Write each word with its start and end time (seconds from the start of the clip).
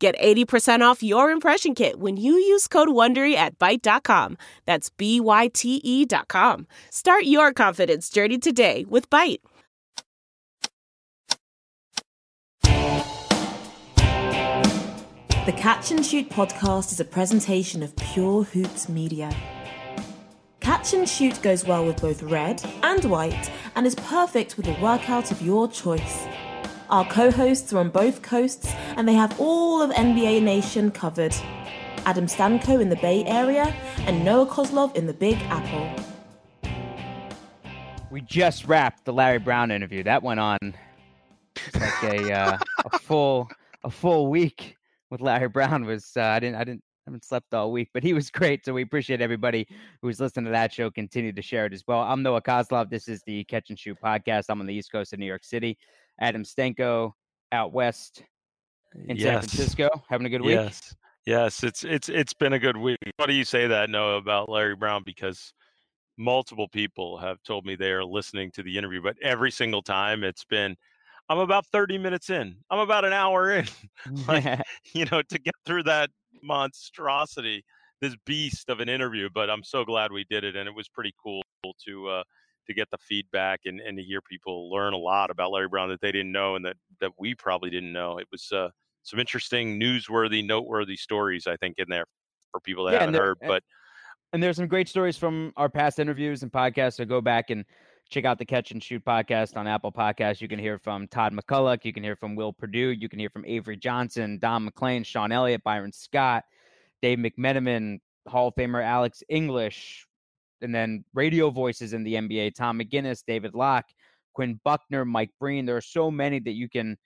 Get 0.00 0.18
80% 0.18 0.80
off 0.80 1.02
your 1.02 1.30
impression 1.30 1.74
kit 1.74 2.00
when 2.00 2.16
you 2.16 2.32
use 2.32 2.66
code 2.66 2.88
WONDERY 2.88 3.34
at 3.34 3.58
Byte.com. 3.58 4.38
That's 4.64 4.88
B-Y-T-E 4.88 6.06
dot 6.06 6.26
com. 6.26 6.66
Start 6.90 7.24
your 7.24 7.52
confidence 7.52 8.08
journey 8.08 8.38
today 8.38 8.86
with 8.88 9.10
Byte. 9.10 9.40
The 15.44 15.52
Catch 15.56 15.90
and 15.90 16.04
Shoot 16.04 16.30
podcast 16.30 16.92
is 16.92 17.00
a 17.00 17.04
presentation 17.04 17.82
of 17.82 17.94
Pure 17.96 18.44
Hoops 18.44 18.88
Media. 18.88 19.30
Catch 20.60 20.94
and 20.94 21.06
Shoot 21.06 21.42
goes 21.42 21.66
well 21.66 21.84
with 21.84 22.00
both 22.00 22.22
red 22.22 22.62
and 22.82 23.04
white 23.04 23.50
and 23.74 23.86
is 23.86 23.96
perfect 23.96 24.56
with 24.56 24.66
a 24.66 24.80
workout 24.80 25.30
of 25.30 25.42
your 25.42 25.68
choice. 25.68 26.26
Our 26.90 27.04
co 27.04 27.30
hosts 27.30 27.72
are 27.72 27.78
on 27.78 27.90
both 27.90 28.20
coasts 28.20 28.74
and 28.96 29.06
they 29.06 29.14
have 29.14 29.38
all 29.38 29.80
of 29.80 29.92
NBA 29.92 30.42
Nation 30.42 30.90
covered. 30.90 31.32
Adam 32.04 32.26
Stanko 32.26 32.80
in 32.80 32.88
the 32.88 32.96
Bay 32.96 33.24
Area 33.26 33.72
and 34.00 34.24
Noah 34.24 34.46
Kozlov 34.46 34.96
in 34.96 35.06
the 35.06 35.12
Big 35.12 35.36
Apple. 35.50 35.88
We 38.10 38.22
just 38.22 38.66
wrapped 38.66 39.04
the 39.04 39.12
Larry 39.12 39.38
Brown 39.38 39.70
interview. 39.70 40.02
That 40.02 40.24
went 40.24 40.40
on 40.40 40.58
like 41.74 42.02
a 42.02 42.32
uh, 42.32 42.58
a 42.84 42.98
full 43.02 43.48
a 43.84 43.90
full 43.90 44.26
week 44.26 44.76
with 45.10 45.20
Larry 45.20 45.48
Brown. 45.48 45.84
Was 45.84 46.16
uh, 46.16 46.22
I 46.22 46.40
didn't 46.40 46.56
I 46.56 46.64
didn't 46.64 46.82
I 47.06 47.10
haven't 47.10 47.24
slept 47.24 47.54
all 47.54 47.70
week, 47.70 47.90
but 47.94 48.02
he 48.02 48.14
was 48.14 48.30
great. 48.30 48.64
So 48.64 48.72
we 48.72 48.82
appreciate 48.82 49.20
everybody 49.20 49.68
who's 50.02 50.18
listening 50.18 50.46
to 50.46 50.50
that 50.50 50.72
show. 50.72 50.90
Continue 50.90 51.32
to 51.32 51.42
share 51.42 51.66
it 51.66 51.72
as 51.72 51.84
well. 51.86 52.00
I'm 52.00 52.24
Noah 52.24 52.42
Kozlov. 52.42 52.90
This 52.90 53.06
is 53.06 53.22
the 53.26 53.44
Catch 53.44 53.70
and 53.70 53.78
Shoot 53.78 53.98
podcast. 54.02 54.46
I'm 54.48 54.58
on 54.58 54.66
the 54.66 54.74
East 54.74 54.90
Coast 54.90 55.12
of 55.12 55.20
New 55.20 55.26
York 55.26 55.44
City. 55.44 55.78
Adam 56.20 56.44
Stenko 56.44 57.12
out 57.52 57.72
west 57.72 58.22
in 58.94 59.16
yes. 59.16 59.22
San 59.22 59.38
Francisco, 59.40 59.88
having 60.08 60.26
a 60.26 60.30
good 60.30 60.42
week. 60.42 60.56
Yes, 60.56 60.94
yes, 61.26 61.64
it's 61.64 61.84
it's 61.84 62.08
it's 62.08 62.34
been 62.34 62.52
a 62.52 62.58
good 62.58 62.76
week. 62.76 62.98
Why 63.16 63.26
do 63.26 63.32
you 63.32 63.44
say 63.44 63.66
that, 63.66 63.90
Noah, 63.90 64.16
about 64.16 64.48
Larry 64.48 64.76
Brown? 64.76 65.02
Because 65.04 65.52
multiple 66.18 66.68
people 66.68 67.16
have 67.18 67.42
told 67.42 67.64
me 67.64 67.74
they 67.74 67.90
are 67.90 68.04
listening 68.04 68.50
to 68.52 68.62
the 68.62 68.76
interview, 68.76 69.02
but 69.02 69.16
every 69.22 69.50
single 69.50 69.82
time 69.82 70.22
it's 70.22 70.44
been, 70.44 70.76
I'm 71.28 71.38
about 71.38 71.66
30 71.66 71.98
minutes 71.98 72.28
in. 72.28 72.56
I'm 72.70 72.80
about 72.80 73.04
an 73.04 73.12
hour 73.12 73.50
in. 73.52 73.66
like, 74.28 74.60
you 74.92 75.06
know, 75.06 75.22
to 75.22 75.38
get 75.38 75.54
through 75.64 75.84
that 75.84 76.10
monstrosity, 76.42 77.64
this 78.00 78.14
beast 78.26 78.68
of 78.68 78.80
an 78.80 78.88
interview. 78.88 79.28
But 79.32 79.48
I'm 79.50 79.64
so 79.64 79.84
glad 79.84 80.12
we 80.12 80.24
did 80.28 80.44
it, 80.44 80.56
and 80.56 80.68
it 80.68 80.74
was 80.74 80.88
pretty 80.88 81.14
cool 81.22 81.42
to 81.86 82.08
uh, 82.08 82.22
to 82.66 82.74
get 82.74 82.88
the 82.90 82.98
feedback 82.98 83.60
and, 83.64 83.80
and 83.80 83.96
to 83.98 84.02
hear 84.04 84.20
people 84.20 84.70
learn 84.70 84.92
a 84.92 84.98
lot 84.98 85.30
about 85.30 85.50
Larry 85.50 85.68
Brown 85.68 85.88
that 85.88 86.00
they 86.00 86.12
didn't 86.12 86.32
know 86.32 86.56
and 86.56 86.64
that 86.64 86.76
that 87.00 87.12
we 87.18 87.34
probably 87.34 87.70
didn't 87.70 87.92
know. 87.92 88.18
It 88.18 88.28
was 88.30 88.50
uh, 88.52 88.68
some 89.02 89.18
interesting, 89.18 89.80
newsworthy, 89.80 90.46
noteworthy 90.46 90.96
stories 90.96 91.46
I 91.46 91.56
think 91.56 91.76
in 91.78 91.86
there 91.88 92.04
for 92.52 92.60
people 92.60 92.84
that 92.84 92.92
Yeah, 92.92 92.98
haven't 93.00 93.12
there- 93.14 93.22
heard. 93.26 93.38
But 93.46 93.62
And 94.32 94.42
there's 94.42 94.56
some 94.56 94.68
great 94.68 94.88
stories 94.88 95.16
from 95.16 95.52
our 95.56 95.68
past 95.68 95.98
interviews 95.98 96.42
and 96.42 96.52
podcasts. 96.52 96.94
So 96.94 97.04
go 97.04 97.20
back 97.20 97.50
and 97.50 97.64
check 98.10 98.24
out 98.24 98.38
the 98.38 98.44
Catch 98.44 98.72
and 98.72 98.82
Shoot 98.82 99.04
podcast 99.04 99.56
on 99.56 99.66
Apple 99.66 99.92
Podcasts. 99.92 100.40
You 100.40 100.48
can 100.48 100.58
hear 100.58 100.78
from 100.78 101.06
Todd 101.08 101.32
McCulloch. 101.32 101.84
You 101.84 101.92
can 101.92 102.02
hear 102.02 102.16
from 102.16 102.34
Will 102.36 102.52
Perdue. 102.52 102.90
You 102.90 103.08
can 103.08 103.18
hear 103.18 103.30
from 103.30 103.44
Avery 103.46 103.76
Johnson, 103.76 104.38
Don 104.38 104.64
MacLean, 104.64 105.02
Sean 105.04 105.30
Elliott, 105.32 105.62
Byron 105.62 105.92
Scott, 105.92 106.44
Dave 107.02 107.18
McMenamin, 107.18 108.00
Hall 108.26 108.48
of 108.48 108.54
Famer 108.54 108.84
Alex 108.84 109.22
English, 109.28 110.06
and 110.62 110.74
then 110.74 111.04
radio 111.14 111.50
voices 111.50 111.92
in 111.92 112.02
the 112.04 112.14
NBA, 112.14 112.54
Tom 112.54 112.78
McGinnis, 112.78 113.22
David 113.26 113.54
Locke, 113.54 113.88
Quinn 114.34 114.60
Buckner, 114.64 115.04
Mike 115.04 115.30
Breen. 115.38 115.66
There 115.66 115.76
are 115.76 115.82
so 115.82 116.10
many 116.10 116.38
that 116.40 116.52
you 116.52 116.68
can 116.68 116.96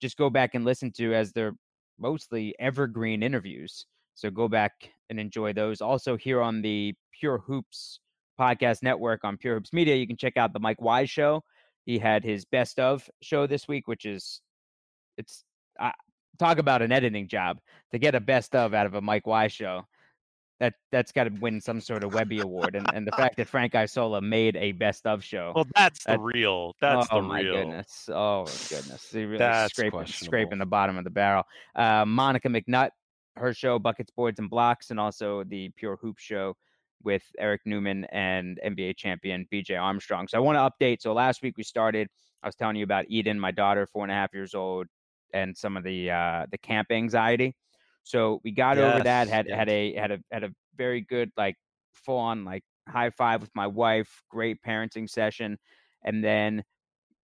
just 0.00 0.16
go 0.16 0.30
back 0.30 0.54
and 0.54 0.64
listen 0.64 0.92
to 0.92 1.14
as 1.14 1.32
they're 1.32 1.54
mostly 1.98 2.54
evergreen 2.58 3.22
interviews. 3.22 3.86
So 4.14 4.30
go 4.30 4.48
back 4.48 4.72
and 5.08 5.18
enjoy 5.20 5.52
those. 5.52 5.80
Also, 5.80 6.16
here 6.16 6.42
on 6.42 6.62
the 6.62 6.94
Pure 7.18 7.38
Hoops 7.46 8.00
podcast 8.38 8.82
network 8.82 9.24
on 9.24 9.36
Pure 9.36 9.56
Hoops 9.56 9.72
Media, 9.72 9.96
you 9.96 10.06
can 10.06 10.16
check 10.16 10.36
out 10.36 10.52
the 10.52 10.60
Mike 10.60 10.80
Wise 10.80 11.10
show. 11.10 11.42
He 11.84 11.98
had 11.98 12.24
his 12.24 12.44
best 12.44 12.78
of 12.78 13.08
show 13.22 13.46
this 13.46 13.68
week, 13.68 13.88
which 13.88 14.04
is 14.04 14.40
it's 15.16 15.44
uh, 15.78 15.90
talk 16.38 16.58
about 16.58 16.82
an 16.82 16.92
editing 16.92 17.28
job 17.28 17.58
to 17.92 17.98
get 17.98 18.14
a 18.14 18.20
best 18.20 18.54
of 18.54 18.74
out 18.74 18.86
of 18.86 18.94
a 18.94 19.00
Mike 19.00 19.26
Wise 19.26 19.52
show. 19.52 19.86
That 20.60 20.74
that's 20.92 21.10
got 21.10 21.24
to 21.24 21.30
win 21.30 21.60
some 21.62 21.80
sort 21.80 22.04
of 22.04 22.12
Webby 22.12 22.40
award, 22.40 22.74
and 22.76 22.86
and 22.92 23.06
the 23.06 23.12
fact 23.12 23.38
that 23.38 23.48
Frank 23.48 23.74
Isola 23.74 24.20
made 24.20 24.56
a 24.56 24.72
best 24.72 25.06
of 25.06 25.24
show. 25.24 25.52
well, 25.56 25.66
that's 25.74 26.04
the 26.04 26.18
real. 26.18 26.74
That's 26.82 27.08
oh 27.10 27.22
the 27.22 27.26
my 27.26 27.40
real. 27.40 27.54
goodness! 27.54 28.10
Oh 28.12 28.44
my 28.44 28.52
goodness! 28.68 29.10
Really 29.14 29.38
That's 29.38 29.72
scraping 29.72 30.06
scraping 30.06 30.58
the 30.58 30.66
bottom 30.66 30.98
of 30.98 31.04
the 31.04 31.10
barrel. 31.10 31.44
Uh, 31.74 32.04
Monica 32.04 32.48
McNutt, 32.48 32.90
her 33.36 33.54
show 33.54 33.78
Buckets, 33.78 34.10
Boards, 34.10 34.38
and 34.38 34.50
Blocks, 34.50 34.90
and 34.90 35.00
also 35.00 35.44
the 35.44 35.70
Pure 35.76 35.96
Hoop 35.96 36.18
Show 36.18 36.56
with 37.02 37.22
Eric 37.38 37.62
Newman 37.64 38.04
and 38.12 38.60
NBA 38.64 38.96
champion 38.96 39.46
BJ 39.52 39.80
Armstrong. 39.80 40.28
So 40.28 40.36
I 40.36 40.40
want 40.40 40.56
to 40.56 40.84
update. 40.84 41.00
So 41.00 41.12
last 41.12 41.42
week 41.42 41.56
we 41.56 41.64
started. 41.64 42.08
I 42.42 42.48
was 42.48 42.54
telling 42.54 42.76
you 42.76 42.84
about 42.84 43.06
Eden, 43.08 43.38
my 43.38 43.50
daughter, 43.50 43.86
four 43.86 44.04
and 44.04 44.12
a 44.12 44.14
half 44.14 44.32
years 44.32 44.54
old, 44.54 44.86
and 45.32 45.56
some 45.56 45.76
of 45.76 45.84
the 45.84 46.10
uh, 46.10 46.46
the 46.50 46.58
camp 46.58 46.88
anxiety. 46.90 47.54
So 48.04 48.40
we 48.44 48.50
got 48.50 48.78
over 48.78 49.02
that. 49.04 49.28
Yes, 49.28 49.30
Had 49.30 49.46
had 49.50 49.68
a 49.68 49.94
had 49.94 50.10
a 50.10 50.18
had 50.32 50.44
a 50.44 50.50
very 50.76 51.00
good 51.02 51.30
like 51.36 51.56
full 51.92 52.18
on 52.18 52.44
like 52.44 52.62
high 52.88 53.10
five 53.10 53.40
with 53.40 53.50
my 53.54 53.66
wife. 53.66 54.22
Great 54.30 54.58
parenting 54.66 55.08
session, 55.08 55.58
and 56.04 56.24
then 56.24 56.64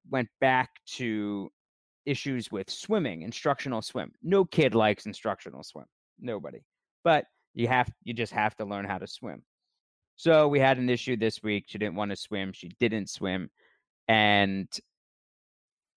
went 0.10 0.30
back 0.40 0.70
to 0.86 1.50
issues 2.06 2.52
with 2.52 2.70
swimming, 2.70 3.24
instructional 3.24 3.82
swim. 3.82 4.12
No 4.22 4.46
kid 4.46 4.76
likes 4.76 5.06
instructional 5.06 5.64
swim. 5.64 5.86
Nobody. 6.20 6.60
But 7.04 7.26
you 7.54 7.68
have 7.68 7.92
you 8.04 8.14
just 8.14 8.34
have 8.34 8.56
to 8.58 8.66
learn 8.66 8.86
how 8.86 8.98
to 8.98 9.08
swim. 9.08 9.44
So 10.18 10.48
we 10.48 10.60
had 10.60 10.78
an 10.78 10.90
issue 10.90 11.18
this 11.18 11.44
week. 11.44 11.66
She 11.68 11.78
didn't 11.78 11.96
want 11.96 12.12
to 12.12 12.16
swim. 12.16 12.54
She 12.54 12.70
didn't 12.80 13.10
swim. 13.10 13.50
And 14.08 14.68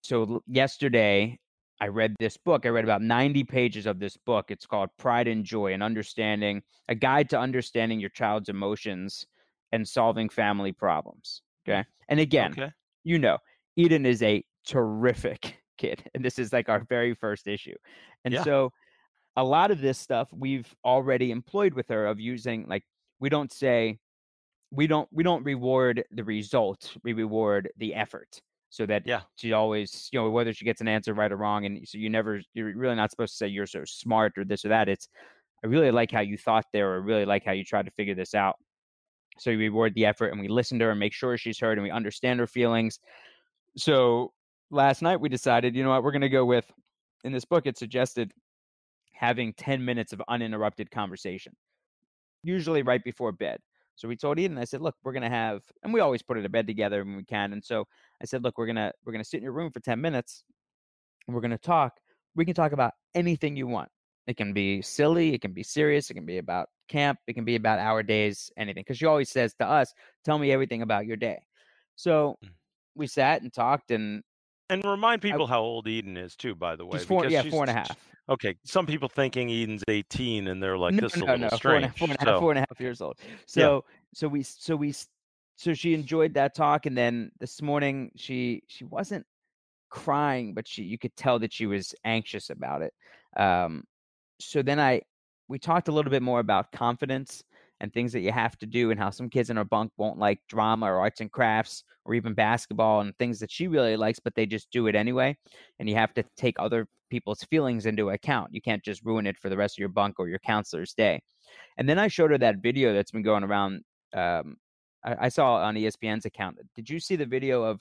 so 0.02 0.42
yesterday 0.46 1.38
I 1.80 1.88
read 1.88 2.16
this 2.18 2.36
book. 2.36 2.66
I 2.66 2.70
read 2.70 2.84
about 2.84 3.02
90 3.02 3.44
pages 3.44 3.86
of 3.86 3.98
this 4.00 4.16
book. 4.16 4.50
It's 4.50 4.66
called 4.66 4.90
Pride 4.98 5.28
and 5.28 5.44
Joy 5.44 5.72
and 5.72 5.82
Understanding, 5.82 6.62
a 6.88 6.94
guide 6.94 7.30
to 7.30 7.38
understanding 7.38 8.00
your 8.00 8.10
child's 8.10 8.48
emotions 8.48 9.26
and 9.72 9.86
solving 9.86 10.28
family 10.28 10.72
problems. 10.72 11.42
Okay. 11.68 11.84
And 12.08 12.18
again, 12.20 12.52
Okay. 12.52 12.72
you 13.04 13.18
know, 13.18 13.38
Eden 13.76 14.06
is 14.06 14.22
a 14.22 14.44
terrific 14.66 15.58
kid. 15.78 16.10
And 16.14 16.24
this 16.24 16.38
is 16.38 16.52
like 16.52 16.68
our 16.68 16.80
very 16.80 17.14
first 17.14 17.46
issue. 17.46 17.76
And 18.24 18.34
Yeah. 18.34 18.42
so 18.42 18.72
a 19.36 19.44
lot 19.44 19.70
of 19.70 19.80
this 19.80 19.98
stuff 19.98 20.32
we've 20.32 20.74
already 20.84 21.30
employed 21.30 21.74
with 21.74 21.88
her 21.88 22.06
of 22.06 22.18
using 22.18 22.66
like 22.66 22.84
we 23.20 23.28
don't 23.28 23.52
say 23.52 24.00
we 24.72 24.86
don't 24.88 25.08
we 25.12 25.22
don't 25.22 25.44
reward 25.44 26.04
the 26.10 26.24
result, 26.24 26.96
we 27.04 27.12
reward 27.12 27.70
the 27.76 27.94
effort. 27.94 28.42
So 28.70 28.86
that 28.86 29.04
Yeah. 29.04 29.24
she 29.36 29.52
always, 29.52 30.08
you 30.12 30.20
know, 30.20 30.30
whether 30.30 30.52
she 30.52 30.64
gets 30.64 30.80
an 30.80 30.88
answer 30.88 31.14
right 31.14 31.32
or 31.32 31.36
wrong. 31.36 31.64
And 31.66 31.86
so 31.88 31.98
you 31.98 32.10
never 32.10 32.40
you're 32.54 32.76
really 32.76 32.96
not 32.96 33.10
supposed 33.10 33.32
to 33.34 33.36
say 33.36 33.48
you're 33.48 33.66
so 33.66 33.84
smart 33.86 34.36
or 34.38 34.44
this 34.44 34.64
or 34.64 34.68
that. 34.68 34.88
It's 34.88 35.08
I 35.64 35.68
really 35.68 35.90
like 35.90 36.10
how 36.12 36.20
you 36.20 36.38
thought 36.38 36.66
there, 36.72 36.92
or 36.92 36.96
I 36.96 37.04
really 37.04 37.26
like 37.26 37.44
how 37.44 37.52
you 37.52 37.64
tried 37.64 37.86
to 37.86 37.92
figure 37.92 38.14
this 38.14 38.34
out. 38.34 38.56
So 39.38 39.50
we 39.52 39.56
reward 39.56 39.94
the 39.94 40.06
effort 40.06 40.28
and 40.28 40.40
we 40.40 40.48
listen 40.48 40.78
to 40.80 40.86
her 40.86 40.90
and 40.92 41.00
make 41.00 41.12
sure 41.14 41.36
she's 41.38 41.60
heard 41.60 41.78
and 41.78 41.84
we 41.84 41.90
understand 41.90 42.40
her 42.40 42.46
feelings. 42.46 42.98
So 43.76 44.32
last 44.70 45.02
night 45.02 45.20
we 45.20 45.28
decided, 45.28 45.76
you 45.76 45.82
know 45.84 45.90
what, 45.90 46.02
we're 46.02 46.12
going 46.12 46.22
to 46.22 46.28
go 46.28 46.44
with, 46.44 46.70
in 47.24 47.32
this 47.32 47.44
book, 47.44 47.66
it 47.66 47.78
suggested 47.78 48.32
having 49.14 49.52
10 49.54 49.84
minutes 49.84 50.12
of 50.12 50.22
uninterrupted 50.28 50.90
conversation, 50.90 51.56
usually 52.42 52.82
right 52.82 53.02
before 53.04 53.32
bed. 53.32 53.60
So 53.98 54.06
we 54.06 54.14
told 54.14 54.38
Eden, 54.38 54.58
I 54.58 54.64
said, 54.64 54.80
look, 54.80 54.94
we're 55.02 55.12
going 55.12 55.24
to 55.24 55.28
have, 55.28 55.62
and 55.82 55.92
we 55.92 55.98
always 55.98 56.22
put 56.22 56.36
her 56.36 56.42
to 56.44 56.48
bed 56.48 56.68
together 56.68 57.04
when 57.04 57.16
we 57.16 57.24
can. 57.24 57.52
And 57.52 57.64
so 57.64 57.84
I 58.22 58.26
said, 58.26 58.44
look, 58.44 58.56
we're 58.56 58.66
going 58.66 58.76
to, 58.76 58.92
we're 59.04 59.10
going 59.12 59.24
to 59.24 59.28
sit 59.28 59.38
in 59.38 59.42
your 59.42 59.52
room 59.52 59.72
for 59.72 59.80
10 59.80 60.00
minutes 60.00 60.44
and 61.26 61.34
we're 61.34 61.40
going 61.40 61.50
to 61.50 61.58
talk. 61.58 61.94
We 62.36 62.44
can 62.44 62.54
talk 62.54 62.70
about 62.70 62.92
anything 63.16 63.56
you 63.56 63.66
want. 63.66 63.88
It 64.28 64.36
can 64.36 64.52
be 64.52 64.82
silly, 64.82 65.34
it 65.34 65.40
can 65.40 65.52
be 65.52 65.64
serious, 65.64 66.10
it 66.10 66.14
can 66.14 66.26
be 66.26 66.38
about 66.38 66.68
camp, 66.88 67.18
it 67.26 67.32
can 67.32 67.44
be 67.44 67.56
about 67.56 67.80
our 67.80 68.04
days, 68.04 68.52
anything. 68.56 68.82
Because 68.82 68.98
she 68.98 69.06
always 69.06 69.30
says 69.30 69.52
to 69.54 69.66
us, 69.66 69.92
tell 70.24 70.38
me 70.38 70.52
everything 70.52 70.82
about 70.82 71.04
your 71.04 71.16
day. 71.16 71.40
So 71.96 72.38
Mm. 72.44 72.50
we 72.94 73.08
sat 73.08 73.42
and 73.42 73.52
talked 73.52 73.90
and 73.90 74.22
And 74.70 74.84
remind 74.84 75.22
people 75.22 75.48
how 75.48 75.60
old 75.60 75.88
Eden 75.88 76.16
is 76.16 76.36
too, 76.36 76.54
by 76.54 76.76
the 76.76 76.86
way. 76.86 76.98
she's 76.98 77.06
four, 77.08 77.24
yeah, 77.26 77.42
she's- 77.42 77.52
four 77.52 77.64
and 77.64 77.70
a 77.70 77.74
half. 77.74 77.96
Okay, 78.30 78.56
some 78.64 78.86
people 78.86 79.08
thinking 79.08 79.50
Eden's 79.50 79.82
18 79.88 80.48
and 80.48 80.62
they're 80.62 80.76
like, 80.76 80.94
No, 80.94 81.00
this 81.00 81.16
is 81.16 81.22
a 81.22 81.24
no, 81.24 81.32
little 81.32 81.48
no, 81.50 81.56
strange. 81.56 81.86
a, 81.86 81.92
four, 81.98 82.08
and 82.08 82.16
a 82.16 82.20
half, 82.20 82.28
so, 82.28 82.40
four 82.40 82.50
and 82.52 82.58
a 82.58 82.66
half 82.68 82.80
years 82.80 83.00
old. 83.00 83.18
So, 83.46 83.84
so 84.14 84.28
we, 84.28 84.42
so 84.42 84.76
we, 84.76 84.94
so 85.56 85.74
she 85.74 85.94
enjoyed 85.94 86.34
that 86.34 86.54
talk, 86.54 86.86
and 86.86 86.96
then 86.96 87.32
this 87.40 87.60
morning 87.60 88.12
she 88.16 88.62
she 88.68 88.84
wasn't 88.84 89.26
crying, 89.90 90.54
but 90.54 90.68
she 90.68 90.82
you 90.84 90.98
could 90.98 91.16
tell 91.16 91.38
that 91.40 91.52
she 91.52 91.66
was 91.66 91.94
anxious 92.04 92.50
about 92.50 92.82
it. 92.82 92.94
Um, 93.36 93.84
so 94.38 94.62
then 94.62 94.78
I 94.78 95.02
we 95.48 95.58
talked 95.58 95.88
a 95.88 95.92
little 95.92 96.10
bit 96.10 96.22
more 96.22 96.40
about 96.40 96.70
confidence 96.70 97.42
and 97.80 97.92
things 97.92 98.12
that 98.12 98.20
you 98.20 98.32
have 98.32 98.56
to 98.58 98.66
do, 98.66 98.90
and 98.90 98.98
how 98.98 99.10
some 99.10 99.28
kids 99.28 99.50
in 99.50 99.58
our 99.58 99.64
bunk 99.64 99.92
won't 99.96 100.18
like 100.18 100.40
drama 100.48 100.86
or 100.86 100.98
arts 100.98 101.20
and 101.20 101.30
crafts 101.30 101.84
or 102.04 102.14
even 102.14 102.34
basketball 102.34 103.00
and 103.00 103.16
things 103.18 103.38
that 103.38 103.50
she 103.50 103.68
really 103.68 103.96
likes, 103.96 104.18
but 104.18 104.34
they 104.34 104.46
just 104.46 104.70
do 104.70 104.86
it 104.86 104.94
anyway. 104.94 105.36
And 105.78 105.88
you 105.88 105.94
have 105.94 106.14
to 106.14 106.24
take 106.36 106.56
other 106.58 106.86
people's 107.10 107.42
feelings 107.44 107.86
into 107.86 108.10
account. 108.10 108.52
You 108.52 108.60
can't 108.62 108.82
just 108.82 109.04
ruin 109.04 109.26
it 109.26 109.38
for 109.38 109.48
the 109.48 109.56
rest 109.56 109.76
of 109.76 109.80
your 109.80 109.88
bunk 109.90 110.16
or 110.18 110.28
your 110.28 110.38
counselor's 110.40 110.94
day. 110.94 111.20
And 111.76 111.88
then 111.88 111.98
I 111.98 112.08
showed 112.08 112.30
her 112.30 112.38
that 112.38 112.62
video 112.62 112.92
that's 112.94 113.10
been 113.10 113.22
going 113.22 113.44
around. 113.44 113.82
Um, 114.14 114.56
I, 115.04 115.16
I 115.26 115.28
saw 115.28 115.56
on 115.56 115.74
ESPN's 115.74 116.24
account. 116.24 116.58
Did 116.74 116.88
you 116.90 116.98
see 116.98 117.16
the 117.16 117.26
video 117.26 117.62
of 117.62 117.80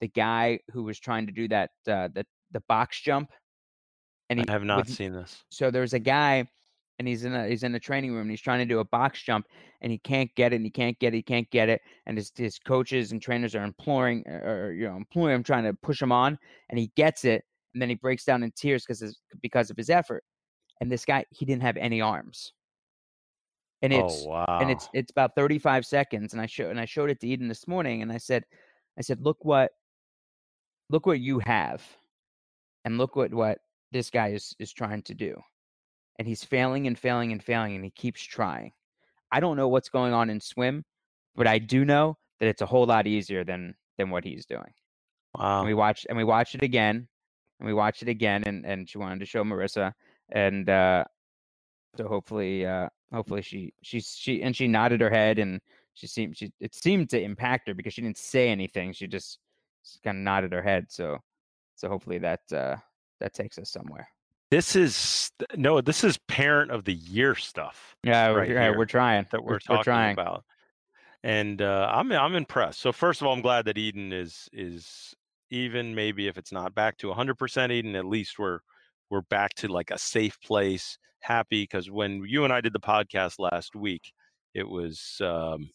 the 0.00 0.08
guy 0.08 0.58
who 0.70 0.82
was 0.84 0.98
trying 0.98 1.26
to 1.26 1.32
do 1.32 1.48
that 1.48 1.70
uh, 1.88 2.08
the 2.14 2.24
the 2.52 2.60
box 2.68 3.00
jump? 3.00 3.30
And 4.30 4.38
he 4.38 4.46
I 4.48 4.52
have 4.52 4.64
not 4.64 4.86
with- 4.86 4.90
seen 4.94 5.12
this. 5.12 5.44
so 5.50 5.70
there's 5.70 5.92
a 5.94 5.98
guy 5.98 6.46
and 7.02 7.08
he's 7.08 7.24
in 7.24 7.34
a 7.34 7.48
he's 7.48 7.64
in 7.64 7.74
a 7.74 7.80
training 7.80 8.12
room 8.12 8.22
and 8.22 8.30
he's 8.30 8.40
trying 8.40 8.60
to 8.60 8.64
do 8.64 8.78
a 8.78 8.84
box 8.84 9.20
jump 9.20 9.44
and 9.80 9.90
he 9.90 9.98
can't 9.98 10.32
get 10.36 10.52
it 10.52 10.56
and 10.56 10.64
he 10.64 10.70
can't 10.70 10.96
get 11.00 11.12
it 11.12 11.16
he 11.16 11.22
can't 11.22 11.50
get 11.50 11.68
it 11.68 11.82
and 12.06 12.16
his 12.16 12.30
his 12.36 12.60
coaches 12.60 13.10
and 13.10 13.20
trainers 13.20 13.56
are 13.56 13.64
imploring 13.64 14.22
or 14.28 14.72
you 14.72 14.86
know 14.86 14.94
imploring 14.94 15.34
him 15.34 15.42
trying 15.42 15.64
to 15.64 15.74
push 15.74 16.00
him 16.00 16.12
on 16.12 16.38
and 16.70 16.78
he 16.78 16.92
gets 16.94 17.24
it 17.24 17.44
and 17.74 17.82
then 17.82 17.88
he 17.88 17.96
breaks 17.96 18.24
down 18.24 18.44
in 18.44 18.52
tears 18.52 18.84
because 18.86 19.18
because 19.40 19.68
of 19.68 19.76
his 19.76 19.90
effort 19.90 20.22
and 20.80 20.92
this 20.92 21.04
guy 21.04 21.24
he 21.30 21.44
didn't 21.44 21.62
have 21.62 21.76
any 21.76 22.00
arms 22.00 22.52
and 23.82 23.92
oh, 23.92 24.06
it's 24.06 24.22
oh 24.24 24.30
wow. 24.30 24.58
and 24.60 24.70
it's 24.70 24.88
it's 24.94 25.10
about 25.10 25.34
35 25.34 25.84
seconds 25.84 26.34
and 26.34 26.40
i 26.40 26.46
showed 26.46 26.70
and 26.70 26.78
i 26.78 26.84
showed 26.84 27.10
it 27.10 27.18
to 27.18 27.26
eden 27.26 27.48
this 27.48 27.66
morning 27.66 28.02
and 28.02 28.12
i 28.12 28.16
said 28.16 28.44
i 28.96 29.02
said 29.02 29.20
look 29.20 29.44
what 29.44 29.72
look 30.88 31.04
what 31.04 31.18
you 31.18 31.40
have 31.40 31.82
and 32.84 32.96
look 32.96 33.16
what 33.16 33.34
what 33.34 33.58
this 33.90 34.08
guy 34.08 34.28
is 34.28 34.54
is 34.60 34.72
trying 34.72 35.02
to 35.02 35.14
do 35.14 35.34
and 36.18 36.28
he's 36.28 36.44
failing 36.44 36.86
and 36.86 36.98
failing 36.98 37.32
and 37.32 37.42
failing 37.42 37.74
and 37.74 37.84
he 37.84 37.90
keeps 37.90 38.22
trying. 38.22 38.72
I 39.30 39.40
don't 39.40 39.56
know 39.56 39.68
what's 39.68 39.88
going 39.88 40.12
on 40.12 40.28
in 40.30 40.40
swim 40.40 40.84
but 41.34 41.46
i 41.46 41.58
do 41.58 41.84
know 41.84 42.16
that 42.40 42.48
it's 42.48 42.62
a 42.62 42.66
whole 42.66 42.86
lot 42.86 43.06
easier 43.06 43.44
than 43.44 43.74
than 43.98 44.10
what 44.10 44.24
he's 44.24 44.46
doing. 44.46 44.72
Wow. 45.34 45.60
and 45.60 45.66
we 45.66 45.74
watched 45.74 46.06
and 46.08 46.18
we 46.18 46.24
watched 46.24 46.54
it 46.54 46.62
again 46.62 47.08
and 47.60 47.66
we 47.66 47.72
watched 47.72 48.02
it 48.02 48.08
again 48.08 48.42
and 48.46 48.66
and 48.66 48.88
she 48.88 48.98
wanted 48.98 49.20
to 49.20 49.26
show 49.26 49.44
marissa 49.44 49.92
and 50.30 50.68
uh 50.68 51.04
so 51.96 52.06
hopefully 52.08 52.66
uh 52.66 52.88
hopefully 53.12 53.42
she 53.42 53.72
she's 53.82 54.14
she 54.18 54.42
and 54.42 54.56
she 54.56 54.66
nodded 54.66 55.00
her 55.00 55.10
head 55.10 55.38
and 55.38 55.60
she 55.94 56.06
seemed 56.06 56.36
she 56.36 56.52
it 56.60 56.74
seemed 56.74 57.08
to 57.10 57.20
impact 57.20 57.68
her 57.68 57.74
because 57.74 57.94
she 57.94 58.02
didn't 58.02 58.18
say 58.18 58.48
anything 58.48 58.92
she 58.92 59.06
just, 59.06 59.38
just 59.84 60.02
kind 60.02 60.18
of 60.18 60.22
nodded 60.22 60.52
her 60.52 60.62
head 60.62 60.86
so 60.88 61.18
so 61.76 61.88
hopefully 61.88 62.18
that 62.18 62.40
uh 62.52 62.76
that 63.20 63.32
takes 63.32 63.56
us 63.58 63.70
somewhere 63.70 64.08
This 64.52 64.76
is 64.76 65.32
no, 65.56 65.80
this 65.80 66.04
is 66.04 66.18
parent 66.28 66.70
of 66.72 66.84
the 66.84 66.92
year 66.92 67.34
stuff 67.34 67.96
yeah 68.04 68.28
Right 68.28 68.50
yeah, 68.50 68.70
we're 68.76 68.84
trying 68.84 69.26
that 69.30 69.42
we're, 69.42 69.52
we're, 69.52 69.58
talking 69.60 69.84
trying 69.84 70.12
about. 70.12 70.44
And 71.24 71.62
uh, 71.62 71.90
I'm 71.90 72.12
I'm 72.12 72.34
impressed. 72.34 72.80
So 72.80 72.92
first 72.92 73.22
of 73.22 73.26
all, 73.26 73.32
I'm 73.32 73.40
glad 73.40 73.64
that 73.64 73.78
Eden 73.78 74.12
is 74.12 74.50
is 74.52 75.14
even 75.50 75.94
maybe 75.94 76.28
if 76.28 76.36
it's 76.36 76.52
not 76.52 76.74
back 76.74 76.98
to 76.98 77.06
100% 77.06 77.72
Eden, 77.72 77.96
at 77.96 78.04
least 78.04 78.38
we're 78.38 78.58
we're 79.08 79.22
back 79.22 79.54
to 79.54 79.68
like 79.68 79.90
a 79.90 79.96
safe 79.96 80.38
place, 80.42 80.98
happy 81.20 81.62
because 81.62 81.90
when 81.90 82.22
you 82.26 82.44
and 82.44 82.52
I 82.52 82.60
did 82.60 82.74
the 82.74 82.80
podcast 82.80 83.38
last 83.38 83.74
week, 83.74 84.12
it 84.52 84.68
was 84.68 85.16
um 85.22 85.70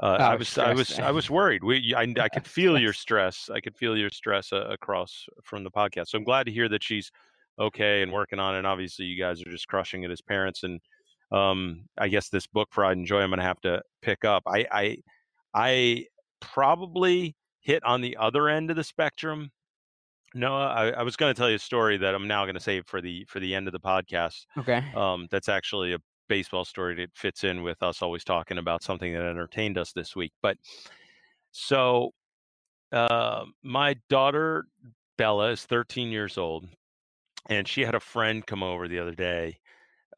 uh, 0.00 0.16
Oh, 0.18 0.24
I 0.24 0.34
was 0.34 0.58
I 0.58 0.74
was. 0.74 0.98
I 0.98 1.12
was 1.12 1.30
worried. 1.30 1.64
We 1.64 1.94
I, 1.94 2.12
I 2.20 2.28
could 2.28 2.46
feel 2.58 2.78
your 2.78 2.92
stress. 2.92 3.48
I 3.50 3.60
could 3.60 3.76
feel 3.76 3.96
your 3.96 4.10
stress 4.10 4.52
uh, 4.52 4.66
across 4.68 5.26
from 5.44 5.64
the 5.64 5.70
podcast. 5.70 6.08
So 6.08 6.18
I'm 6.18 6.24
glad 6.24 6.44
to 6.44 6.52
hear 6.52 6.68
that 6.68 6.82
she's 6.82 7.10
okay 7.58 8.02
and 8.02 8.12
working 8.12 8.38
on 8.38 8.54
it. 8.54 8.58
And 8.58 8.66
obviously, 8.66 9.06
you 9.06 9.22
guys 9.22 9.40
are 9.42 9.50
just 9.50 9.68
crushing 9.68 10.02
it 10.02 10.10
as 10.10 10.20
parents. 10.20 10.62
And 10.62 10.80
um, 11.30 11.84
I 11.98 12.08
guess 12.08 12.28
this 12.28 12.46
book, 12.46 12.70
Pride 12.70 12.96
and 12.96 13.06
Joy, 13.06 13.20
I'm 13.20 13.30
going 13.30 13.38
to 13.38 13.44
have 13.44 13.60
to 13.62 13.82
pick 14.02 14.24
up. 14.24 14.42
I 14.46 14.66
I 14.70 14.96
I 15.54 16.06
probably 16.40 17.36
hit 17.60 17.82
on 17.84 18.00
the 18.00 18.16
other 18.16 18.48
end 18.48 18.70
of 18.70 18.76
the 18.76 18.84
spectrum. 18.84 19.50
Noah, 20.34 20.68
I, 20.68 20.90
I 20.90 21.02
was 21.02 21.16
going 21.16 21.32
to 21.32 21.38
tell 21.38 21.50
you 21.50 21.56
a 21.56 21.60
story 21.60 21.98
that 21.98 22.14
I'm 22.14 22.26
now 22.26 22.44
going 22.44 22.54
to 22.54 22.60
save 22.60 22.86
for 22.86 23.00
the 23.00 23.24
for 23.28 23.40
the 23.40 23.54
end 23.54 23.68
of 23.68 23.72
the 23.72 23.80
podcast. 23.80 24.46
okay 24.58 24.82
Um, 24.94 25.28
that's 25.30 25.48
actually 25.48 25.92
a 25.94 25.98
baseball 26.28 26.64
story 26.64 26.94
that 26.94 27.10
fits 27.14 27.44
in 27.44 27.62
with 27.62 27.82
us 27.82 28.00
always 28.00 28.24
talking 28.24 28.58
about 28.58 28.82
something 28.82 29.12
that 29.12 29.22
entertained 29.22 29.76
us 29.76 29.92
this 29.92 30.16
week. 30.16 30.32
But 30.40 30.56
so 31.50 32.12
uh, 32.90 33.44
my 33.62 33.96
daughter 34.08 34.66
Bella 35.18 35.50
is 35.50 35.64
13 35.64 36.10
years 36.10 36.38
old, 36.38 36.66
and 37.46 37.66
she 37.68 37.82
had 37.82 37.94
a 37.94 38.00
friend 38.00 38.46
come 38.46 38.62
over 38.62 38.88
the 38.88 38.98
other 38.98 39.14
day, 39.14 39.58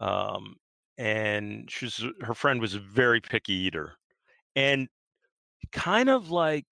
um, 0.00 0.56
and 0.98 1.70
she's 1.70 2.04
her 2.22 2.34
friend 2.34 2.60
was 2.60 2.74
a 2.74 2.80
very 2.80 3.20
picky 3.20 3.54
eater, 3.54 3.94
and 4.56 4.88
kind 5.72 6.08
of 6.08 6.30
like 6.30 6.66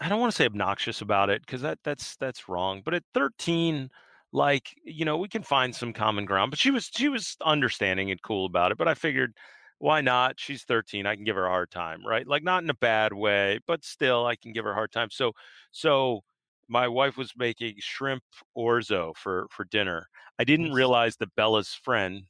I 0.00 0.08
don't 0.08 0.20
want 0.20 0.32
to 0.32 0.36
say 0.36 0.46
obnoxious 0.46 1.00
about 1.02 1.30
it 1.30 1.42
because 1.42 1.62
that 1.62 1.78
that's 1.84 2.16
that's 2.16 2.48
wrong. 2.48 2.82
But 2.84 2.94
at 2.94 3.04
13, 3.14 3.90
like 4.32 4.74
you 4.84 5.04
know, 5.04 5.18
we 5.18 5.28
can 5.28 5.42
find 5.42 5.74
some 5.74 5.92
common 5.92 6.24
ground. 6.24 6.50
But 6.50 6.58
she 6.58 6.70
was 6.70 6.90
she 6.94 7.08
was 7.08 7.36
understanding 7.44 8.10
and 8.10 8.22
cool 8.22 8.46
about 8.46 8.72
it. 8.72 8.78
But 8.78 8.88
I 8.88 8.94
figured, 8.94 9.34
why 9.78 10.00
not? 10.00 10.40
She's 10.40 10.64
13. 10.64 11.06
I 11.06 11.16
can 11.16 11.24
give 11.24 11.36
her 11.36 11.46
a 11.46 11.50
hard 11.50 11.70
time, 11.70 12.06
right? 12.06 12.26
Like 12.26 12.42
not 12.42 12.62
in 12.62 12.70
a 12.70 12.74
bad 12.74 13.12
way, 13.12 13.60
but 13.66 13.84
still, 13.84 14.26
I 14.26 14.36
can 14.36 14.52
give 14.52 14.64
her 14.64 14.72
a 14.72 14.74
hard 14.74 14.92
time. 14.92 15.10
So 15.10 15.32
so 15.70 16.22
my 16.70 16.88
wife 16.88 17.18
was 17.18 17.32
making 17.36 17.76
shrimp 17.80 18.24
orzo 18.56 19.16
for 19.16 19.48
for 19.50 19.64
dinner. 19.66 20.08
I 20.38 20.44
didn't 20.44 20.72
realize 20.74 21.16
that 21.18 21.34
Bella's 21.36 21.74
friend, 21.74 22.24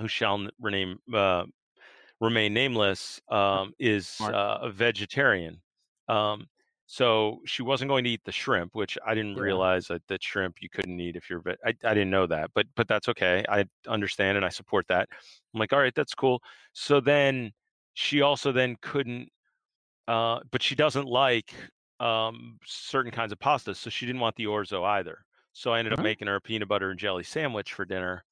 who 0.00 0.08
shall 0.08 0.48
rename 0.60 0.98
uh, 1.14 1.46
remain 2.20 2.54
nameless, 2.54 3.20
um, 3.30 3.74
is 3.78 4.20
uh, 4.20 4.58
a 4.62 4.70
vegetarian. 4.70 5.62
Um, 6.08 6.48
so 6.86 7.40
she 7.46 7.62
wasn't 7.62 7.88
going 7.90 8.04
to 8.04 8.10
eat 8.10 8.22
the 8.24 8.32
shrimp, 8.32 8.74
which 8.74 8.98
I 9.06 9.14
didn't 9.14 9.36
Yeah. 9.36 9.42
realize 9.42 9.86
that, 9.88 10.02
that 10.08 10.22
shrimp 10.22 10.62
you 10.62 10.68
couldn't 10.70 11.00
eat 11.00 11.16
if 11.16 11.30
you're. 11.30 11.40
Ve- 11.42 11.56
I 11.64 11.70
I 11.84 11.94
didn't 11.94 12.10
know 12.10 12.26
that, 12.28 12.50
but 12.54 12.66
but 12.76 12.88
that's 12.88 13.08
okay. 13.10 13.44
I 13.48 13.66
understand 13.88 14.36
and 14.36 14.46
I 14.46 14.50
support 14.50 14.86
that. 14.88 15.08
I'm 15.54 15.60
like, 15.60 15.72
all 15.72 15.80
right, 15.80 15.94
that's 15.94 16.14
cool. 16.14 16.42
So 16.74 17.00
then 17.00 17.52
she 17.94 18.22
also 18.22 18.52
then 18.52 18.76
couldn't, 18.82 19.30
uh, 20.08 20.40
but 20.50 20.62
she 20.62 20.74
doesn't 20.74 21.06
like 21.06 21.54
um, 22.02 22.58
certain 22.66 23.12
kinds 23.12 23.32
of 23.32 23.38
pastas, 23.38 23.76
so 23.76 23.90
she 23.90 24.06
didn't 24.06 24.20
want 24.20 24.36
the 24.36 24.46
orzo 24.46 24.84
either. 24.84 25.24
So 25.52 25.72
I 25.72 25.78
ended 25.80 25.94
up 25.94 26.00
Uh-huh. 26.00 26.04
making 26.04 26.28
her 26.28 26.36
a 26.36 26.40
peanut 26.40 26.68
butter 26.68 26.90
and 26.90 26.98
jelly 27.00 27.24
sandwich 27.24 27.72
for 27.74 27.84
dinner, 27.84 28.24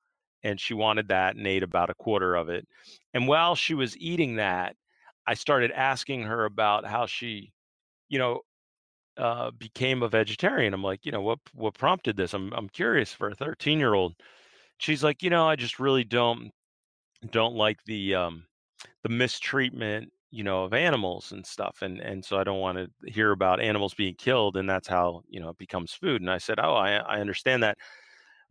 and 0.43 0.61
she 0.61 0.75
wanted 0.75 1.09
that 1.09 1.37
and 1.37 1.47
ate 1.47 1.63
about 1.63 1.91
a 1.91 1.95
quarter 1.95 2.35
of 2.37 2.49
it. 2.49 2.69
And 3.15 3.29
while 3.29 3.55
she 3.57 3.75
was 3.75 3.99
eating 3.99 4.37
that, 4.37 4.77
I 5.27 5.35
started 5.35 5.73
asking 5.73 6.25
her 6.25 6.45
about 6.47 6.87
how 6.87 7.07
she, 7.07 7.53
you 8.09 8.19
know, 8.19 8.43
uh, 9.17 9.51
became 9.53 10.03
a 10.03 10.09
vegetarian. 10.09 10.75
I'm 10.75 10.83
like, 10.83 11.05
you 11.07 11.13
know, 11.13 11.21
what 11.23 11.41
what 11.55 11.75
prompted 11.75 12.17
this? 12.17 12.35
I'm 12.35 12.53
I'm 12.55 12.69
curious 12.69 13.13
for 13.13 13.29
a 13.31 13.35
13 13.35 13.79
year 13.79 13.95
old. 13.95 14.15
She's 14.79 15.05
like, 15.05 15.23
you 15.23 15.31
know, 15.31 15.49
I 15.49 15.57
just 15.57 15.81
really 15.81 16.05
don't 16.05 16.53
don't 17.31 17.55
like 17.55 17.85
the 17.85 18.15
um 18.15 18.47
the 19.03 19.11
mistreatment, 19.11 20.13
you 20.31 20.45
know, 20.45 20.65
of 20.65 20.73
animals 20.75 21.33
and 21.33 21.45
stuff, 21.47 21.83
and 21.83 22.01
and 22.01 22.25
so 22.25 22.39
I 22.39 22.45
don't 22.45 22.61
want 22.61 22.79
to 22.79 23.11
hear 23.11 23.33
about 23.33 23.61
animals 23.61 23.95
being 23.95 24.15
killed, 24.15 24.57
and 24.57 24.69
that's 24.69 24.89
how 24.89 25.23
you 25.29 25.41
know 25.41 25.51
it 25.51 25.59
becomes 25.59 25.93
food. 25.93 26.21
And 26.23 26.31
I 26.31 26.39
said, 26.39 26.59
oh, 26.61 26.75
I 26.75 26.93
I 26.97 27.21
understand 27.21 27.63
that. 27.63 27.79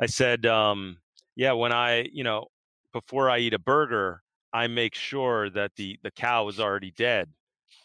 I 0.01 0.05
said, 0.07 0.45
um, 0.45 0.97
yeah, 1.35 1.53
when 1.53 1.71
I 1.73 2.07
you 2.11 2.23
know 2.23 2.47
before 2.93 3.29
I 3.29 3.39
eat 3.39 3.53
a 3.53 3.59
burger, 3.59 4.21
I 4.53 4.67
make 4.67 4.95
sure 4.95 5.49
that 5.51 5.71
the 5.75 5.97
the 6.03 6.11
cow 6.11 6.47
is 6.49 6.59
already 6.59 6.91
dead. 6.91 7.29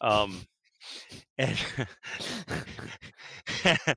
Um, 0.01 0.41
and 1.39 1.59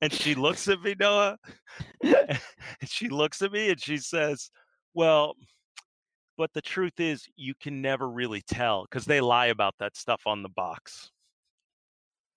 and 0.00 0.12
she 0.12 0.34
looks 0.34 0.68
at 0.68 0.80
me, 0.82 0.94
Noah, 0.98 1.38
and 2.02 2.38
she 2.86 3.08
looks 3.08 3.42
at 3.42 3.52
me 3.52 3.70
and 3.70 3.80
she 3.80 3.98
says, 3.98 4.50
"Well, 4.94 5.34
but 6.38 6.52
the 6.54 6.62
truth 6.62 7.00
is, 7.00 7.28
you 7.36 7.54
can 7.60 7.82
never 7.82 8.08
really 8.08 8.40
tell 8.40 8.84
because 8.84 9.04
they 9.04 9.20
lie 9.20 9.46
about 9.46 9.74
that 9.80 9.96
stuff 9.96 10.22
on 10.26 10.42
the 10.42 10.48
box." 10.48 11.10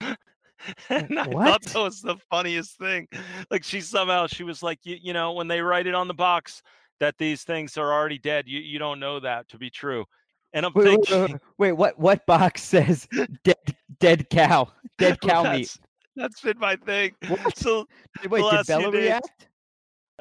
and 0.89 1.19
I 1.19 1.25
thought 1.25 1.33
What? 1.33 1.61
that 1.63 1.75
was 1.75 2.01
the 2.01 2.17
funniest 2.29 2.77
thing. 2.77 3.07
Like 3.49 3.63
she 3.63 3.81
somehow 3.81 4.27
she 4.27 4.43
was 4.43 4.61
like, 4.63 4.79
you, 4.83 4.97
you 5.01 5.13
know, 5.13 5.33
when 5.33 5.47
they 5.47 5.61
write 5.61 5.87
it 5.87 5.95
on 5.95 6.07
the 6.07 6.13
box 6.13 6.61
that 6.99 7.17
these 7.17 7.43
things 7.43 7.77
are 7.77 7.93
already 7.93 8.19
dead, 8.19 8.45
you 8.47 8.59
you 8.59 8.79
don't 8.79 8.99
know 8.99 9.19
that 9.19 9.47
to 9.49 9.57
be 9.57 9.69
true. 9.69 10.05
And 10.53 10.65
I'm 10.65 10.73
Wait, 10.75 10.85
thinking, 10.85 11.21
wait, 11.21 11.31
wait, 11.31 11.39
wait, 11.57 11.71
what 11.73 11.99
what 11.99 12.25
box 12.25 12.61
says 12.63 13.07
dead 13.43 13.55
dead 13.99 14.29
cow, 14.29 14.71
dead 14.97 15.19
cow 15.21 15.43
meat? 15.43 15.71
that's, 15.71 15.79
that's 16.15 16.41
been 16.41 16.59
my 16.59 16.75
thing. 16.75 17.13
What? 17.27 17.57
So 17.57 17.85
Wait, 18.29 18.43
did 18.49 18.67
Bella 18.67 18.91
react? 18.91 19.47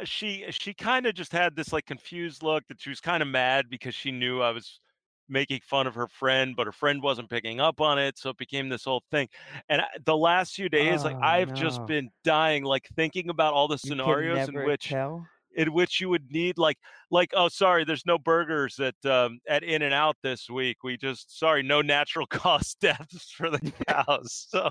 She 0.04 0.44
she 0.50 0.74
kind 0.74 1.06
of 1.06 1.14
just 1.14 1.32
had 1.32 1.56
this 1.56 1.72
like 1.72 1.86
confused 1.86 2.42
look 2.42 2.64
that 2.68 2.80
she 2.80 2.90
was 2.90 3.00
kind 3.00 3.22
of 3.22 3.28
mad 3.28 3.66
because 3.70 3.94
she 3.94 4.10
knew 4.10 4.40
I 4.40 4.50
was 4.50 4.80
making 5.28 5.60
fun 5.62 5.86
of 5.86 5.94
her 5.94 6.08
friend, 6.08 6.54
but 6.56 6.66
her 6.66 6.72
friend 6.72 7.02
wasn't 7.02 7.30
picking 7.30 7.60
up 7.60 7.80
on 7.80 7.98
it, 7.98 8.18
so 8.18 8.30
it 8.30 8.36
became 8.36 8.68
this 8.68 8.84
whole 8.84 9.02
thing. 9.10 9.28
And 9.68 9.82
the 10.04 10.16
last 10.16 10.54
few 10.54 10.68
days, 10.68 11.02
oh, 11.02 11.08
like 11.08 11.16
I've 11.22 11.50
no. 11.50 11.54
just 11.54 11.86
been 11.86 12.10
dying, 12.24 12.64
like 12.64 12.88
thinking 12.96 13.30
about 13.30 13.54
all 13.54 13.68
the 13.68 13.78
scenarios 13.78 14.48
in 14.48 14.54
which 14.64 14.88
tell? 14.88 15.26
In 15.56 15.72
which 15.72 16.00
you 16.00 16.08
would 16.08 16.30
need 16.30 16.58
like 16.58 16.78
like 17.10 17.30
oh 17.34 17.48
sorry 17.48 17.84
there's 17.84 18.06
no 18.06 18.18
burgers 18.18 18.78
at 18.78 18.94
um, 19.04 19.40
at 19.48 19.64
In-N-Out 19.64 20.16
this 20.22 20.48
week. 20.48 20.78
We 20.84 20.96
just 20.96 21.38
sorry 21.38 21.62
no 21.62 21.82
natural 21.82 22.26
cause 22.30 22.76
deaths 22.80 23.30
for 23.30 23.50
the 23.50 23.72
cows 23.88 24.46
so 24.48 24.70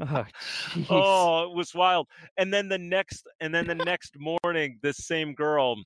oh, 0.00 0.24
oh, 0.90 1.50
it 1.50 1.56
was 1.56 1.74
wild. 1.74 2.06
And 2.36 2.52
then 2.52 2.68
the 2.68 2.78
next 2.78 3.26
and 3.40 3.54
then 3.54 3.66
the 3.66 3.74
next 3.74 4.14
morning 4.18 4.78
this 4.82 4.98
same 4.98 5.34
girl 5.34 5.76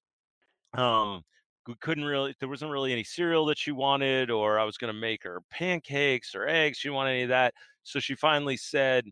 um 0.74 1.22
we 1.66 1.74
couldn't 1.80 2.04
really 2.04 2.34
there 2.40 2.48
wasn't 2.48 2.70
really 2.70 2.92
any 2.92 3.04
cereal 3.04 3.46
that 3.46 3.56
she 3.56 3.70
wanted 3.70 4.30
or 4.30 4.58
i 4.58 4.64
was 4.64 4.76
going 4.76 4.92
to 4.92 5.00
make 5.00 5.22
her 5.22 5.40
pancakes 5.50 6.34
or 6.34 6.46
eggs 6.46 6.76
she 6.76 6.88
didn't 6.88 6.96
want 6.96 7.08
any 7.08 7.22
of 7.22 7.28
that. 7.30 7.54
So 7.84 8.00
she 8.00 8.14
finally 8.14 8.56
said 8.56 9.04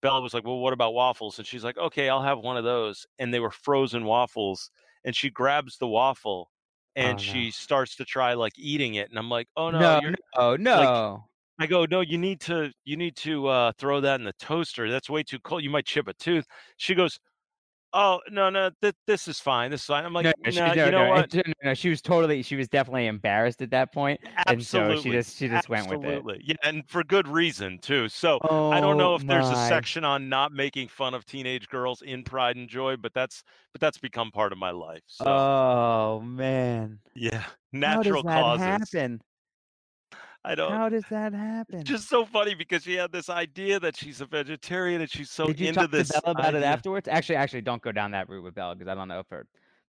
Bella 0.00 0.20
was 0.20 0.34
like, 0.34 0.44
"Well, 0.44 0.58
what 0.60 0.72
about 0.72 0.94
waffles?" 0.94 1.38
And 1.38 1.46
she's 1.46 1.64
like, 1.64 1.76
"Okay, 1.78 2.08
I'll 2.08 2.22
have 2.22 2.38
one 2.40 2.56
of 2.56 2.64
those." 2.64 3.06
And 3.18 3.32
they 3.32 3.40
were 3.40 3.50
frozen 3.50 4.04
waffles, 4.04 4.70
and 5.04 5.14
she 5.16 5.30
grabs 5.30 5.78
the 5.78 5.88
waffle 5.88 6.50
and 6.96 7.20
oh, 7.20 7.20
she 7.20 7.50
starts 7.50 7.96
to 7.96 8.04
try 8.04 8.34
like 8.34 8.52
eating 8.58 8.94
it, 8.94 9.10
and 9.10 9.18
I'm 9.18 9.28
like, 9.30 9.48
"Oh 9.56 9.70
no, 9.70 9.78
no, 9.94 9.98
no, 10.10 10.16
no." 10.16 10.16
Like, 10.74 10.90
I 11.60 11.66
go, 11.66 11.84
"No, 11.86 12.00
you 12.00 12.18
need 12.18 12.40
to 12.42 12.72
you 12.84 12.96
need 12.96 13.16
to 13.18 13.48
uh, 13.48 13.72
throw 13.78 14.00
that 14.00 14.20
in 14.20 14.24
the 14.26 14.32
toaster. 14.34 14.90
That's 14.90 15.10
way 15.10 15.22
too 15.22 15.40
cold. 15.40 15.62
You 15.64 15.70
might 15.70 15.86
chip 15.86 16.08
a 16.08 16.14
tooth." 16.14 16.46
She 16.78 16.94
goes, 16.94 17.18
oh 17.94 18.20
no 18.30 18.50
no 18.50 18.70
th- 18.82 18.94
this 19.06 19.28
is 19.28 19.38
fine 19.40 19.70
this 19.70 19.80
is 19.80 19.86
fine. 19.86 20.04
I'm 20.04 20.12
like 20.12 20.24
no, 20.24 20.32
nah, 20.44 20.50
she, 20.50 20.58
no, 20.58 20.84
you 20.84 20.90
know 20.90 21.04
no, 21.04 21.10
what? 21.10 21.34
no, 21.34 21.42
no, 21.62 21.74
she 21.74 21.88
was 21.88 22.02
totally 22.02 22.42
she 22.42 22.56
was 22.56 22.68
definitely 22.68 23.06
embarrassed 23.06 23.62
at 23.62 23.70
that 23.70 23.92
point 23.92 24.20
absolutely 24.46 24.94
and 24.94 25.02
so 25.02 25.02
she 25.02 25.10
just 25.12 25.36
she 25.38 25.48
just 25.48 25.70
absolutely. 25.70 26.08
went 26.08 26.24
with 26.24 26.36
it. 26.36 26.42
yeah 26.44 26.54
and 26.64 26.82
for 26.88 27.02
good 27.04 27.26
reason 27.28 27.78
too 27.78 28.08
so 28.08 28.38
oh, 28.50 28.70
i 28.70 28.80
don't 28.80 28.96
oh 28.96 28.98
know 28.98 29.14
if 29.14 29.24
my. 29.24 29.34
there's 29.34 29.48
a 29.48 29.68
section 29.68 30.04
on 30.04 30.28
not 30.28 30.52
making 30.52 30.88
fun 30.88 31.14
of 31.14 31.24
teenage 31.24 31.68
girls 31.68 32.02
in 32.02 32.22
pride 32.22 32.56
and 32.56 32.68
joy 32.68 32.96
but 32.96 33.14
that's 33.14 33.42
but 33.72 33.80
that's 33.80 33.98
become 33.98 34.30
part 34.30 34.52
of 34.52 34.58
my 34.58 34.70
life 34.70 35.02
so 35.06 35.24
oh 35.26 36.20
man. 36.20 36.98
Yeah 37.14 37.44
natural 37.72 38.26
How 38.26 38.52
does 38.52 38.60
that 38.60 38.80
causes. 38.80 38.92
happen 38.92 39.20
I 40.44 40.54
don't. 40.54 40.72
How 40.72 40.88
does 40.88 41.04
that 41.10 41.32
happen? 41.32 41.80
It's 41.80 41.88
just 41.88 42.08
so 42.08 42.24
funny 42.26 42.54
because 42.54 42.82
she 42.82 42.94
had 42.94 43.12
this 43.12 43.30
idea 43.30 43.80
that 43.80 43.96
she's 43.96 44.20
a 44.20 44.26
vegetarian 44.26 45.00
and 45.00 45.10
she's 45.10 45.30
so 45.30 45.46
Did 45.46 45.60
you 45.60 45.68
into 45.68 45.80
talk 45.82 45.90
this. 45.90 46.08
to 46.08 46.20
Bella 46.20 46.32
about 46.32 46.44
idea. 46.54 46.60
it 46.60 46.64
afterwards? 46.64 47.08
Actually, 47.08 47.36
actually, 47.36 47.62
don't 47.62 47.80
go 47.82 47.92
down 47.92 48.10
that 48.10 48.28
route 48.28 48.42
with 48.44 48.54
Bella 48.54 48.74
because 48.74 48.88
I 48.90 48.94
don't 48.94 49.08
know 49.08 49.20
if 49.20 49.28
her 49.30 49.46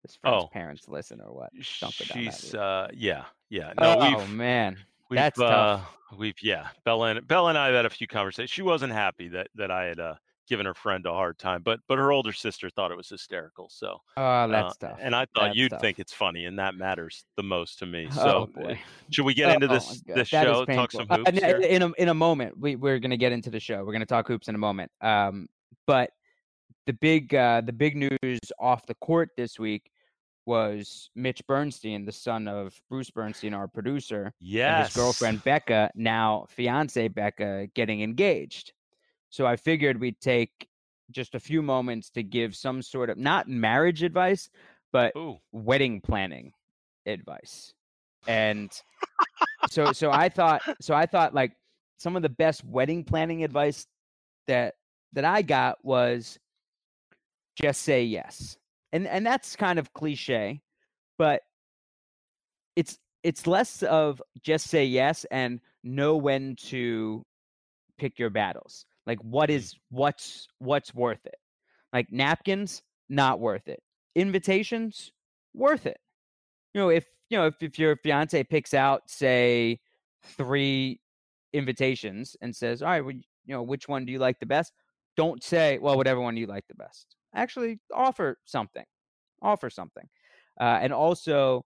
this 0.03 0.15
friend's 0.17 0.43
Oh. 0.45 0.47
parents 0.51 0.87
listen 0.89 1.21
or 1.21 1.31
what. 1.33 1.51
Don't 1.79 1.97
go 1.97 2.05
down 2.05 2.25
that 2.25 2.33
She's 2.33 2.53
route. 2.53 2.61
uh 2.61 2.87
yeah 2.93 3.23
yeah 3.49 3.73
no 3.79 3.95
oh 3.99 4.17
we've 4.19 4.29
man, 4.29 4.77
we've 5.09 5.17
that's 5.19 5.39
uh 5.39 5.77
tough. 5.77 5.97
we've 6.17 6.35
yeah 6.41 6.67
Bella 6.83 7.07
and 7.15 7.27
Bella 7.27 7.49
and 7.49 7.57
I 7.57 7.67
have 7.67 7.75
had 7.75 7.85
a 7.85 7.89
few 7.89 8.07
conversations. 8.07 8.49
She 8.49 8.61
wasn't 8.61 8.91
happy 8.93 9.29
that 9.29 9.47
that 9.55 9.71
I 9.71 9.85
had 9.85 9.99
uh 9.99 10.15
given 10.51 10.65
her 10.67 10.75
friend 10.75 11.05
a 11.05 11.11
hard 11.13 11.39
time, 11.39 11.63
but 11.63 11.79
but 11.87 11.97
her 11.97 12.11
older 12.11 12.33
sister 12.33 12.69
thought 12.69 12.91
it 12.91 12.97
was 12.97 13.09
hysterical. 13.09 13.69
So 13.69 13.99
Oh, 14.17 14.21
uh, 14.21 14.47
that's 14.51 14.77
tough. 14.77 14.99
and 15.01 15.15
I 15.15 15.25
thought 15.33 15.47
That's 15.47 15.57
you'd 15.57 15.71
tough. 15.71 15.81
think 15.81 15.99
it's 15.99 16.13
funny, 16.13 16.45
and 16.45 16.59
that 16.59 16.75
matters 16.75 17.25
the 17.37 17.43
most 17.43 17.79
to 17.79 17.85
me. 17.85 18.09
Oh 18.17 18.45
So 18.45 18.49
uh, 18.57 18.61
boy. 18.61 18.81
should 19.11 19.25
we 19.25 19.33
get 19.33 19.49
Oh 19.49 19.53
into 19.55 19.67
my 19.67 19.73
this 19.75 20.01
God, 20.01 20.17
this 20.17 20.29
that 20.31 20.43
show? 20.43 20.65
Talk 20.65 20.91
some 20.91 21.07
Uh, 21.09 21.17
hoops 21.17 21.31
in, 21.41 21.63
in 21.63 21.81
a 21.81 21.91
in 21.93 22.09
a 22.09 22.13
moment, 22.13 22.57
we 22.59 22.75
we're 22.75 22.99
gonna 22.99 23.17
get 23.17 23.31
into 23.31 23.49
the 23.49 23.59
show. 23.59 23.83
We're 23.85 23.93
gonna 23.93 24.05
talk 24.05 24.27
hoops 24.27 24.47
in 24.49 24.55
a 24.55 24.59
moment. 24.59 24.91
Um, 25.01 25.47
but 25.87 26.11
the 26.85 26.93
big 26.93 27.33
uh 27.33 27.61
the 27.61 27.73
big 27.73 27.95
news 27.95 28.39
off 28.59 28.85
the 28.85 28.95
court 28.95 29.29
this 29.37 29.59
week 29.59 29.91
was 30.45 31.09
Mitch 31.15 31.45
Bernstein, 31.47 32.05
the 32.05 32.11
son 32.11 32.47
of 32.47 32.81
Bruce 32.89 33.11
Bernstein, 33.11 33.53
our 33.53 33.67
producer, 33.67 34.25
and 34.25 34.35
Yes. 34.39 34.87
his 34.87 34.95
girlfriend 34.95 35.43
Becca, 35.43 35.91
now 35.95 36.45
fiance 36.49 37.07
Becca, 37.07 37.67
getting 37.75 38.01
engaged. 38.01 38.73
So 39.31 39.47
I 39.47 39.55
figured 39.55 39.99
we'd 39.99 40.19
take 40.19 40.67
just 41.09 41.35
a 41.35 41.39
few 41.39 41.61
moments 41.61 42.09
to 42.11 42.23
give 42.23 42.55
some 42.55 42.81
sort 42.81 43.09
of 43.09 43.17
not 43.17 43.47
marriage 43.47 44.03
advice, 44.03 44.49
but 44.91 45.13
Ooh. 45.17 45.39
wedding 45.51 46.01
planning 46.01 46.51
advice. 47.05 47.73
And 48.27 48.69
so 49.69 49.93
so 49.93 50.11
I 50.11 50.29
thought 50.29 50.61
so 50.81 50.93
I 50.93 51.05
thought 51.05 51.33
like 51.33 51.53
some 51.97 52.15
of 52.15 52.21
the 52.21 52.29
best 52.29 52.63
wedding 52.65 53.03
planning 53.03 53.43
advice 53.43 53.87
that 54.47 54.75
that 55.13 55.25
I 55.25 55.41
got 55.41 55.83
was 55.83 56.37
just 57.55 57.81
say 57.81 58.03
yes. 58.03 58.57
And 58.91 59.07
and 59.07 59.25
that's 59.25 59.55
kind 59.55 59.79
of 59.79 59.93
cliche, 59.93 60.61
but 61.17 61.41
it's 62.75 62.97
it's 63.23 63.47
less 63.47 63.83
of 63.83 64.21
just 64.41 64.67
say 64.67 64.85
yes 64.85 65.25
and 65.31 65.61
know 65.83 66.17
when 66.17 66.55
to 66.57 67.23
pick 67.97 68.19
your 68.19 68.29
battles. 68.29 68.85
Like 69.07 69.19
what 69.19 69.49
is 69.49 69.75
what's 69.89 70.47
what's 70.59 70.93
worth 70.93 71.25
it? 71.25 71.35
Like 71.93 72.11
napkins, 72.11 72.81
not 73.09 73.39
worth 73.39 73.67
it. 73.67 73.81
Invitations, 74.15 75.11
worth 75.53 75.85
it. 75.85 75.97
You 76.73 76.81
know, 76.81 76.89
if 76.89 77.05
you 77.29 77.37
know, 77.37 77.47
if, 77.47 77.55
if 77.61 77.79
your 77.79 77.95
fiance 77.95 78.43
picks 78.43 78.73
out, 78.73 79.03
say, 79.07 79.79
three 80.37 80.99
invitations 81.53 82.35
and 82.41 82.55
says, 82.55 82.81
All 82.81 82.89
right, 82.89 83.03
well, 83.03 83.13
you 83.13 83.53
know, 83.53 83.63
which 83.63 83.87
one 83.87 84.05
do 84.05 84.11
you 84.11 84.19
like 84.19 84.39
the 84.39 84.45
best? 84.45 84.73
Don't 85.17 85.43
say, 85.43 85.77
well, 85.79 85.97
whatever 85.97 86.21
one 86.21 86.37
you 86.37 86.47
like 86.47 86.65
the 86.67 86.75
best. 86.75 87.15
Actually 87.35 87.79
offer 87.93 88.37
something. 88.45 88.85
Offer 89.41 89.69
something. 89.69 90.07
Uh, 90.59 90.79
and 90.81 90.93
also 90.93 91.65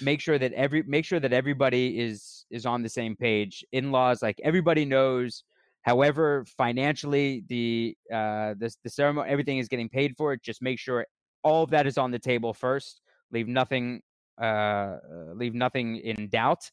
make 0.00 0.20
sure 0.20 0.38
that 0.38 0.52
every 0.52 0.82
make 0.86 1.04
sure 1.04 1.20
that 1.20 1.32
everybody 1.32 1.98
is 1.98 2.44
is 2.50 2.66
on 2.66 2.82
the 2.82 2.88
same 2.88 3.16
page. 3.16 3.64
In-laws, 3.72 4.22
like 4.22 4.38
everybody 4.44 4.84
knows 4.84 5.42
However, 5.86 6.44
financially, 6.58 7.44
the 7.48 7.96
uh, 8.12 8.54
the 8.58 8.74
the 8.82 8.90
ceremony, 8.90 9.30
everything 9.30 9.58
is 9.58 9.68
getting 9.68 9.88
paid 9.88 10.16
for. 10.16 10.32
It 10.32 10.42
just 10.42 10.60
make 10.60 10.80
sure 10.80 11.06
all 11.44 11.62
of 11.62 11.70
that 11.70 11.86
is 11.86 11.96
on 11.96 12.10
the 12.10 12.18
table 12.18 12.52
first. 12.52 13.00
Leave 13.30 13.46
nothing, 13.46 14.02
uh, 14.42 14.96
leave 15.34 15.54
nothing 15.54 15.96
in 15.98 16.28
doubt, 16.28 16.70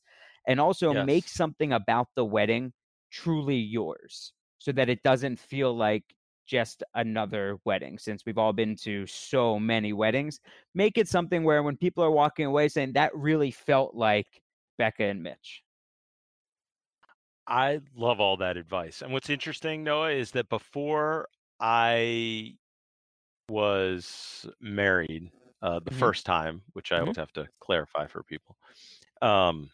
and 0.47 0.59
also 0.59 0.93
make 1.05 1.27
something 1.27 1.73
about 1.73 2.07
the 2.15 2.25
wedding 2.25 2.73
truly 3.11 3.57
yours, 3.57 4.33
so 4.57 4.71
that 4.71 4.89
it 4.89 5.03
doesn't 5.03 5.39
feel 5.39 5.75
like 5.77 6.03
just 6.47 6.83
another 6.95 7.57
wedding. 7.65 7.99
Since 7.99 8.23
we've 8.25 8.39
all 8.39 8.53
been 8.53 8.75
to 8.77 9.05
so 9.05 9.59
many 9.59 9.93
weddings, 9.93 10.39
make 10.73 10.97
it 10.97 11.07
something 11.07 11.43
where 11.43 11.61
when 11.61 11.77
people 11.77 12.03
are 12.03 12.11
walking 12.11 12.47
away 12.47 12.67
saying 12.67 12.93
that 12.93 13.15
really 13.15 13.51
felt 13.51 13.93
like 13.93 14.27
Becca 14.79 15.03
and 15.03 15.21
Mitch. 15.21 15.62
I 17.47 17.81
love 17.95 18.19
all 18.19 18.37
that 18.37 18.57
advice. 18.57 19.01
And 19.01 19.11
what's 19.11 19.29
interesting, 19.29 19.83
Noah, 19.83 20.11
is 20.11 20.31
that 20.31 20.49
before 20.49 21.27
I 21.59 22.55
was 23.49 24.47
married, 24.61 25.31
uh, 25.61 25.79
the 25.79 25.91
Mhm. 25.91 26.13
first 26.13 26.25
time, 26.25 26.63
which 26.73 26.91
I 26.91 26.99
Mhm. 26.99 27.01
always 27.01 27.17
have 27.17 27.33
to 27.33 27.47
clarify 27.61 28.07
for 28.07 28.23
people, 28.23 28.57
um, 29.21 29.71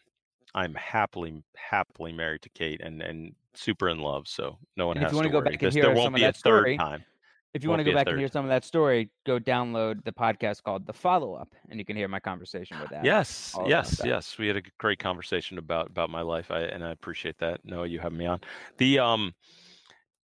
I'm 0.54 0.74
happily 0.74 1.44
happily 1.56 2.12
married 2.12 2.42
to 2.42 2.50
Kate 2.50 2.80
and 2.82 3.02
and 3.02 3.36
super 3.54 3.88
in 3.88 4.00
love. 4.00 4.28
So 4.28 4.58
no 4.76 4.86
one 4.86 4.96
And 4.96 5.06
has 5.06 5.20
to 5.22 5.22
to 5.22 5.30
go 5.30 5.42
worry. 5.42 5.42
back 5.42 5.56
This, 5.56 5.76
there 5.76 5.92
won't 5.92 6.14
be 6.14 6.26
a 6.26 6.32
third 6.32 6.70
story, 6.72 6.78
time. 6.78 7.04
If 7.52 7.62
you 7.64 7.70
want 7.70 7.80
to 7.80 7.84
go 7.84 7.94
back 7.94 8.06
and 8.06 8.18
hear 8.18 8.28
some 8.28 8.44
of 8.44 8.48
that 8.50 8.64
story, 8.64 9.10
go 9.26 9.38
download 9.38 10.04
the 10.04 10.12
podcast 10.12 10.62
called 10.62 10.86
The 10.86 10.92
Follow 10.92 11.34
Up, 11.34 11.48
and 11.68 11.78
you 11.78 11.84
can 11.84 11.96
hear 11.96 12.06
my 12.08 12.20
conversation 12.20 12.78
with 12.80 12.90
that. 12.90 13.04
Yes, 13.04 13.56
yes, 13.66 14.00
yes. 14.04 14.38
We 14.38 14.46
had 14.46 14.56
a 14.56 14.62
great 14.78 14.98
conversation 14.98 15.58
about 15.58 15.88
about 15.88 16.10
my 16.10 16.20
life, 16.22 16.50
I, 16.50 16.60
and 16.60 16.84
I 16.84 16.90
appreciate 16.90 17.38
that. 17.38 17.60
Noah, 17.64 17.86
you 17.86 17.98
having 17.98 18.18
me 18.18 18.26
on. 18.26 18.40
The 18.78 18.98
um, 19.00 19.34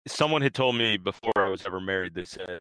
someone 0.06 0.42
had 0.42 0.54
told 0.54 0.76
me 0.76 0.96
before 0.96 1.32
I 1.36 1.48
was 1.48 1.64
ever 1.66 1.80
married. 1.80 2.14
They 2.14 2.24
said, 2.24 2.60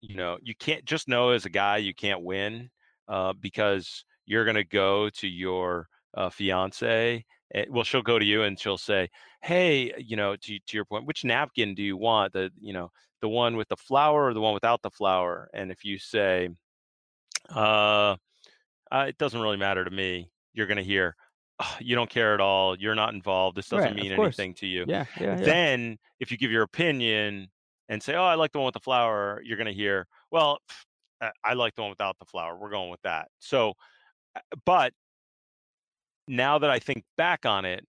you 0.00 0.16
know, 0.16 0.38
you 0.42 0.54
can't 0.56 0.84
just 0.84 1.08
know 1.08 1.30
as 1.30 1.44
a 1.44 1.50
guy 1.50 1.76
you 1.76 1.94
can't 1.94 2.22
win, 2.22 2.70
uh, 3.08 3.32
because 3.40 4.04
you're 4.26 4.44
gonna 4.44 4.64
go 4.64 5.08
to 5.10 5.28
your 5.28 5.88
uh, 6.16 6.30
fiance. 6.30 7.24
eh, 7.54 7.64
Well, 7.70 7.84
she'll 7.84 8.02
go 8.02 8.18
to 8.18 8.24
you 8.24 8.42
and 8.42 8.58
she'll 8.58 8.78
say, 8.78 9.08
"Hey, 9.42 9.92
you 9.98 10.16
know, 10.16 10.34
to 10.34 10.58
to 10.58 10.76
your 10.76 10.84
point, 10.84 11.06
which 11.06 11.24
napkin 11.24 11.74
do 11.74 11.82
you 11.82 11.96
want? 11.96 12.32
The 12.32 12.50
you 12.60 12.72
know, 12.72 12.90
the 13.24 13.28
one 13.28 13.56
with 13.56 13.68
the 13.68 13.76
flower 13.76 14.26
or 14.28 14.34
the 14.34 14.40
one 14.40 14.54
without 14.54 14.82
the 14.82 14.90
flower?" 14.90 15.48
And 15.54 15.72
if 15.72 15.84
you 15.84 15.98
say, 15.98 16.50
uh 17.48 18.16
uh, 18.92 19.06
it 19.08 19.18
doesn't 19.18 19.40
really 19.40 19.56
matter 19.56 19.84
to 19.84 19.90
me. 19.90 20.30
You're 20.52 20.68
going 20.68 20.76
to 20.76 20.84
hear, 20.84 21.16
"Ugh, 21.58 21.80
you 21.80 21.96
don't 21.96 22.10
care 22.10 22.34
at 22.34 22.40
all. 22.40 22.78
You're 22.78 22.94
not 22.94 23.14
involved. 23.14 23.56
This 23.56 23.68
doesn't 23.68 23.94
Right, 23.94 23.96
mean 23.96 24.12
anything 24.12 24.54
to 24.54 24.66
you. 24.66 24.84
Yeah, 24.86 25.06
yeah, 25.18 25.36
yeah. 25.38 25.44
Then, 25.44 25.98
if 26.20 26.30
you 26.30 26.36
give 26.36 26.52
your 26.52 26.62
opinion 26.62 27.50
and 27.88 28.02
say, 28.02 28.14
oh, 28.14 28.24
I 28.24 28.34
like 28.34 28.52
the 28.52 28.58
one 28.58 28.66
with 28.66 28.74
the 28.74 28.80
flower, 28.80 29.40
you're 29.42 29.56
going 29.56 29.66
to 29.66 29.72
hear, 29.72 30.06
well, 30.30 30.58
I 31.42 31.54
like 31.54 31.74
the 31.74 31.82
one 31.82 31.90
without 31.90 32.18
the 32.18 32.24
flower. 32.24 32.56
We're 32.56 32.70
going 32.70 32.90
with 32.90 33.02
that. 33.02 33.28
So, 33.40 33.74
uh, 34.36 34.40
but 34.64 34.92
now 36.28 36.58
that 36.58 36.70
I 36.70 36.78
think 36.78 37.04
back 37.16 37.46
on 37.46 37.64
it, 37.64 37.86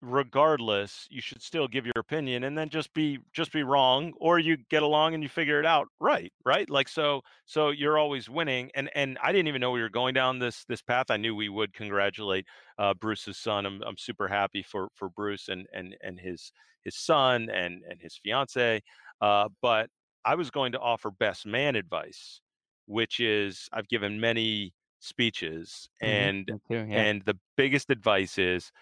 regardless 0.00 1.08
you 1.10 1.20
should 1.20 1.42
still 1.42 1.66
give 1.66 1.84
your 1.84 1.92
opinion 1.96 2.44
and 2.44 2.56
then 2.56 2.68
just 2.68 2.94
be 2.94 3.18
just 3.32 3.52
be 3.52 3.64
wrong 3.64 4.12
or 4.20 4.38
you 4.38 4.56
get 4.56 4.80
along 4.84 5.12
and 5.12 5.24
you 5.24 5.28
figure 5.28 5.58
it 5.58 5.66
out 5.66 5.88
right 5.98 6.32
right? 6.44 6.70
Like 6.70 6.88
so 6.88 7.22
so 7.46 7.70
you're 7.70 7.98
always 7.98 8.28
winning 8.28 8.70
and 8.74 8.88
and 8.94 9.18
i 9.22 9.32
didn't 9.32 9.48
even 9.48 9.60
know 9.60 9.72
we 9.72 9.82
were 9.82 9.88
going 9.88 10.14
down 10.14 10.38
this 10.38 10.64
this 10.66 10.82
path. 10.82 11.06
I 11.10 11.16
knew 11.16 11.34
we 11.34 11.48
would 11.48 11.72
congratulate 11.74 12.46
uh, 12.78 12.94
bruce's 12.94 13.38
son. 13.38 13.66
I'm, 13.66 13.82
I'm 13.82 13.96
super 13.98 14.28
happy 14.28 14.62
for 14.62 14.88
for 14.94 15.08
bruce 15.08 15.48
and 15.48 15.66
and 15.72 15.96
and 16.00 16.20
his 16.20 16.52
his 16.84 16.96
son 16.96 17.50
and 17.50 17.82
and 17.82 18.00
his 18.00 18.16
fiance 18.16 18.82
uh, 19.20 19.48
but 19.60 19.90
i 20.24 20.34
was 20.34 20.50
going 20.50 20.72
to 20.72 20.78
offer 20.80 21.10
best 21.10 21.44
man 21.46 21.74
advice 21.76 22.40
which 22.86 23.20
is 23.20 23.68
i've 23.72 23.88
given 23.88 24.20
many 24.20 24.74
speeches 25.00 25.88
Mhm, 26.02 26.30
and 26.30 26.48
me 26.48 26.58
too, 26.68 26.84
yeah. 26.88 27.06
and 27.06 27.22
the 27.24 27.38
biggest 27.56 27.90
advice 27.90 28.38
is 28.38 28.72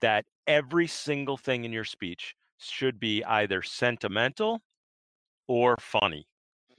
that 0.00 0.24
every 0.46 0.86
single 0.86 1.36
thing 1.36 1.64
in 1.64 1.72
your 1.72 1.84
speech 1.84 2.34
should 2.58 2.98
be 2.98 3.22
either 3.24 3.62
sentimental 3.62 4.62
or 5.48 5.76
funny. 5.78 6.26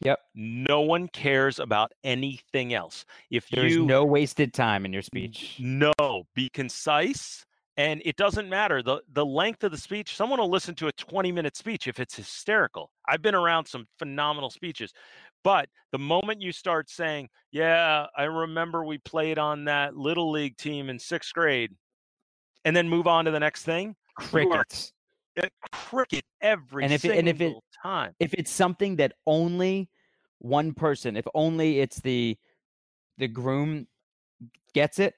Yep. 0.02 0.20
No 0.36 0.82
one 0.82 1.08
cares 1.08 1.60
about 1.60 1.92
anything 2.04 2.74
else. 2.74 3.06
If 3.32 3.48
There's 3.50 3.74
you 3.74 3.86
no 3.86 4.04
wasted 4.04 4.54
time 4.54 4.86
in 4.86 4.92
your 4.92 5.02
speech. 5.02 5.56
no, 5.60 5.94
be 6.34 6.50
concise 6.50 7.46
and 7.78 8.02
it 8.06 8.16
doesn't 8.16 8.50
matter 8.50 8.82
the 8.82 9.02
the 9.12 9.26
length 9.26 9.64
of 9.64 9.72
the 9.72 9.78
speech. 9.78 10.16
Someone 10.16 10.40
will 10.40 10.50
listen 10.50 10.76
to 10.76 10.88
a 10.88 10.94
20-minute 10.94 11.58
speech 11.58 11.88
if 11.88 12.00
it's 12.00 12.16
hysterical. 12.16 12.92
I've 13.08 13.22
been 13.22 13.36
around 13.36 13.66
some 13.66 13.86
phenomenal 14.00 14.50
speeches. 14.50 14.94
But 15.44 15.70
the 15.92 16.00
moment 16.00 16.42
you 16.42 16.52
start 16.52 16.90
saying, 16.90 17.30
"Yeah, 17.52 18.08
I 18.18 18.24
remember 18.24 18.84
we 18.84 18.98
played 19.00 19.38
on 19.38 19.66
that 19.66 19.96
little 19.96 20.32
league 20.32 20.58
team 20.58 20.90
in 20.90 20.98
6th 20.98 21.34
grade," 21.34 21.72
and 22.66 22.76
then 22.76 22.90
move 22.90 23.08
on 23.08 23.26
to 23.26 23.32
the 23.32 23.40
next 23.40 23.64
thing, 23.64 23.96
Crickets. 24.16 24.92
cricket 25.72 26.26
every 26.42 26.84
And 26.84 26.92
if 26.94 27.06
it- 27.06 27.10
single 27.10 27.20
and 27.20 27.30
if 27.30 27.42
it- 27.42 27.56
time. 27.82 28.16
If 28.20 28.34
it's 28.34 28.52
something 28.52 28.96
that 28.98 29.14
only 29.26 29.90
one 30.40 30.74
person, 30.74 31.16
if 31.16 31.26
only 31.34 31.80
it's 31.80 32.02
the 32.02 32.38
the 33.18 33.28
groom 33.30 33.88
gets 34.74 35.00
it, 35.00 35.14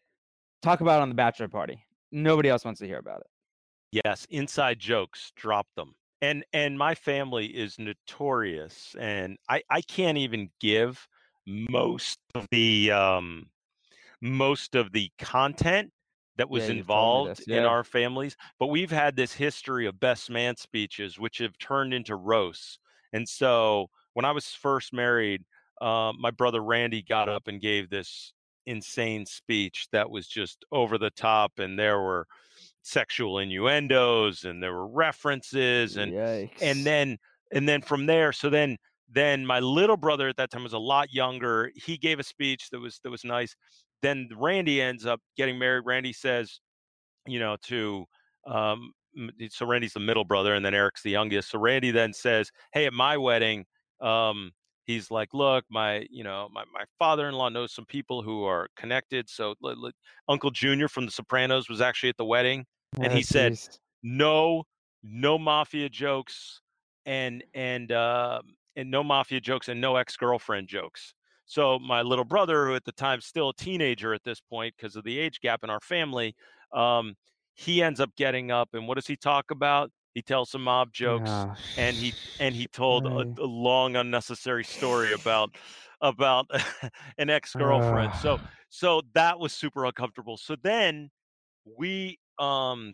talk 0.61 0.81
about 0.81 0.99
it 0.99 1.01
on 1.01 1.09
the 1.09 1.15
bachelor 1.15 1.47
party. 1.47 1.83
Nobody 2.11 2.49
else 2.49 2.63
wants 2.63 2.79
to 2.79 2.85
hear 2.85 2.99
about 2.99 3.21
it. 3.21 3.27
Yes, 4.05 4.25
inside 4.29 4.77
jokes, 4.79 5.31
drop 5.35 5.67
them. 5.75 5.95
And 6.21 6.43
and 6.53 6.77
my 6.77 6.93
family 6.95 7.45
is 7.47 7.79
notorious 7.79 8.95
and 8.99 9.37
I 9.49 9.63
I 9.69 9.81
can't 9.81 10.17
even 10.17 10.49
give 10.59 11.07
most 11.45 12.19
of 12.35 12.47
the 12.51 12.91
um 12.91 13.49
most 14.21 14.75
of 14.75 14.91
the 14.91 15.11
content 15.19 15.91
that 16.37 16.49
was 16.49 16.67
Yeah, 16.67 16.75
you've 16.75 16.87
told 16.87 17.25
me 17.25 17.31
involved 17.31 17.39
this, 17.39 17.47
in 17.47 17.65
our 17.65 17.83
families, 17.83 18.35
but 18.59 18.67
we've 18.67 18.91
had 18.91 19.15
this 19.15 19.33
history 19.33 19.85
of 19.85 19.99
best 19.99 20.29
man 20.29 20.55
speeches 20.55 21.19
which 21.19 21.39
have 21.39 21.57
turned 21.57 21.93
into 21.93 22.15
roasts. 22.15 22.79
And 23.13 23.27
so 23.27 23.89
when 24.13 24.25
I 24.25 24.31
was 24.31 24.47
first 24.47 24.93
married, 24.93 25.43
uh, 25.81 26.13
my 26.17 26.31
brother 26.31 26.63
Randy 26.63 27.01
got 27.01 27.29
up 27.29 27.47
and 27.47 27.61
gave 27.61 27.89
this 27.89 28.33
insane 28.65 29.25
speech 29.25 29.87
that 29.91 30.09
was 30.09 30.27
just 30.27 30.65
over 30.71 30.97
the 30.97 31.09
top 31.09 31.57
and 31.57 31.79
there 31.79 31.99
were 31.99 32.27
sexual 32.83 33.39
innuendos 33.39 34.43
and 34.43 34.61
there 34.61 34.73
were 34.73 34.87
references 34.87 35.95
and 35.95 36.11
Yikes. 36.13 36.61
and 36.61 36.85
then 36.85 37.17
and 37.53 37.67
then 37.67 37.81
from 37.81 38.05
there 38.05 38.33
so 38.33 38.49
then 38.49 38.77
then 39.09 39.45
my 39.45 39.59
little 39.59 39.95
brother 39.95 40.27
at 40.27 40.35
that 40.35 40.51
time 40.51 40.63
was 40.63 40.73
a 40.73 40.77
lot 40.77 41.13
younger 41.13 41.71
he 41.75 41.97
gave 41.97 42.19
a 42.19 42.23
speech 42.23 42.69
that 42.69 42.79
was 42.79 42.99
that 43.03 43.09
was 43.09 43.23
nice 43.23 43.55
then 44.01 44.29
randy 44.35 44.81
ends 44.81 45.05
up 45.05 45.21
getting 45.35 45.57
married. 45.59 45.83
Randy 45.85 46.13
says 46.13 46.59
you 47.25 47.39
know 47.39 47.57
to 47.63 48.05
um 48.45 48.91
so 49.49 49.65
randy's 49.65 49.93
the 49.93 49.99
middle 49.99 50.23
brother 50.25 50.53
and 50.53 50.65
then 50.65 50.73
eric's 50.73 51.03
the 51.03 51.11
youngest. 51.11 51.49
So 51.51 51.59
randy 51.59 51.91
then 51.91 52.13
says 52.13 52.51
hey 52.73 52.85
at 52.85 52.93
my 52.93 53.17
wedding 53.17 53.65
um 53.99 54.51
he's 54.85 55.09
like 55.11 55.33
look 55.33 55.65
my 55.69 56.05
you 56.09 56.23
know 56.23 56.47
my, 56.51 56.63
my 56.73 56.85
father-in-law 56.99 57.49
knows 57.49 57.73
some 57.73 57.85
people 57.85 58.21
who 58.21 58.43
are 58.43 58.67
connected 58.77 59.27
so 59.29 59.55
li- 59.61 59.73
li- 59.75 59.91
uncle 60.29 60.51
junior 60.51 60.87
from 60.87 61.05
the 61.05 61.11
sopranos 61.11 61.67
was 61.67 61.81
actually 61.81 62.09
at 62.09 62.17
the 62.17 62.25
wedding 62.25 62.65
and 63.01 63.11
he 63.11 63.19
Oh, 63.19 63.21
said, 63.23 63.59
no 64.03 64.63
no 65.03 65.37
mafia 65.37 65.89
jokes 65.89 66.61
and 67.05 67.43
and 67.53 67.91
uh 67.91 68.41
and 68.75 68.89
no 68.91 69.03
mafia 69.03 69.39
jokes 69.41 69.67
and 69.67 69.81
no 69.81 69.95
ex-girlfriend 69.95 70.67
jokes 70.67 71.13
so 71.47 71.79
my 71.79 72.03
little 72.03 72.25
brother 72.25 72.67
who 72.67 72.75
at 72.75 72.85
the 72.85 72.91
time 72.91 73.19
still 73.21 73.49
a 73.49 73.55
teenager 73.55 74.13
at 74.13 74.23
this 74.23 74.39
point 74.39 74.75
because 74.77 74.95
of 74.95 75.03
the 75.03 75.17
age 75.17 75.39
gap 75.41 75.63
in 75.63 75.69
our 75.71 75.79
family 75.79 76.35
um 76.73 77.15
he 77.57 77.81
ends 77.81 77.99
up 77.99 78.15
getting 78.15 78.51
up 78.51 78.69
and 78.73 78.87
what 78.87 78.95
does 78.95 79.07
he 79.07 79.15
talk 79.15 79.49
about? 79.49 79.91
He 80.13 80.21
tells 80.21 80.51
some 80.51 80.63
mob 80.63 80.93
jokes 80.93 81.29
Oh, 81.29 81.55
and 81.75 81.95
he 81.95 82.13
and 82.39 82.53
he 82.53 82.67
told 82.67 83.05
a, 83.07 83.41
a 83.41 83.45
long 83.45 83.95
unnecessary 83.95 84.63
story 84.63 85.11
about 85.11 85.55
about 86.01 86.49
an 87.17 87.29
ex-girlfriend. 87.31 88.13
So 88.21 88.39
so 88.69 89.01
that 89.13 89.39
was 89.39 89.53
super 89.53 89.85
uncomfortable. 89.85 90.37
So 90.37 90.55
then 90.61 91.09
we 91.65 92.19
um 92.37 92.93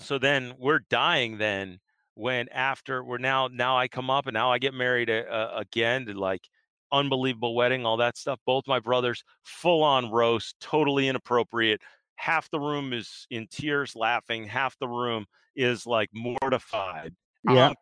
so 0.00 0.18
then 0.18 0.54
we're 0.58 0.80
dying 0.90 1.38
then 1.38 1.78
when 2.14 2.48
after 2.48 3.04
we're 3.04 3.18
now 3.18 3.48
now 3.48 3.78
i 3.78 3.86
come 3.86 4.10
up 4.10 4.26
and 4.26 4.34
now 4.34 4.50
i 4.50 4.58
get 4.58 4.74
married 4.74 5.08
uh, 5.08 5.22
uh, 5.30 5.50
again 5.56 6.06
to 6.06 6.14
like 6.14 6.48
unbelievable 6.92 7.54
wedding 7.54 7.84
all 7.84 7.96
that 7.96 8.16
stuff 8.16 8.38
both 8.46 8.64
my 8.66 8.78
brothers 8.78 9.22
full 9.44 9.82
on 9.82 10.10
roast 10.10 10.54
totally 10.60 11.08
inappropriate 11.08 11.80
half 12.16 12.48
the 12.50 12.60
room 12.60 12.92
is 12.92 13.26
in 13.30 13.46
tears 13.50 13.94
laughing 13.94 14.44
half 14.44 14.78
the 14.78 14.88
room 14.88 15.24
is 15.54 15.86
like 15.86 16.08
mortified 16.14 17.14
yeah. 17.48 17.68
I'm 17.68 17.74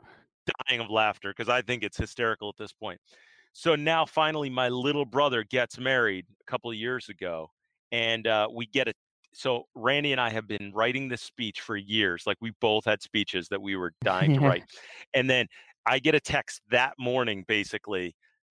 dying 0.69 0.81
of 0.81 0.91
laughter 0.91 1.33
because 1.37 1.49
i 1.49 1.63
think 1.63 1.83
it's 1.83 1.97
hysterical 1.97 2.49
at 2.49 2.57
this 2.57 2.73
point 2.73 3.01
so 3.53 3.75
now 3.75 4.05
finally 4.05 4.51
my 4.51 4.69
little 4.69 5.05
brother 5.05 5.45
gets 5.45 5.79
married 5.79 6.27
a 6.41 6.51
couple 6.51 6.71
of 6.71 6.77
years 6.77 7.09
ago 7.09 7.51
and 7.93 8.27
uh, 8.27 8.49
we 8.53 8.67
get 8.67 8.89
a 8.89 8.93
so 9.33 9.65
randy 9.75 10.13
and 10.13 10.21
i 10.21 10.31
have 10.31 10.47
been 10.47 10.71
writing 10.75 11.09
this 11.09 11.23
speech 11.23 11.61
for 11.61 11.77
years 11.77 12.25
like 12.27 12.37
we 12.41 12.53
both 12.61 12.85
had 12.85 13.03
speeches 13.03 13.49
that 13.49 13.61
we 13.61 13.77
were 13.77 13.93
dying 14.03 14.35
to 14.35 14.41
write 14.47 14.65
and 15.15 15.29
then 15.29 15.47
i 15.87 15.99
get 15.99 16.15
a 16.15 16.21
text 16.21 16.61
that 16.71 16.93
morning 16.99 17.45
basically 17.49 18.15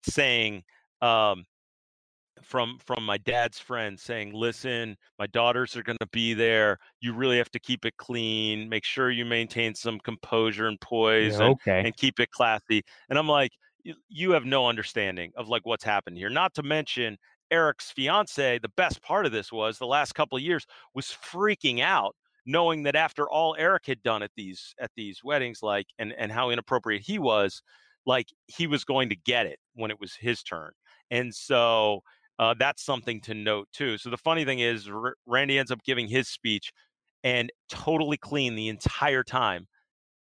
saying 0.06 0.64
um, 1.02 1.46
from 2.44 2.78
from 2.86 3.06
my 3.06 3.18
dad's 3.18 3.60
friend 3.60 3.98
saying 4.00 4.34
listen 4.34 4.98
my 5.18 5.26
daughters 5.28 5.76
are 5.76 5.84
going 5.84 5.98
to 6.02 6.08
be 6.08 6.34
there 6.34 6.78
you 7.00 7.14
really 7.14 7.38
have 7.38 7.50
to 7.50 7.60
keep 7.60 7.86
it 7.86 7.96
clean 7.98 8.68
make 8.68 8.84
sure 8.84 9.10
you 9.10 9.24
maintain 9.24 9.74
some 9.74 10.00
composure 10.00 10.68
and 10.68 10.80
poise 10.82 11.40
Yeah, 11.40 11.46
and 11.46 11.56
okay. 11.56 11.86
and 11.86 11.96
keep 11.98 12.20
it 12.20 12.32
classy. 12.32 12.82
And 13.10 13.18
I'm 13.18 13.28
like, 13.30 13.52
"You- 13.84 13.96
you 14.10 14.32
have 14.32 14.44
no 14.46 14.68
understanding 14.68 15.32
of 15.38 15.48
like 15.48 15.66
what's 15.66 15.84
happened 15.86 16.18
here. 16.18 16.30
Not 16.30 16.54
to 16.56 16.64
mention 16.64 17.18
Eric's 17.52 17.92
fiance. 17.92 18.60
The 18.60 18.70
best 18.76 19.02
part 19.02 19.26
of 19.26 19.32
this 19.32 19.52
was 19.52 19.78
the 19.78 19.88
last 19.88 20.14
couple 20.14 20.38
of 20.38 20.44
years 20.44 20.66
was 20.94 21.08
freaking 21.08 21.80
out, 21.82 22.16
knowing 22.46 22.84
that 22.84 22.96
after 22.98 23.30
all 23.30 23.56
Eric 23.58 23.86
had 23.86 24.02
done 24.04 24.24
at 24.24 24.32
these 24.36 24.74
at 24.80 24.92
these 24.98 25.24
weddings, 25.24 25.64
like 25.64 25.88
and 26.00 26.12
and 26.14 26.32
how 26.34 26.50
inappropriate 26.50 27.04
he 27.04 27.18
was, 27.20 27.62
like 28.06 28.28
he 28.48 28.68
was 28.68 28.84
going 28.84 29.10
to 29.10 29.16
get 29.16 29.46
it 29.46 29.60
when 29.74 29.92
it 29.92 30.00
was 30.00 30.14
his 30.16 30.44
turn. 30.44 30.72
And 31.12 31.34
so 31.34 32.02
uh, 32.40 32.56
that's 32.58 32.84
something 32.84 33.22
to 33.22 33.34
note 33.34 33.68
too. 33.72 33.98
So 33.98 34.10
the 34.10 34.18
funny 34.18 34.46
thing 34.46 34.60
is, 34.60 34.90
R- 34.90 35.16
Randy 35.26 35.58
ends 35.58 35.72
up 35.72 35.84
giving 35.84 36.08
his 36.08 36.28
speech 36.28 36.72
and 37.24 37.52
totally 37.70 38.18
clean 38.18 38.56
the 38.56 38.70
entire 38.70 39.24
time 39.24 39.68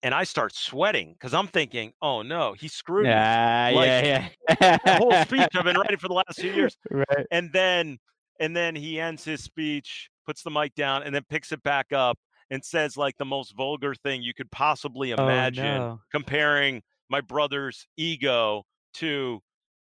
and 0.04 0.13
I 0.13 0.26
start 0.26 0.54
sweating 0.54 1.13
because 1.13 1.34
I'm 1.34 1.48
thinking, 1.48 1.93
oh 2.02 2.22
no, 2.24 2.54
he 2.60 2.67
screwed 2.67 3.06
me. 3.06 3.10
Yeah, 3.12 3.72
Like, 3.74 3.88
yeah, 3.88 4.28
yeah. 4.60 4.78
The 4.86 4.96
whole 4.96 5.13
speech 5.24 5.48
I've 5.56 5.63
been 5.63 5.78
writing 5.80 5.98
for 5.98 6.10
the 6.10 6.13
last 6.13 6.36
few 6.41 6.52
years. 6.52 6.78
right. 6.91 7.26
And 7.32 7.52
then 7.54 7.98
and 8.39 8.54
then 8.56 8.76
he 8.76 9.00
ends 9.00 9.24
his 9.24 9.41
speech, 9.43 10.10
puts 10.26 10.43
the 10.43 10.50
mic 10.52 10.76
down, 10.76 11.04
and 11.04 11.15
then 11.15 11.24
picks 11.30 11.54
it 11.54 11.63
back 11.63 11.93
up 11.93 12.17
and 12.50 12.63
says 12.63 12.98
like 12.98 13.15
the 13.17 13.24
most 13.26 13.56
vulgar 13.56 13.96
thing 13.96 14.22
you 14.22 14.34
could 14.34 14.52
possibly 14.52 15.13
Oh, 15.13 15.24
imagine, 15.24 15.63
no. 15.80 16.02
comparing 16.12 16.82
my 17.13 17.21
brother's 17.21 17.86
ego 17.95 18.63
to 18.95 19.39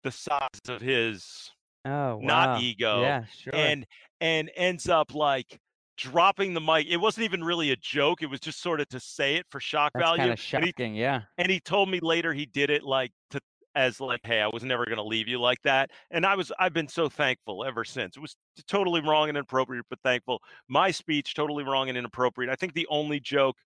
the 0.03 0.11
size 0.11 0.61
of 0.69 0.79
his 0.79 1.49
Oh, 1.87 2.17
wow. 2.17 2.19
not 2.21 2.61
ego, 2.61 3.01
Yeah, 3.01 3.25
sure. 3.25 3.55
and 3.55 3.85
and 4.21 4.51
ends 4.55 4.87
up 4.89 5.13
like 5.15 5.59
dropping 5.97 6.53
the 6.53 6.61
mic. 6.61 6.85
It 6.87 6.97
wasn't 6.97 7.25
even 7.25 7.43
really 7.43 7.71
a 7.71 7.75
joke. 7.75 8.21
It 8.21 8.27
was 8.27 8.39
just 8.39 8.61
sort 8.61 8.79
of 8.81 8.87
to 8.89 8.99
say 8.99 9.35
it 9.37 9.45
for 9.49 9.59
shock 9.59 9.91
That's 9.93 10.03
value. 10.05 10.17
kind 10.19 10.31
of 10.33 10.39
And 10.53 10.63
he 10.65 10.69
shocking. 10.71 10.95
Yeah. 10.95 11.21
and 11.39 11.49
he 11.51 11.59
told 11.59 11.89
me 11.89 11.99
later 11.99 12.31
he 12.33 12.45
did 12.45 12.69
it 12.69 12.83
like 12.83 13.11
to 13.31 13.39
as 13.77 13.99
like 13.99 14.21
hey 14.23 14.39
i 14.39 14.47
was 14.47 14.63
never 14.63 14.85
going 14.85 14.95
to 14.95 15.03
leave 15.03 15.27
you 15.27 15.37
like 15.37 15.61
that 15.63 15.89
and 16.09 16.25
i 16.25 16.33
was 16.33 16.49
i've 16.59 16.71
been 16.71 16.87
so 16.87 17.09
thankful 17.09 17.65
ever 17.65 17.83
since 17.83 18.15
it 18.15 18.21
was 18.21 18.33
totally 18.69 19.01
wrong 19.01 19.27
and 19.27 19.37
inappropriate 19.37 19.83
but 19.89 19.99
thankful 20.01 20.39
my 20.69 20.89
speech 20.91 21.33
totally 21.35 21.61
wrong 21.65 21.89
and 21.89 21.97
inappropriate 21.97 22.49
i 22.49 22.55
think 22.55 22.73
the 22.73 22.87
only 22.89 23.19
joke 23.19 23.57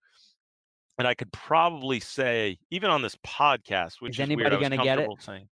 and 0.99 1.07
i 1.07 1.15
could 1.15 1.33
probably 1.33 2.01
say 2.01 2.59
even 2.71 2.91
on 2.91 3.03
this 3.03 3.17
podcast 3.27 4.01
which 4.01 4.17
is, 4.17 4.21
anybody 4.21 4.57
was 4.57 4.69
gonna 4.69 4.83
get 4.83 4.99
it? 4.99 5.09
saying 5.21 5.49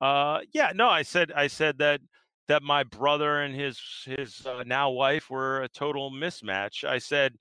uh 0.00 0.40
yeah 0.52 0.72
no 0.74 0.88
i 0.88 1.02
said 1.02 1.32
i 1.32 1.46
said 1.46 1.78
that 1.78 2.00
that 2.46 2.62
my 2.62 2.82
brother 2.82 3.40
and 3.40 3.54
his 3.54 3.80
his 4.04 4.44
uh, 4.46 4.62
now 4.66 4.90
wife 4.90 5.30
were 5.30 5.62
a 5.62 5.68
total 5.68 6.10
mismatch 6.10 6.84
i 6.84 6.98
said 6.98 7.34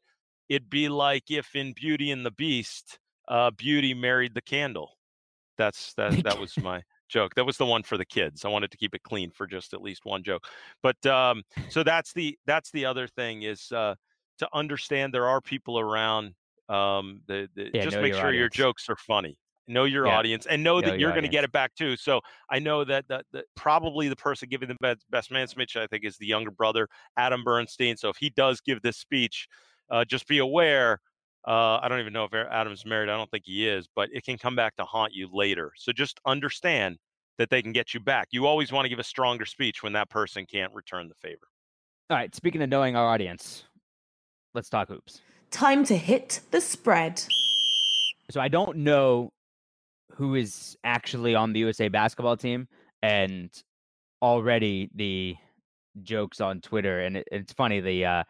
it'd 0.50 0.70
be 0.70 0.90
like 0.90 1.30
if 1.30 1.56
in 1.56 1.74
Beauty 1.74 2.12
and 2.12 2.26
the 2.26 2.32
Beast, 2.32 3.00
uh, 3.28 3.52
Beauty 3.52 3.94
married 3.94 4.34
the 4.34 4.42
candle. 4.42 4.92
That's 5.58 5.94
that. 5.96 6.24
That 6.24 6.40
was 6.40 6.58
my 6.58 6.82
joke. 7.10 7.36
That 7.36 7.46
was 7.46 7.58
the 7.58 7.66
one 7.66 7.84
for 7.84 7.98
the 7.98 8.06
kids. 8.06 8.44
I 8.46 8.50
wanted 8.50 8.72
to 8.72 8.78
keep 8.78 8.96
it 8.96 9.04
clean 9.04 9.32
for 9.32 9.46
just 9.46 9.74
at 9.74 9.82
least 9.82 10.06
one 10.06 10.24
joke. 10.24 10.46
But 10.82 11.04
um, 11.06 11.44
so 11.70 11.84
that's 11.84 12.14
the 12.14 12.38
that's 12.46 12.72
the 12.72 12.86
other 12.86 13.08
thing 13.08 13.44
is 13.44 13.72
uh, 13.72 13.96
to 14.40 14.50
understand 14.54 15.14
there 15.14 15.28
are 15.28 15.42
people 15.42 15.80
around. 15.80 16.34
Um, 16.70 17.22
the, 17.28 17.50
the 17.56 17.72
Yeah, 17.74 17.84
just 17.84 17.98
make 17.98 18.14
your 18.14 18.22
sure 18.22 18.32
your 18.34 18.50
jokes 18.50 18.90
are 18.90 18.96
funny. 18.96 19.38
Know 19.68 19.86
your 19.86 20.08
Yeah. 20.08 20.18
audience 20.18 20.46
and 20.46 20.64
know 20.64 20.76
Know 20.76 20.82
that 20.82 21.00
your 21.00 21.00
you're 21.00 21.12
going 21.12 21.24
to 21.24 21.30
get 21.30 21.44
it 21.44 21.52
back 21.52 21.74
too. 21.76 21.96
So 21.96 22.22
I 22.50 22.60
know 22.60 22.84
that 22.84 23.08
that, 23.08 23.26
that 23.32 23.46
probably 23.56 24.10
the 24.10 24.16
person 24.16 24.50
giving 24.50 24.68
the 24.68 24.76
best, 24.82 25.06
best 25.10 25.32
man 25.32 25.48
speech, 25.48 25.78
I 25.78 25.88
think, 25.88 26.04
is 26.04 26.18
the 26.18 26.26
younger 26.26 26.52
brother, 26.52 26.88
Adam 27.18 27.44
Bernstein. 27.44 27.96
So 27.98 28.10
if 28.10 28.18
he 28.18 28.30
does 28.30 28.60
give 28.62 28.82
this 28.82 28.98
speech, 28.98 29.48
uh, 29.90 30.04
just 30.06 30.28
be 30.28 30.40
aware. 30.40 31.00
Uh, 31.46 31.80
I 31.82 31.88
don't 31.90 32.00
even 32.00 32.14
know 32.14 32.24
if 32.26 32.34
Adam's 32.34 32.86
married. 32.86 33.10
I 33.10 33.18
don't 33.18 33.30
think 33.30 33.44
he 33.46 33.68
is, 33.68 33.88
but 33.94 34.10
it 34.14 34.24
can 34.24 34.38
come 34.38 34.56
back 34.56 34.76
to 34.78 34.84
haunt 34.84 35.14
you 35.14 35.30
later. 35.32 35.72
So 35.76 35.92
just 35.92 36.20
understand 36.26 36.98
that 37.38 37.50
they 37.50 37.62
can 37.62 37.74
get 37.74 37.94
you 37.94 38.00
back. 38.00 38.30
You 38.32 38.46
always 38.46 38.72
want 38.72 38.86
to 38.86 38.90
give 38.90 39.00
a 39.00 39.04
stronger 39.04 39.46
speech 39.46 39.84
when 39.84 39.94
that 39.94 40.10
person 40.10 40.46
can't 40.46 40.74
return 40.74 41.10
the 41.10 41.16
favor. 41.16 41.48
All 42.10 42.18
right. 42.18 42.34
Speaking 42.36 42.62
of 42.62 42.70
knowing 42.70 42.96
our 42.96 43.08
audience, 43.08 43.64
let's 44.54 44.70
talk 44.70 44.88
hoops. 44.88 45.22
Time 45.54 45.86
to 45.86 45.96
hit 45.96 46.42
the 46.50 46.60
spread. 46.60 47.24
So 48.32 48.42
I 48.42 48.48
don't 48.48 48.78
know 48.78 49.32
who 50.14 50.34
is 50.34 50.76
actually 50.84 51.36
on 51.36 51.54
the 51.54 51.60
USA 51.60 51.90
basketball 51.90 52.38
team, 52.38 52.68
and 53.04 53.52
already 54.20 54.90
the 54.96 55.36
jokes 56.02 56.42
on 56.42 56.60
Twitter, 56.60 57.02
and 57.02 57.18
it, 57.18 57.28
it's 57.32 57.54
funny 57.54 57.82
the 57.82 58.04
uh, 58.04 58.24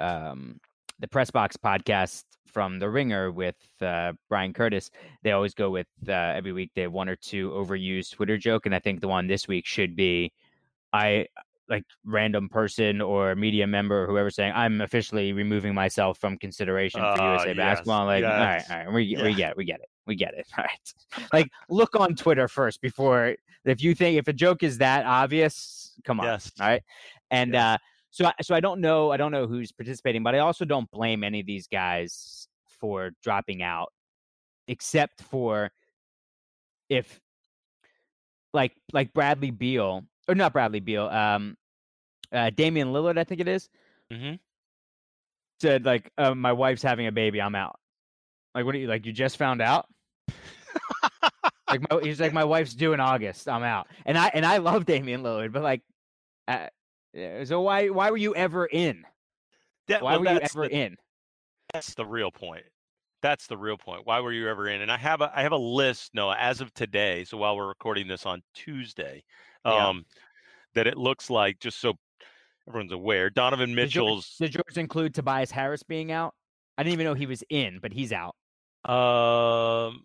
um, 0.00 0.58
the 0.98 1.06
press 1.06 1.30
box 1.30 1.56
podcast 1.56 2.24
from 2.48 2.80
the 2.80 2.90
Ringer 2.90 3.30
with 3.30 3.54
uh, 3.80 4.14
Bryan 4.28 4.52
Curtis. 4.52 4.90
They 5.22 5.30
always 5.30 5.54
go 5.54 5.70
with 5.70 5.86
uh, 6.08 6.12
every 6.12 6.50
week 6.50 6.72
they 6.74 6.82
have 6.82 6.92
one 6.92 7.08
or 7.08 7.14
two 7.14 7.50
overused 7.50 8.16
Twitter 8.16 8.36
joke, 8.36 8.66
and 8.66 8.74
I 8.74 8.80
think 8.80 9.00
the 9.00 9.08
one 9.08 9.28
this 9.28 9.46
week 9.46 9.66
should 9.66 9.94
be 9.94 10.32
I 10.92 11.26
like 11.70 11.84
random 12.04 12.48
person 12.48 13.00
or 13.00 13.34
media 13.36 13.66
member 13.66 14.02
or 14.02 14.06
whoever 14.08 14.28
saying 14.28 14.52
I'm 14.56 14.80
officially 14.80 15.32
removing 15.32 15.72
myself 15.72 16.18
from 16.18 16.36
consideration 16.36 17.00
for 17.00 17.06
Ah, 17.06 17.32
USA 17.34 17.48
yes, 17.48 17.56
basketball. 17.56 18.06
Like, 18.06 18.24
all 18.24 18.30
right, 18.30 18.56
yes. 18.56 18.70
all 18.70 18.76
right, 18.78 18.92
we, 18.92 19.02
Yeah. 19.04 19.22
we 19.22 19.34
get 19.34 19.50
it, 19.52 19.56
we 19.56 19.64
get 19.64 19.80
it, 19.80 19.88
we 20.06 20.16
get 20.16 20.34
it. 20.34 20.46
All 20.58 20.64
right, 20.64 20.92
like 21.32 21.48
look 21.68 21.94
on 21.94 22.16
Twitter 22.16 22.48
first 22.48 22.80
before 22.82 23.36
if 23.64 23.82
you 23.82 23.94
think 23.94 24.18
if 24.18 24.26
a 24.26 24.32
joke 24.32 24.62
is 24.64 24.78
that 24.78 25.06
obvious, 25.06 25.94
come 26.04 26.18
on, 26.20 26.26
Yes. 26.26 26.50
all 26.60 26.66
right. 26.66 26.82
And 27.30 27.52
Yes. 27.52 27.62
uh, 27.62 27.78
so 28.10 28.24
I- 28.26 28.34
so 28.42 28.54
I 28.56 28.60
don't 28.60 28.80
know 28.80 29.12
I 29.12 29.16
don't 29.16 29.30
know 29.30 29.46
who's 29.46 29.70
participating, 29.70 30.22
but 30.24 30.34
I 30.34 30.38
also 30.40 30.64
don't 30.64 30.90
blame 30.90 31.22
any 31.22 31.38
of 31.40 31.46
these 31.46 31.68
guys 31.68 32.48
for 32.66 33.12
dropping 33.22 33.62
out, 33.62 33.92
except 34.66 35.22
for 35.22 35.70
if 36.88 37.20
like 38.52 38.72
like 38.92 39.12
Bradley 39.12 39.52
Beal 39.52 40.02
or 40.26 40.34
not 40.34 40.52
Bradley 40.52 40.80
Beal, 40.80 41.06
um, 41.08 41.56
uh, 42.32 42.50
Damian 42.50 42.88
Lillard, 42.92 43.18
I 43.18 43.24
think 43.24 43.40
it 43.40 43.48
is, 43.48 43.68
Mm-hmm. 44.12 44.34
said 45.60 45.84
like 45.84 46.10
uh, 46.18 46.34
my 46.34 46.52
wife's 46.52 46.82
having 46.82 47.06
a 47.06 47.12
baby, 47.12 47.40
I'm 47.40 47.54
out. 47.54 47.78
Like 48.54 48.64
what 48.64 48.72
do 48.72 48.78
you 48.78 48.88
like? 48.88 49.06
You 49.06 49.12
just 49.12 49.36
found 49.36 49.60
out? 49.62 49.86
like 51.68 51.88
my, 51.90 52.00
he's 52.02 52.20
like 52.20 52.32
my 52.32 52.44
wife's 52.44 52.74
due 52.74 52.92
in 52.92 53.00
August. 53.00 53.48
I'm 53.48 53.62
out. 53.62 53.86
And 54.06 54.18
I 54.18 54.28
and 54.34 54.44
I 54.44 54.56
love 54.58 54.84
Damian 54.86 55.22
Lillard, 55.22 55.52
but 55.52 55.62
like, 55.62 55.82
uh, 56.48 56.66
so 57.44 57.60
why 57.60 57.88
why 57.88 58.10
were 58.10 58.16
you 58.16 58.34
ever 58.34 58.66
in? 58.66 59.04
That, 59.88 60.02
Why 60.02 60.12
well, 60.12 60.20
were 60.20 60.32
you 60.34 60.40
ever 60.40 60.68
the, 60.68 60.74
in? 60.74 60.96
That's 61.72 61.94
the 61.94 62.06
real 62.06 62.30
point. 62.30 62.64
That's 63.22 63.46
the 63.48 63.56
real 63.56 63.76
point. 63.76 64.06
Why 64.06 64.20
were 64.20 64.32
you 64.32 64.48
ever 64.48 64.68
in? 64.68 64.80
And 64.82 64.90
I 64.90 64.96
have 64.96 65.20
a 65.20 65.32
I 65.34 65.42
have 65.42 65.52
a 65.52 65.56
list, 65.56 66.14
Noah, 66.14 66.36
as 66.38 66.60
of 66.60 66.72
today. 66.74 67.24
So 67.24 67.36
while 67.36 67.56
we're 67.56 67.68
recording 67.68 68.06
this 68.08 68.24
on 68.26 68.42
Tuesday, 68.54 69.22
Yeah. 69.64 69.88
um, 69.88 70.04
that 70.74 70.86
it 70.86 70.96
looks 70.96 71.28
like 71.30 71.58
just 71.58 71.80
so 71.80 71.94
everyone's 72.68 72.92
aware, 72.92 73.30
Donovan 73.30 73.74
Mitchell's 73.74 74.36
Did 74.38 74.54
yours 74.54 74.76
include 74.76 75.14
Tobias 75.14 75.50
Harris 75.50 75.82
being 75.82 76.12
out? 76.12 76.34
I 76.78 76.82
didn't 76.82 76.94
even 76.94 77.04
know 77.04 77.14
he 77.14 77.26
was 77.26 77.42
in, 77.50 77.78
but 77.80 77.92
he's 77.92 78.12
out. 78.12 78.34
um 78.84 80.04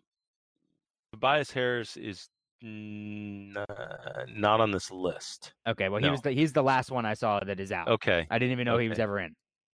Tobias 1.13 1.51
Harris 1.51 1.95
is 1.95 2.27
n- 2.61 3.55
uh, 3.69 4.25
not 4.27 4.59
on 4.59 4.71
this 4.71 4.91
list. 4.91 5.53
Okay, 5.67 5.87
well 5.89 6.01
he 6.01 6.09
was 6.09 6.21
the, 6.21 6.31
he's 6.31 6.51
the 6.53 6.63
last 6.63 6.91
one 6.91 7.05
I 7.05 7.13
saw 7.13 7.39
that 7.39 7.59
is 7.59 7.71
out. 7.71 7.87
Okay. 7.87 8.27
I 8.29 8.37
didn't 8.37 8.51
even 8.51 8.65
know 8.65 8.77
he 8.77 8.89
was 8.89 8.99
ever 8.99 9.19
in. 9.19 9.33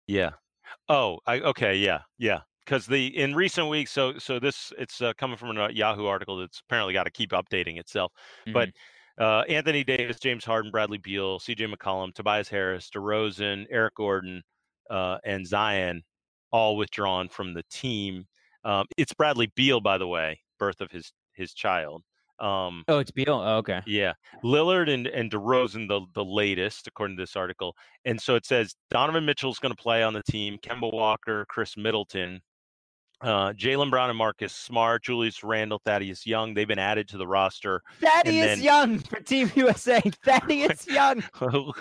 Yeah. 0.07 0.31
Oh, 0.89 1.19
I 1.27 1.41
okay, 1.41 1.77
yeah, 1.77 2.01
yeah. 2.19 2.41
Because 2.65 2.87
the 2.87 3.07
in 3.17 3.35
recent 3.35 3.69
weeks, 3.69 3.93
so 3.93 4.19
so 4.19 4.41
this 4.41 4.73
it's 4.79 5.01
uh, 5.01 5.13
coming 5.19 5.37
from 5.37 5.57
a 5.57 5.71
Yahoo 5.71 6.07
article 6.07 6.39
that's 6.39 6.61
apparently 6.67 6.93
got 6.95 7.05
to 7.05 7.11
keep 7.11 7.31
updating 7.31 7.79
itself. 7.79 8.13
But 8.53 8.71
uh, 9.19 9.43
Anthony 9.49 9.85
Davis, 9.85 10.19
James 10.19 10.45
Harden, 10.45 10.71
Bradley 10.71 10.99
Beal, 10.99 11.39
C.J. 11.39 11.67
McCollum, 11.67 12.15
Tobias 12.15 12.49
Harris, 12.49 12.91
DeRozan, 12.95 13.67
Eric 13.71 13.95
Gordon, 13.95 14.43
uh, 14.91 15.19
and 15.25 15.47
Zion, 15.47 16.03
all 16.53 16.77
withdrawn 16.77 17.29
from 17.29 17.55
the 17.55 17.63
team. 17.71 18.27
Um, 18.65 18.87
it's 18.97 19.15
Bradley 19.15 19.51
Beal, 19.57 19.81
by 19.81 19.99
the 19.99 20.07
way, 20.07 20.41
birth 20.59 20.81
of 20.81 20.91
his 20.91 21.13
his 21.35 21.55
child. 21.55 22.03
Um, 22.39 22.85
oh, 22.89 22.99
it's 22.99 23.11
Beal. 23.11 23.43
Oh, 23.43 23.57
okay. 23.59 23.81
yeah, 23.87 24.13
Lillard 24.45 24.91
and 24.91 25.07
and 25.07 25.31
DeRozan 25.31 25.89
the 25.89 26.03
the 26.15 26.25
latest 26.25 26.87
according 26.87 27.17
to 27.17 27.23
this 27.23 27.37
article, 27.37 27.75
and 28.05 28.21
so 28.21 28.35
it 28.35 28.45
says 28.45 28.75
Donovan 28.91 29.25
Mitchell's 29.25 29.59
going 29.59 29.75
to 29.75 29.83
play 29.83 30.03
on 30.03 30.13
the 30.13 30.23
team. 30.23 30.59
Kemba 30.63 30.93
Walker, 30.93 31.47
Khris 31.49 31.77
Middleton, 31.77 32.41
uh, 33.23 33.53
Jaylen 33.53 33.91
Brown 33.91 34.11
and 34.11 34.19
Marcus 34.19 34.53
Smart, 34.53 35.05
Julius 35.05 35.43
Randle, 35.43 35.81
Thaddeus 35.85 36.27
Young. 36.27 36.55
They've 36.55 36.69
been 36.69 36.79
added 36.79 37.09
to 37.09 37.19
the 37.19 37.27
roster. 37.27 37.83
Thaddeus 38.01 38.47
then- 38.47 38.61
Young 38.61 38.99
for 38.99 39.21
Team 39.21 39.51
USA. 39.55 40.01
Thaddeus 40.25 40.87
Young. 40.87 41.25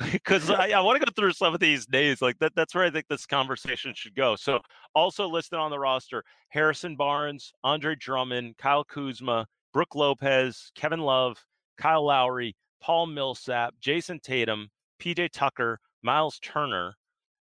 because 0.12 0.50
I, 0.50 0.70
I 0.70 0.80
want 0.80 1.00
to 1.00 1.06
go 1.06 1.12
through 1.14 1.32
some 1.32 1.52
of 1.52 1.60
these 1.60 1.88
names. 1.90 2.22
Like 2.22 2.38
that, 2.38 2.52
that's 2.54 2.74
where 2.74 2.84
I 2.84 2.90
think 2.90 3.06
this 3.08 3.26
conversation 3.26 3.92
should 3.94 4.14
go. 4.14 4.36
So, 4.36 4.60
also 4.94 5.28
listed 5.28 5.58
on 5.58 5.70
the 5.70 5.78
roster: 5.78 6.24
Harrison 6.48 6.96
Barnes, 6.96 7.52
Andre 7.62 7.94
Drummond, 7.94 8.56
Kyle 8.56 8.84
Kuzma, 8.84 9.46
Brooke 9.72 9.94
Lopez, 9.94 10.70
Kevin 10.74 11.00
Love, 11.00 11.44
Kyle 11.76 12.04
Lowry, 12.04 12.56
Paul 12.80 13.06
Millsap, 13.06 13.74
Jayson 13.80 14.20
Tatum, 14.20 14.70
PJ 15.00 15.30
Tucker, 15.32 15.80
Miles 16.02 16.38
Turner, 16.38 16.96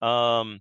um, 0.02 0.60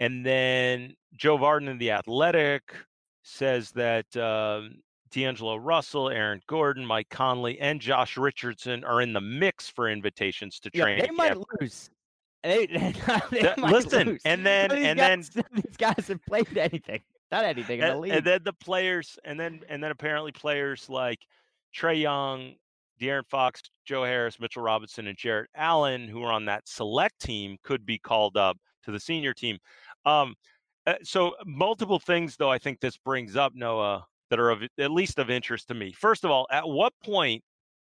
and 0.00 0.24
then 0.24 0.94
Joe 1.16 1.38
Vardon 1.38 1.68
in 1.68 1.78
the 1.78 1.90
Athletic 1.92 2.74
says 3.22 3.70
that. 3.72 4.14
Um, 4.16 4.76
D'Angelo 5.10 5.54
Russell, 5.54 6.10
Aaron 6.10 6.40
Gordon, 6.48 6.84
Mike 6.84 7.08
Conley, 7.08 7.56
and 7.60 7.80
Josh 7.80 8.16
Richardson 8.16 8.82
are 8.82 9.00
in 9.00 9.12
the 9.12 9.20
mix 9.20 9.68
for 9.68 9.88
invitations 9.88 10.58
to 10.58 10.70
Yeah, 10.74 10.86
they 10.86 11.10
might 11.12 11.34
camp. 11.34 11.44
lose. 11.60 11.88
They, 12.42 12.66
they 13.30 13.54
might 13.56 13.70
listen, 13.70 14.08
lose. 14.08 14.22
and 14.24 14.44
then 14.44 14.72
and 14.72 14.98
then 14.98 15.18
guys, 15.20 15.36
of 15.36 15.44
these 15.54 15.76
guys 15.78 16.08
have 16.08 16.20
played 16.26 16.58
anything. 16.58 17.00
Not 17.30 17.44
anything 17.44 17.78
in 17.78 17.84
the 17.86 17.90
and, 17.92 18.00
league. 18.00 18.12
and 18.12 18.24
then 18.26 18.40
the 18.42 18.52
players, 18.54 19.16
and 19.24 19.38
then 19.38 19.60
and 19.68 19.80
then 19.84 19.92
apparently 19.92 20.32
players 20.32 20.88
like 20.88 21.20
Trae 21.72 22.00
Young, 22.00 22.54
De'Aaron 23.04 23.28
Fox, 23.28 23.62
Joe 23.84 24.04
Harris, 24.04 24.40
Mitchell 24.40 24.62
Robinson, 24.62 25.06
and 25.06 25.16
Jarrett 25.18 25.50
Allen, 25.54 26.08
who 26.08 26.22
are 26.22 26.32
on 26.32 26.44
that 26.46 26.62
select 26.66 27.20
team, 27.20 27.56
could 27.62 27.84
be 27.84 27.98
called 27.98 28.36
up 28.36 28.56
to 28.84 28.92
the 28.92 29.00
senior 29.00 29.34
team. 29.34 29.58
Um, 30.04 30.34
uh, 30.86 30.94
so 31.02 31.34
multiple 31.46 31.98
things, 31.98 32.36
though, 32.36 32.50
I 32.50 32.58
think 32.58 32.80
this 32.80 32.96
brings 32.96 33.36
up 33.36 33.52
Noah 33.54 34.04
that 34.30 34.40
are 34.40 34.50
of 34.50 34.62
at 34.78 34.90
least 34.90 35.18
of 35.18 35.30
interest 35.30 35.68
to 35.68 35.74
me. 35.74 35.92
First 35.92 36.24
of 36.24 36.30
all, 36.30 36.46
at 36.50 36.66
what 36.66 36.92
point, 37.04 37.42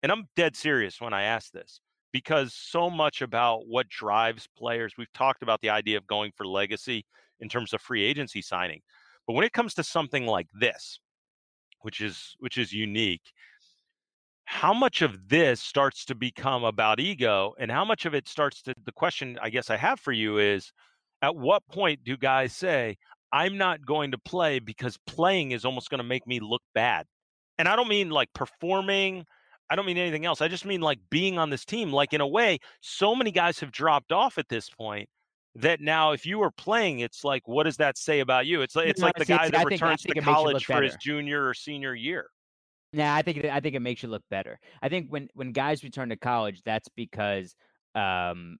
and 0.03 0.11
I'm 0.11 0.25
dead 0.35 0.55
serious 0.55 0.99
when 0.99 1.13
I 1.13 1.23
ask 1.23 1.51
this, 1.51 1.79
because 2.11 2.53
so 2.53 2.89
much 2.89 3.21
about 3.21 3.67
what 3.67 3.87
drives 3.89 4.47
players, 4.57 4.93
we've 4.97 5.13
talked 5.13 5.43
about 5.43 5.61
the 5.61 5.69
idea 5.69 5.97
of 5.97 6.07
going 6.07 6.31
for 6.35 6.45
legacy 6.45 7.05
in 7.39 7.49
terms 7.49 7.73
of 7.73 7.81
free 7.81 8.03
agency 8.03 8.41
signing. 8.41 8.81
But 9.27 9.33
when 9.33 9.45
it 9.45 9.53
comes 9.53 9.73
to 9.75 9.83
something 9.83 10.25
like 10.25 10.47
this, 10.59 10.99
which 11.81 12.01
is 12.01 12.35
which 12.39 12.57
is 12.57 12.73
unique, 12.73 13.21
how 14.51 14.73
much 14.73 15.01
of 15.01 15.29
this 15.29 15.61
starts 15.61 16.03
to 16.03 16.13
become 16.13 16.65
about 16.65 16.99
ego 16.99 17.53
and 17.57 17.71
how 17.71 17.85
much 17.85 18.05
of 18.05 18.13
it 18.13 18.27
starts 18.27 18.61
to 18.61 18.73
the 18.85 18.91
question 18.91 19.39
I 19.41 19.49
guess 19.49 19.69
I 19.69 19.77
have 19.77 19.97
for 19.97 20.11
you 20.11 20.39
is 20.39 20.73
at 21.21 21.37
what 21.37 21.65
point 21.71 22.03
do 22.03 22.17
guys 22.17 22.51
say 22.51 22.97
I'm 23.31 23.57
not 23.57 23.85
going 23.85 24.11
to 24.11 24.17
play 24.17 24.59
because 24.59 24.99
playing 25.07 25.51
is 25.51 25.63
almost 25.63 25.89
going 25.89 25.99
to 25.99 26.03
make 26.03 26.27
me 26.27 26.41
look 26.41 26.61
bad? 26.75 27.05
And 27.57 27.69
I 27.69 27.77
don't 27.77 27.87
mean 27.87 28.09
like 28.09 28.27
performing, 28.35 29.25
I 29.69 29.77
don't 29.77 29.85
mean 29.85 29.97
anything 29.97 30.25
else. 30.25 30.41
I 30.41 30.49
just 30.49 30.65
mean 30.65 30.81
like 30.81 30.99
being 31.09 31.39
on 31.39 31.49
this 31.49 31.63
team. 31.63 31.93
Like 31.93 32.11
in 32.11 32.19
a 32.19 32.27
way, 32.27 32.59
so 32.81 33.15
many 33.15 33.31
guys 33.31 33.57
have 33.61 33.71
dropped 33.71 34.11
off 34.11 34.37
at 34.37 34.49
this 34.49 34.69
point 34.69 35.07
that 35.55 35.79
now 35.79 36.11
if 36.11 36.25
you 36.25 36.39
were 36.39 36.51
playing, 36.51 36.99
it's 36.99 37.23
like, 37.23 37.47
what 37.47 37.63
does 37.63 37.77
that 37.77 37.97
say 37.97 38.19
about 38.19 38.45
you? 38.45 38.63
It's 38.63 38.75
like 38.75 38.89
it's 38.89 38.99
No, 38.99 39.07
like 39.07 39.15
the 39.15 39.23
guy 39.23 39.49
that 39.49 39.57
I 39.57 39.63
returns 39.63 40.03
think 40.03 40.15
to 40.15 40.19
it 40.19 40.25
makes 40.25 40.27
you 40.27 40.33
college 40.33 40.65
for 40.65 40.81
his 40.81 40.97
junior 40.97 41.47
or 41.47 41.53
senior 41.53 41.95
year. 41.95 42.27
Nah, 42.93 43.15
I 43.15 43.21
think 43.21 43.37
it, 43.37 43.45
I 43.45 43.59
think 43.59 43.75
it 43.75 43.81
makes 43.81 44.03
you 44.03 44.09
look 44.09 44.23
better. 44.29 44.59
I 44.81 44.89
think 44.89 45.07
when 45.09 45.29
when 45.33 45.51
guys 45.51 45.83
return 45.83 46.09
to 46.09 46.17
college, 46.17 46.61
that's 46.65 46.89
because 46.89 47.55
um, 47.95 48.57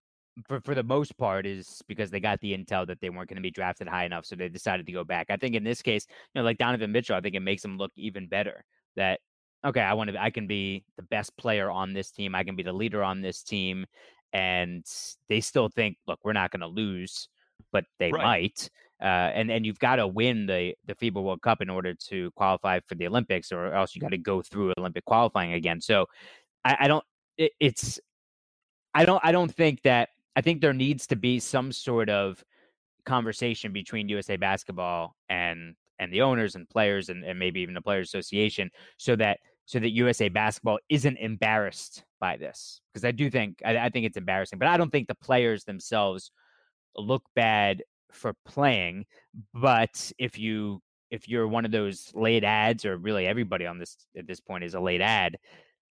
for 0.47 0.61
for 0.61 0.73
the 0.73 0.83
most 0.83 1.17
part 1.17 1.45
is 1.45 1.81
because 1.87 2.09
they 2.11 2.19
got 2.19 2.39
the 2.39 2.57
intel 2.57 2.87
that 2.87 3.01
they 3.01 3.09
weren't 3.09 3.29
going 3.29 3.35
to 3.35 3.41
be 3.41 3.51
drafted 3.51 3.87
high 3.87 4.05
enough, 4.05 4.25
so 4.25 4.35
they 4.35 4.49
decided 4.49 4.85
to 4.85 4.91
go 4.91 5.03
back. 5.03 5.27
I 5.29 5.37
think 5.37 5.55
in 5.55 5.63
this 5.63 5.81
case, 5.81 6.05
you 6.09 6.39
know, 6.39 6.45
like 6.45 6.57
Donovan 6.57 6.91
Mitchell, 6.91 7.15
I 7.15 7.21
think 7.21 7.35
it 7.35 7.41
makes 7.41 7.61
them 7.61 7.77
look 7.77 7.91
even 7.97 8.27
better. 8.27 8.63
That 8.95 9.19
okay, 9.65 9.81
I 9.81 9.93
want 9.93 10.09
to, 10.11 10.21
I 10.21 10.29
can 10.29 10.47
be 10.47 10.85
the 10.95 11.03
best 11.03 11.35
player 11.37 11.69
on 11.69 11.93
this 11.93 12.11
team, 12.11 12.33
I 12.33 12.43
can 12.43 12.55
be 12.55 12.63
the 12.63 12.73
leader 12.73 13.03
on 13.03 13.21
this 13.21 13.43
team, 13.43 13.85
and 14.33 14.85
they 15.27 15.41
still 15.41 15.69
think, 15.69 15.97
look, 16.07 16.19
we're 16.23 16.33
not 16.33 16.51
going 16.51 16.61
to 16.61 16.67
lose, 16.67 17.27
but 17.71 17.85
they 17.99 18.11
right. 18.11 18.23
might. 18.23 18.69
Uh, 19.01 19.31
and 19.33 19.49
and 19.49 19.65
you've 19.65 19.79
got 19.79 19.95
to 19.95 20.07
win 20.07 20.45
the 20.45 20.73
the 20.85 20.95
FIBA 20.95 21.23
World 21.23 21.41
Cup 21.41 21.61
in 21.61 21.69
order 21.69 21.93
to 22.09 22.31
qualify 22.31 22.79
for 22.85 22.95
the 22.95 23.07
Olympics, 23.07 23.51
or 23.51 23.73
else 23.73 23.95
you 23.95 24.01
got 24.01 24.11
to 24.11 24.17
go 24.17 24.41
through 24.41 24.73
Olympic 24.77 25.05
qualifying 25.05 25.53
again. 25.53 25.81
So 25.81 26.05
I, 26.63 26.77
I 26.81 26.87
don't. 26.87 27.03
It, 27.37 27.51
it's 27.59 27.99
I 28.93 29.05
don't. 29.05 29.21
I 29.23 29.31
don't 29.31 29.53
think 29.53 29.81
that 29.83 30.09
I 30.35 30.41
think 30.41 30.61
there 30.61 30.73
needs 30.73 31.07
to 31.07 31.15
be 31.15 31.39
some 31.39 31.71
sort 31.71 32.09
of 32.09 32.43
conversation 33.05 33.73
between 33.73 34.07
USA 34.09 34.37
Basketball 34.37 35.15
and 35.29 35.75
and 35.99 36.11
the 36.11 36.21
owners 36.21 36.55
and 36.55 36.67
players 36.69 37.09
and, 37.09 37.23
and 37.23 37.37
maybe 37.37 37.61
even 37.61 37.73
the 37.73 37.81
Players 37.81 38.09
Association 38.09 38.69
so 38.97 39.15
that 39.15 39.39
so 39.65 39.79
that 39.79 39.91
USA 39.91 40.29
Basketball 40.29 40.79
isn't 40.89 41.17
embarrassed 41.17 42.03
by 42.19 42.37
this 42.37 42.81
because 42.91 43.05
I 43.05 43.11
do 43.11 43.29
think 43.29 43.61
I, 43.65 43.77
I 43.77 43.89
think 43.89 44.05
it's 44.05 44.17
embarrassing, 44.17 44.59
but 44.59 44.67
I 44.67 44.77
don't 44.77 44.91
think 44.91 45.07
the 45.07 45.15
players 45.15 45.63
themselves 45.63 46.31
look 46.97 47.23
bad 47.35 47.83
for 48.11 48.33
playing. 48.45 49.05
But 49.53 50.11
if 50.17 50.37
you 50.37 50.81
if 51.09 51.27
you're 51.27 51.47
one 51.47 51.65
of 51.65 51.71
those 51.71 52.11
late 52.13 52.43
ads, 52.43 52.85
or 52.85 52.97
really 52.97 53.27
everybody 53.27 53.65
on 53.65 53.77
this 53.77 53.97
at 54.17 54.27
this 54.27 54.39
point 54.39 54.63
is 54.63 54.73
a 54.73 54.79
late 54.79 55.01
ad, 55.01 55.37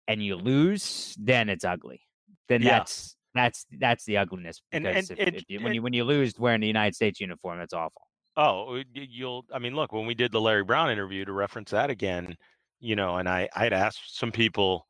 and 0.08 0.22
you 0.22 0.36
lose, 0.36 1.14
then 1.18 1.48
it's 1.48 1.64
ugly. 1.64 2.00
Then 2.48 2.62
yeah. 2.62 2.78
that's 2.78 3.16
that's 3.34 3.66
that's 3.78 4.04
the 4.04 4.16
ugliness. 4.16 4.60
Because 4.70 5.10
and, 5.10 5.18
and, 5.18 5.28
if, 5.28 5.28
it, 5.28 5.34
if 5.36 5.44
you, 5.48 5.60
when 5.60 5.74
you 5.74 5.82
when 5.82 5.92
you 5.92 6.04
lose 6.04 6.34
wearing 6.38 6.60
the 6.60 6.66
United 6.66 6.94
States 6.94 7.20
uniform, 7.20 7.58
that's 7.58 7.74
awful. 7.74 8.02
Oh, 8.36 8.82
you'll. 8.94 9.44
I 9.52 9.58
mean, 9.58 9.74
look, 9.74 9.92
when 9.92 10.06
we 10.06 10.14
did 10.14 10.32
the 10.32 10.40
Larry 10.40 10.64
Brown 10.64 10.90
interview 10.90 11.24
to 11.24 11.32
reference 11.32 11.70
that 11.72 11.90
again, 11.90 12.36
you 12.80 12.96
know, 12.96 13.16
and 13.16 13.28
I 13.28 13.48
I 13.54 13.64
had 13.64 13.72
asked 13.72 14.18
some 14.18 14.32
people, 14.32 14.86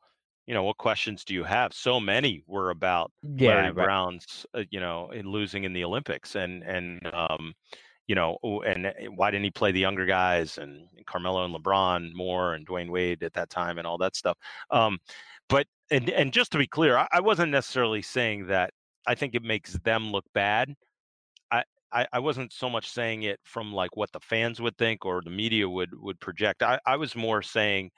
you 0.47 0.53
know, 0.53 0.63
what 0.63 0.77
questions 0.77 1.23
do 1.23 1.33
you 1.33 1.43
have? 1.43 1.73
So 1.73 1.99
many 1.99 2.43
were 2.47 2.71
about 2.71 3.11
yeah, 3.23 3.49
Larry 3.49 3.71
right. 3.71 3.85
Brown's, 3.85 4.45
uh, 4.53 4.63
you 4.69 4.79
know, 4.79 5.11
in 5.11 5.27
losing 5.27 5.63
in 5.63 5.73
the 5.73 5.83
Olympics, 5.83 6.35
and 6.35 6.63
and 6.63 6.99
um, 7.13 7.53
you 8.07 8.15
know, 8.15 8.37
and 8.65 8.87
eh, 8.87 9.07
why 9.15 9.31
didn't 9.31 9.45
he 9.45 9.51
play 9.51 9.71
the 9.71 9.79
younger 9.79 10.05
guys 10.05 10.57
and 10.57 10.87
Carmelo 11.05 11.45
and 11.45 11.55
LeBron 11.55 12.13
more 12.13 12.53
and 12.53 12.67
Dwyane 12.67 12.89
Wade 12.89 13.23
at 13.23 13.33
that 13.33 13.49
time 13.49 13.77
and 13.77 13.87
all 13.87 13.97
that 13.99 14.15
stuff. 14.15 14.37
Um, 14.69 14.99
but 15.47 15.67
and 15.89 16.09
and 16.09 16.33
just 16.33 16.51
to 16.53 16.57
be 16.57 16.67
clear, 16.67 16.97
I, 16.97 17.07
I 17.11 17.19
wasn't 17.21 17.51
necessarily 17.51 18.01
saying 18.01 18.47
that 18.47 18.71
I 19.07 19.15
think 19.15 19.35
it 19.35 19.43
makes 19.43 19.73
them 19.83 20.11
look 20.11 20.25
bad. 20.33 20.73
I, 21.51 21.63
I, 21.91 22.07
I 22.13 22.19
wasn't 22.19 22.53
so 22.53 22.69
much 22.69 22.89
saying 22.89 23.23
it 23.23 23.39
from 23.43 23.73
like 23.73 23.95
what 23.95 24.11
the 24.11 24.19
fans 24.19 24.61
would 24.61 24.77
think 24.77 25.05
or 25.05 25.21
the 25.23 25.29
media 25.29 25.67
would 25.69 25.89
would 25.93 26.19
project. 26.19 26.63
I, 26.63 26.79
I 26.85 26.95
was 26.95 27.15
more 27.15 27.41
saying, 27.41 27.91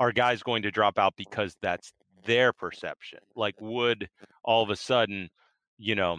are 0.00 0.12
guys 0.12 0.42
going 0.42 0.62
to 0.62 0.70
drop 0.70 0.98
out 0.98 1.14
because 1.16 1.54
that's 1.62 1.92
their 2.24 2.52
perception? 2.52 3.20
Like, 3.36 3.54
would 3.60 4.08
all 4.42 4.62
of 4.62 4.70
a 4.70 4.76
sudden, 4.76 5.28
you 5.78 5.94
know, 5.94 6.18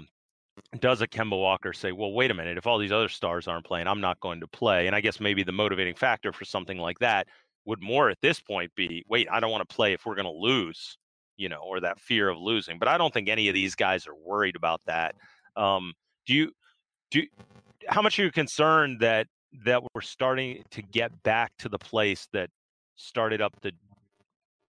does 0.80 1.02
a 1.02 1.08
Kemba 1.08 1.38
Walker 1.38 1.74
say, 1.74 1.92
well, 1.92 2.14
wait 2.14 2.32
a 2.32 2.36
minute, 2.36 2.58
if 2.58 2.68
all 2.68 2.78
these 2.78 2.92
other 2.92 3.10
stars 3.10 3.48
aren't 3.48 3.66
playing, 3.66 3.88
I'm 3.88 4.00
not 4.00 4.20
going 4.20 4.40
to 4.42 4.48
play? 4.48 4.88
And 4.88 4.96
I 4.96 5.02
guess 5.02 5.20
maybe 5.20 5.44
the 5.44 5.52
motivating 5.52 5.96
factor 5.96 6.32
for 6.32 6.46
something 6.46 6.78
like 6.78 7.00
that 7.00 7.28
would 7.66 7.82
more 7.82 8.10
at 8.10 8.22
this 8.22 8.40
point 8.40 8.72
be, 8.76 9.04
wait, 9.10 9.28
I 9.32 9.40
don't 9.40 9.52
want 9.52 9.68
to 9.68 9.76
play 9.76 9.94
if 9.94 10.06
we're 10.06 10.16
going 10.16 10.26
to 10.26 10.32
lose, 10.32 10.98
you 11.38 11.50
know, 11.50 11.62
or 11.64 11.80
that 11.80 12.00
fear 12.00 12.30
of 12.30 12.38
losing. 12.38 12.80
But 12.80 12.88
I 12.88 12.98
don't 12.98 13.14
think 13.14 13.30
any 13.30 13.48
of 13.50 13.56
these 13.56 13.76
guys 13.76 14.08
are 14.08 14.16
worried 14.16 14.56
about 14.56 14.82
that. 14.86 15.16
Um, 15.56 15.94
do 16.26 16.34
you, 16.36 16.52
do, 17.10 17.24
how 17.88 18.02
much 18.02 18.20
are 18.20 18.24
you 18.24 18.32
concerned 18.32 19.00
that 19.00 19.28
that 19.66 19.82
we're 19.94 20.02
starting 20.02 20.64
to 20.72 20.82
get 20.82 21.24
back 21.24 21.52
to 21.60 21.68
the 21.68 21.78
place 21.78 22.28
that 22.32 22.50
started 22.96 23.42
up 23.42 23.60
the 23.62 23.72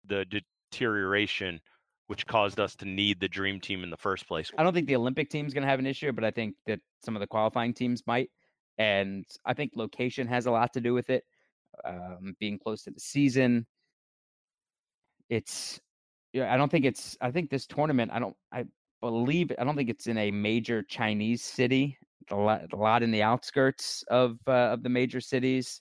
the 0.07 0.25
deterioration 0.71 1.61
which 2.09 2.27
caused 2.27 2.61
us 2.61 2.75
to 2.77 2.85
need 2.85 3.21
the 3.21 3.29
dream 3.29 3.59
team 3.61 3.83
in 3.83 3.89
the 3.89 3.97
first 3.97 4.27
place. 4.29 4.51
I 4.59 4.63
don't 4.63 4.75
think 4.75 4.87
the 4.87 4.97
Olympic 4.97 5.31
team's 5.31 5.55
going 5.55 5.63
to 5.63 5.69
have 5.69 5.79
an 5.79 5.87
issue, 5.87 6.13
but 6.13 6.25
I 6.25 6.31
think 6.31 6.57
that 6.67 6.81
some 7.05 7.17
of 7.17 7.21
the 7.21 7.27
qualifying 7.27 7.73
teams 7.73 8.03
might. 8.07 8.31
And 8.77 9.25
I 9.47 9.55
think 9.55 9.73
location 9.77 10.27
has 10.27 10.47
a 10.47 10.51
lot 10.51 10.73
to 10.75 10.81
do 10.81 10.93
with 10.93 11.09
it 11.09 11.25
um, 11.87 12.35
being 12.39 12.59
close 12.59 12.83
to 12.83 12.91
the 12.91 13.01
season. 13.01 13.67
It's, 15.31 15.81
yeah, 16.33 16.53
I 16.53 16.59
don't 16.59 16.71
think 16.71 16.85
it's, 16.85 17.17
I 17.21 17.31
think 17.31 17.49
this 17.49 17.67
tournament, 17.67 18.11
I 18.13 18.19
don't, 18.19 18.37
I 18.53 18.65
believe, 19.01 19.53
I 19.59 19.65
don't 19.65 19.77
think 19.77 19.89
it's 19.89 20.07
in 20.07 20.19
a 20.19 20.31
major 20.31 20.83
Chinese 20.83 21.43
city, 21.43 21.97
a 22.31 22.37
lot, 22.37 22.73
a 22.73 22.77
lot 22.77 23.03
in 23.03 23.11
the 23.11 23.23
outskirts 23.23 24.05
of, 24.11 24.37
uh, 24.47 24.75
of 24.75 24.83
the 24.83 24.91
major 24.91 25.21
cities. 25.21 25.81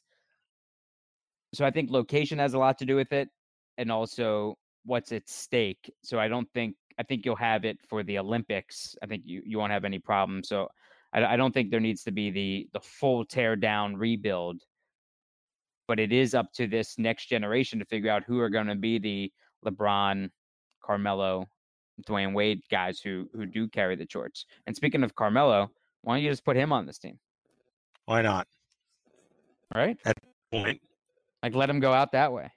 So 1.53 1.65
I 1.65 1.71
think 1.71 1.91
location 1.91 2.39
has 2.39 2.53
a 2.53 2.59
lot 2.59 2.77
to 2.79 2.85
do 2.85 2.95
with 2.95 3.11
it. 3.11 3.29
And 3.77 3.91
also 3.91 4.57
what's 4.85 5.11
at 5.11 5.27
stake. 5.29 5.91
So 6.03 6.19
I 6.19 6.27
don't 6.27 6.47
think, 6.53 6.75
I 6.99 7.03
think 7.03 7.25
you'll 7.25 7.35
have 7.35 7.65
it 7.65 7.77
for 7.87 8.03
the 8.03 8.19
Olympics. 8.19 8.95
I 9.01 9.07
think 9.07 9.23
you, 9.25 9.41
you 9.45 9.57
won't 9.57 9.71
have 9.71 9.85
any 9.85 9.99
problem. 9.99 10.43
So 10.43 10.67
I, 11.13 11.23
I 11.23 11.37
don't 11.37 11.53
think 11.53 11.71
there 11.71 11.79
needs 11.79 12.03
to 12.03 12.11
be 12.11 12.29
the, 12.31 12.67
the 12.73 12.79
full 12.79 13.25
tear 13.25 13.55
down 13.55 13.95
rebuild 13.95 14.61
but 15.91 15.99
it 15.99 16.13
is 16.13 16.33
up 16.33 16.53
to 16.53 16.67
this 16.67 16.97
next 16.97 17.25
generation 17.25 17.77
to 17.77 17.83
figure 17.83 18.09
out 18.09 18.23
who 18.25 18.39
are 18.39 18.49
going 18.49 18.67
to 18.67 18.75
be 18.75 18.97
the 18.97 19.29
LeBron, 19.65 20.29
Carmelo, 20.81 21.49
Dwyane 22.07 22.33
Wade 22.33 22.61
guys 22.71 23.01
who 23.01 23.27
who 23.33 23.45
do 23.45 23.67
carry 23.67 23.97
the 23.97 24.05
torch. 24.05 24.45
And 24.65 24.73
speaking 24.73 25.03
of 25.03 25.15
Carmelo, 25.15 25.69
why 26.01 26.15
don't 26.15 26.23
you 26.23 26.29
just 26.29 26.45
put 26.45 26.55
him 26.55 26.71
on 26.71 26.85
this 26.85 26.97
team? 26.97 27.19
Why 28.05 28.21
not? 28.21 28.47
Right? 29.75 29.97
At 30.05 30.15
point. 30.49 30.81
Like 31.43 31.55
let 31.55 31.69
him 31.69 31.79
go 31.79 31.93
out 31.93 32.11
that 32.11 32.31
way. 32.33 32.51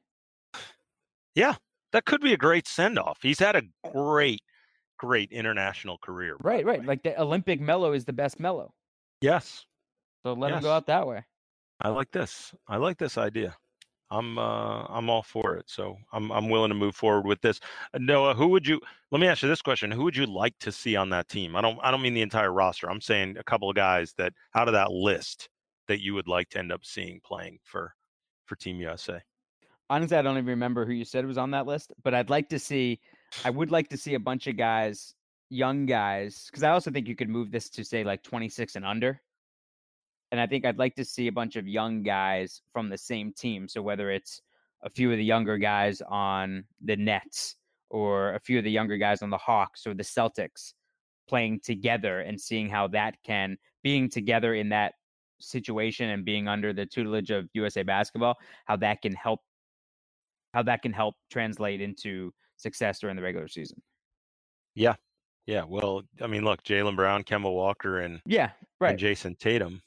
Yeah, 1.34 1.54
that 1.92 2.04
could 2.04 2.20
be 2.20 2.32
a 2.32 2.36
great 2.36 2.66
send 2.66 2.98
off. 2.98 3.18
He's 3.22 3.38
had 3.38 3.56
a 3.56 3.62
great, 3.92 4.42
great 4.98 5.32
international 5.32 5.98
career. 5.98 6.36
Right, 6.40 6.64
right. 6.64 6.84
Like 6.84 7.02
the 7.02 7.20
Olympic 7.20 7.60
Melo 7.60 7.92
is 7.92 8.04
the 8.04 8.12
best 8.12 8.38
Melo. 8.38 8.72
Yes. 9.20 9.64
So 10.22 10.32
let 10.32 10.50
yes. 10.50 10.58
him 10.58 10.62
go 10.62 10.72
out 10.72 10.86
that 10.86 11.06
way. 11.06 11.24
I 11.80 11.88
like 11.88 12.10
this. 12.10 12.54
I 12.68 12.76
like 12.76 12.98
this 12.98 13.18
idea. 13.18 13.56
I'm 14.10 14.38
uh, 14.38 14.84
I'm 14.84 15.10
all 15.10 15.22
for 15.22 15.56
it. 15.56 15.64
So 15.68 15.96
I'm 16.12 16.30
I'm 16.30 16.48
willing 16.48 16.68
to 16.68 16.74
move 16.74 16.94
forward 16.94 17.26
with 17.26 17.40
this. 17.40 17.60
Uh, 17.92 17.98
Noah, 18.00 18.34
who 18.34 18.48
would 18.48 18.66
you? 18.66 18.80
Let 19.10 19.20
me 19.20 19.26
ask 19.26 19.42
you 19.42 19.48
this 19.48 19.62
question: 19.62 19.90
Who 19.90 20.04
would 20.04 20.16
you 20.16 20.26
like 20.26 20.56
to 20.60 20.70
see 20.70 20.94
on 20.94 21.10
that 21.10 21.28
team? 21.28 21.56
I 21.56 21.60
don't 21.60 21.78
I 21.82 21.90
don't 21.90 22.02
mean 22.02 22.14
the 22.14 22.22
entire 22.22 22.52
roster. 22.52 22.90
I'm 22.90 23.00
saying 23.00 23.36
a 23.38 23.44
couple 23.44 23.68
of 23.68 23.76
guys 23.76 24.14
that 24.18 24.32
out 24.54 24.68
of 24.68 24.74
that 24.74 24.92
list 24.92 25.48
that 25.88 26.00
you 26.00 26.14
would 26.14 26.28
like 26.28 26.48
to 26.50 26.58
end 26.58 26.72
up 26.72 26.84
seeing 26.84 27.20
playing 27.24 27.58
for 27.64 27.92
for 28.54 28.60
Team 28.60 28.78
USA. 28.80 29.20
Honestly, 29.90 30.16
I 30.16 30.22
don't 30.22 30.36
even 30.36 30.46
remember 30.46 30.86
who 30.86 30.92
you 30.92 31.04
said 31.04 31.26
was 31.26 31.38
on 31.38 31.50
that 31.50 31.66
list, 31.66 31.92
but 32.02 32.14
I'd 32.14 32.30
like 32.30 32.48
to 32.50 32.58
see. 32.58 33.00
I 33.44 33.50
would 33.50 33.70
like 33.70 33.88
to 33.88 33.96
see 33.96 34.14
a 34.14 34.20
bunch 34.20 34.46
of 34.46 34.56
guys, 34.56 35.14
young 35.50 35.86
guys, 35.86 36.46
because 36.50 36.62
I 36.62 36.70
also 36.70 36.90
think 36.90 37.08
you 37.08 37.16
could 37.16 37.28
move 37.28 37.50
this 37.50 37.68
to 37.70 37.84
say 37.84 38.04
like 38.04 38.22
26 38.22 38.76
and 38.76 38.84
under 38.84 39.20
and 40.34 40.40
I 40.40 40.48
think 40.48 40.64
I'd 40.64 40.80
like 40.80 40.96
to 40.96 41.04
see 41.04 41.28
a 41.28 41.32
bunch 41.32 41.54
of 41.54 41.68
young 41.68 42.02
guys 42.02 42.60
from 42.72 42.88
the 42.88 42.98
same 42.98 43.32
team. 43.32 43.68
So 43.68 43.80
whether 43.82 44.10
it's 44.10 44.40
a 44.82 44.90
few 44.90 45.12
of 45.12 45.16
the 45.16 45.24
younger 45.24 45.58
guys 45.58 46.02
on 46.08 46.64
the 46.82 46.96
Nets 46.96 47.54
or 47.88 48.34
a 48.34 48.40
few 48.40 48.58
of 48.58 48.64
the 48.64 48.70
younger 48.72 48.96
guys 48.96 49.22
on 49.22 49.30
the 49.30 49.38
Hawks 49.38 49.86
or 49.86 49.94
the 49.94 50.02
Celtics 50.02 50.72
playing 51.28 51.60
together 51.62 52.18
and 52.18 52.40
seeing 52.40 52.68
how 52.68 52.88
that 52.88 53.14
can 53.24 53.56
being 53.84 54.10
together 54.10 54.54
in 54.54 54.70
that 54.70 54.94
situation 55.44 56.10
and 56.10 56.24
being 56.24 56.48
under 56.48 56.72
the 56.72 56.86
tutelage 56.86 57.30
of 57.30 57.48
USA 57.54 57.82
basketball, 57.82 58.36
how 58.66 58.76
that 58.76 59.02
can 59.02 59.14
help 59.14 59.40
how 60.52 60.62
that 60.62 60.82
can 60.82 60.92
help 60.92 61.16
translate 61.30 61.80
into 61.80 62.32
success 62.56 63.00
during 63.00 63.16
the 63.16 63.22
regular 63.22 63.48
season. 63.48 63.82
Yeah. 64.74 64.94
Yeah. 65.46 65.64
Well, 65.66 66.02
I 66.22 66.28
mean, 66.28 66.44
look, 66.44 66.62
Jaylen 66.62 66.94
Brown, 66.94 67.24
Kemba 67.24 67.52
Walker, 67.52 68.00
and 68.00 68.20
yeah, 68.24 68.50
right. 68.80 68.90
and 68.90 68.98
Jayson 68.98 69.36
Tatum 69.38 69.82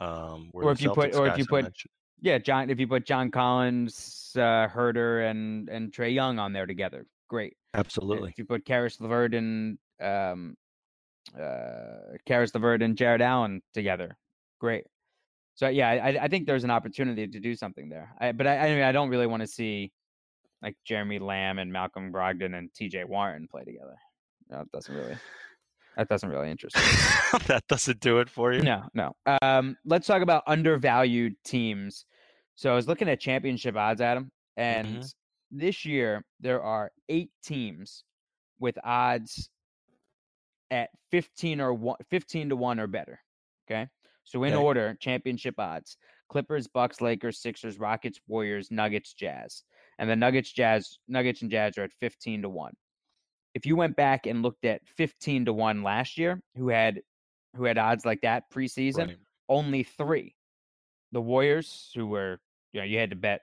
um, 0.00 0.50
or 0.52 0.70
if 0.70 0.80
you 0.80 0.92
put, 0.92 1.14
or 1.14 1.26
if 1.26 1.38
you 1.38 1.46
put, 1.46 1.72
yeah, 2.20 2.38
John, 2.38 2.70
if 2.70 2.78
you 2.78 2.86
put 2.86 3.04
John 3.04 3.30
Collins, 3.30 4.32
uh, 4.36 4.68
Huerter, 4.68 5.28
and 5.30 5.68
and 5.68 5.92
Trae 5.92 6.14
Young 6.14 6.38
on 6.38 6.52
there 6.52 6.66
together, 6.66 7.06
great. 7.28 7.56
Absolutely. 7.74 8.30
If 8.30 8.38
you 8.38 8.44
put 8.44 8.64
Caris 8.64 9.00
LeVert 9.00 9.34
and 9.34 9.78
um, 10.00 10.56
uh, 11.38 12.16
Caris 12.26 12.54
LeVert 12.54 12.82
and 12.82 12.96
Jarrett 12.96 13.20
Allen 13.20 13.60
together, 13.74 14.16
great. 14.60 14.84
So 15.58 15.66
yeah, 15.66 15.88
I, 15.88 16.24
I 16.24 16.28
think 16.28 16.46
there's 16.46 16.62
an 16.62 16.70
opportunity 16.70 17.26
to 17.26 17.40
do 17.40 17.56
something 17.56 17.88
there. 17.88 18.14
I, 18.20 18.30
but 18.30 18.46
I, 18.46 18.58
I 18.58 18.74
mean, 18.74 18.84
I 18.84 18.92
don't 18.92 19.08
really 19.08 19.26
want 19.26 19.40
to 19.40 19.46
see 19.48 19.90
like 20.62 20.76
Jeremy 20.84 21.18
Lamb 21.18 21.58
and 21.58 21.72
Malcolm 21.72 22.12
Brogdon 22.12 22.56
and 22.56 22.72
T.J. 22.72 23.02
Warren 23.06 23.48
play 23.50 23.64
together. 23.64 23.96
No, 24.48 24.60
it 24.60 24.70
doesn't 24.70 24.94
really. 24.94 25.16
That 25.96 26.08
doesn't 26.08 26.28
really 26.28 26.48
interest 26.48 26.76
me. 26.76 27.38
that 27.48 27.64
doesn't 27.66 27.98
do 27.98 28.20
it 28.20 28.30
for 28.30 28.52
you. 28.52 28.62
No, 28.62 28.84
no. 28.94 29.16
Um, 29.42 29.76
let's 29.84 30.06
talk 30.06 30.22
about 30.22 30.44
undervalued 30.46 31.34
teams. 31.44 32.06
So 32.54 32.70
I 32.70 32.76
was 32.76 32.86
looking 32.86 33.08
at 33.08 33.18
championship 33.18 33.74
odds, 33.74 34.00
Adam, 34.00 34.30
and 34.56 34.86
mm-hmm. 34.86 35.06
this 35.50 35.84
year 35.84 36.24
there 36.38 36.62
are 36.62 36.92
eight 37.08 37.30
teams 37.42 38.04
with 38.60 38.78
odds 38.84 39.50
at 40.70 40.90
15 41.10 41.60
or 41.60 41.74
one, 41.74 41.96
15 42.10 42.50
to 42.50 42.56
1 42.56 42.78
or 42.78 42.86
better. 42.86 43.18
Okay. 43.68 43.88
So 44.28 44.44
in 44.44 44.54
Okay. 44.54 44.62
order, 44.62 44.94
championship 45.00 45.58
odds. 45.58 45.96
Clippers, 46.28 46.66
Bucks, 46.66 47.00
Lakers, 47.00 47.40
Sixers, 47.40 47.78
Rockets, 47.78 48.20
Warriors, 48.26 48.70
Nuggets, 48.70 49.14
Jazz. 49.14 49.64
And 49.98 50.10
the 50.10 50.16
Nuggets, 50.16 50.52
Jazz, 50.52 50.98
Nuggets 51.08 51.40
and 51.42 51.50
Jazz 51.50 51.78
are 51.78 51.84
at 51.84 51.92
15 51.92 52.42
to 52.42 52.48
1. 52.50 52.74
If 53.54 53.64
you 53.64 53.76
went 53.76 53.96
back 53.96 54.26
and 54.26 54.42
looked 54.42 54.66
at 54.66 54.86
15 54.86 55.46
to 55.46 55.52
1 55.54 55.82
last 55.82 56.18
year, 56.18 56.42
who 56.54 56.68
had 56.68 57.02
who 57.56 57.64
had 57.64 57.78
odds 57.78 58.04
like 58.04 58.20
that 58.20 58.50
preseason, 58.50 59.08
Right. 59.08 59.18
only 59.48 59.82
3. 59.82 60.36
The 61.12 61.22
Warriors, 61.22 61.90
who 61.94 62.06
were, 62.06 62.38
you 62.72 62.80
know, 62.80 62.84
you 62.84 62.98
had 62.98 63.10
to 63.10 63.16
bet 63.16 63.40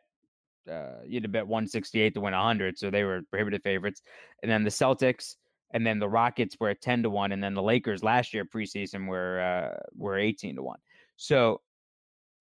uh, 0.70 1.02
you 1.06 1.16
had 1.16 1.24
to 1.24 1.30
bet 1.30 1.48
168 1.48 2.14
to 2.16 2.22
win 2.22 2.34
100, 2.34 2.78
so 2.78 2.90
they 2.90 3.04
were 3.04 3.22
prohibitive 3.30 3.62
favorites. 3.64 4.02
And 4.42 4.52
then 4.52 4.64
the 4.64 4.70
Celtics, 4.72 5.36
and 5.76 5.86
then 5.86 6.00
the 6.00 6.08
Rockets 6.08 6.56
were 6.58 6.70
at 6.70 6.82
10 6.82 7.04
to 7.04 7.10
1, 7.10 7.34
and 7.34 7.44
then 7.44 7.54
the 7.54 7.62
Lakers 7.62 8.02
last 8.02 8.34
year 8.34 8.46
preseason 8.46 9.08
were 9.08 9.42
uh, 9.42 9.78
were 9.94 10.18
18 10.18 10.56
to 10.56 10.64
1. 10.64 10.80
So 11.18 11.60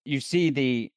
you 0.05 0.20
see 0.20 0.51
the, 0.51 0.92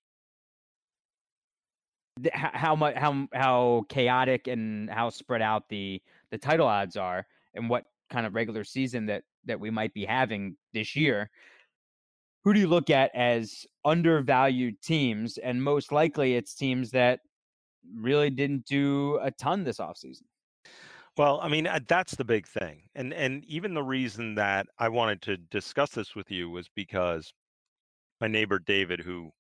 the 2.19 2.30
how 2.34 2.76
much 2.76 2.95
how 2.95 3.28
how 3.34 3.86
chaotic 3.89 4.47
and 4.47 4.88
how 4.88 5.10
spread 5.10 5.41
out 5.41 5.67
the 5.69 6.00
the 6.30 6.38
title 6.38 6.67
odds 6.67 6.95
are 6.95 7.26
and 7.56 7.69
what 7.71 7.86
kind 8.12 8.28
of 8.28 8.36
regular 8.36 8.63
season 8.63 9.08
that 9.08 9.23
that 9.45 9.60
we 9.60 9.71
might 9.71 9.93
be 9.95 10.06
having 10.06 10.56
this 10.73 10.95
year 10.95 11.30
who 12.43 12.54
do 12.54 12.60
you 12.60 12.67
look 12.67 12.89
at 12.89 13.13
as 13.15 13.65
undervalued 13.86 14.82
teams 14.82 15.38
and 15.38 15.63
most 15.63 15.91
likely 15.91 16.36
it's 16.36 16.56
teams 16.56 16.91
that 16.91 17.19
really 17.95 18.30
didn't 18.30 18.65
do 18.65 19.19
a 19.21 19.30
ton 19.32 19.63
this 19.63 19.78
offseason 19.78 20.23
Well, 21.17 21.39
I 21.41 21.49
mean, 21.49 21.65
uh, 21.65 21.80
that's 21.88 22.15
the 22.15 22.23
big 22.23 22.47
thing. 22.47 22.84
And 22.95 23.13
and 23.13 23.43
even 23.45 23.73
the 23.73 23.84
reason 23.84 24.36
that 24.36 24.67
I 24.77 24.89
wanted 24.89 25.21
to 25.23 25.38
discuss 25.38 25.91
this 25.91 26.15
with 26.15 26.30
you 26.30 26.49
was 26.49 26.69
because 26.75 27.34
my 28.21 28.27
neighbor 28.27 28.60
David, 28.60 28.99
who 28.99 29.32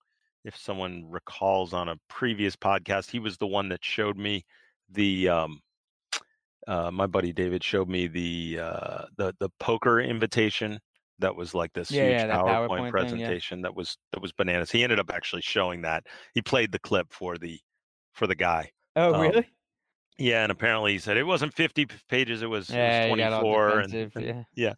if 0.43 0.55
someone 0.57 1.05
recalls 1.09 1.73
on 1.73 1.89
a 1.89 1.97
previous 2.09 2.55
podcast, 2.55 3.11
he 3.11 3.19
was 3.19 3.37
the 3.37 3.47
one 3.47 3.69
that 3.69 3.83
showed 3.83 4.17
me 4.17 4.45
the 4.89 5.29
um 5.29 5.61
uh, 6.67 6.91
my 6.91 7.07
buddy 7.07 7.31
David 7.31 7.63
showed 7.63 7.87
me 7.87 8.07
the 8.07 8.59
uh, 8.61 9.05
the 9.17 9.33
the 9.39 9.49
poker 9.59 9.99
invitation 10.01 10.79
that 11.19 11.35
was 11.35 11.53
like 11.53 11.73
this 11.73 11.91
Yeah, 11.91 12.03
huge 12.03 12.29
yeah, 12.29 12.37
PowerPoint, 12.37 12.67
PowerPoint 12.67 12.77
thing, 12.77 12.85
yeah. 12.85 12.89
presentation 12.91 13.61
that 13.61 13.75
was 13.75 13.97
that 14.11 14.21
was 14.21 14.31
bananas. 14.33 14.71
He 14.71 14.83
ended 14.83 14.99
up 14.99 15.11
actually 15.11 15.43
showing 15.43 15.81
that. 15.83 16.05
He 16.33 16.41
played 16.41 16.71
the 16.71 16.79
clip 16.79 17.13
for 17.13 17.37
the 17.37 17.59
for 18.13 18.27
the 18.27 18.35
guy. 18.35 18.71
oh 18.95 19.13
Um, 19.13 19.21
really 19.21 19.47
Yeah, 20.17 20.43
and 20.43 20.51
apparently 20.51 20.93
he 20.93 20.99
said 20.99 21.17
it 21.17 21.23
wasn't 21.23 21.53
50 21.53 21.87
pages, 22.09 22.41
it 22.41 22.47
was, 22.47 22.69
it 22.69 22.73
yeah 22.75 23.11
was 23.11 23.17
got 23.19 23.33
all 23.33 23.41
24 23.41 23.79
and, 23.79 23.93
and 23.93 24.45
yeah 24.55 24.73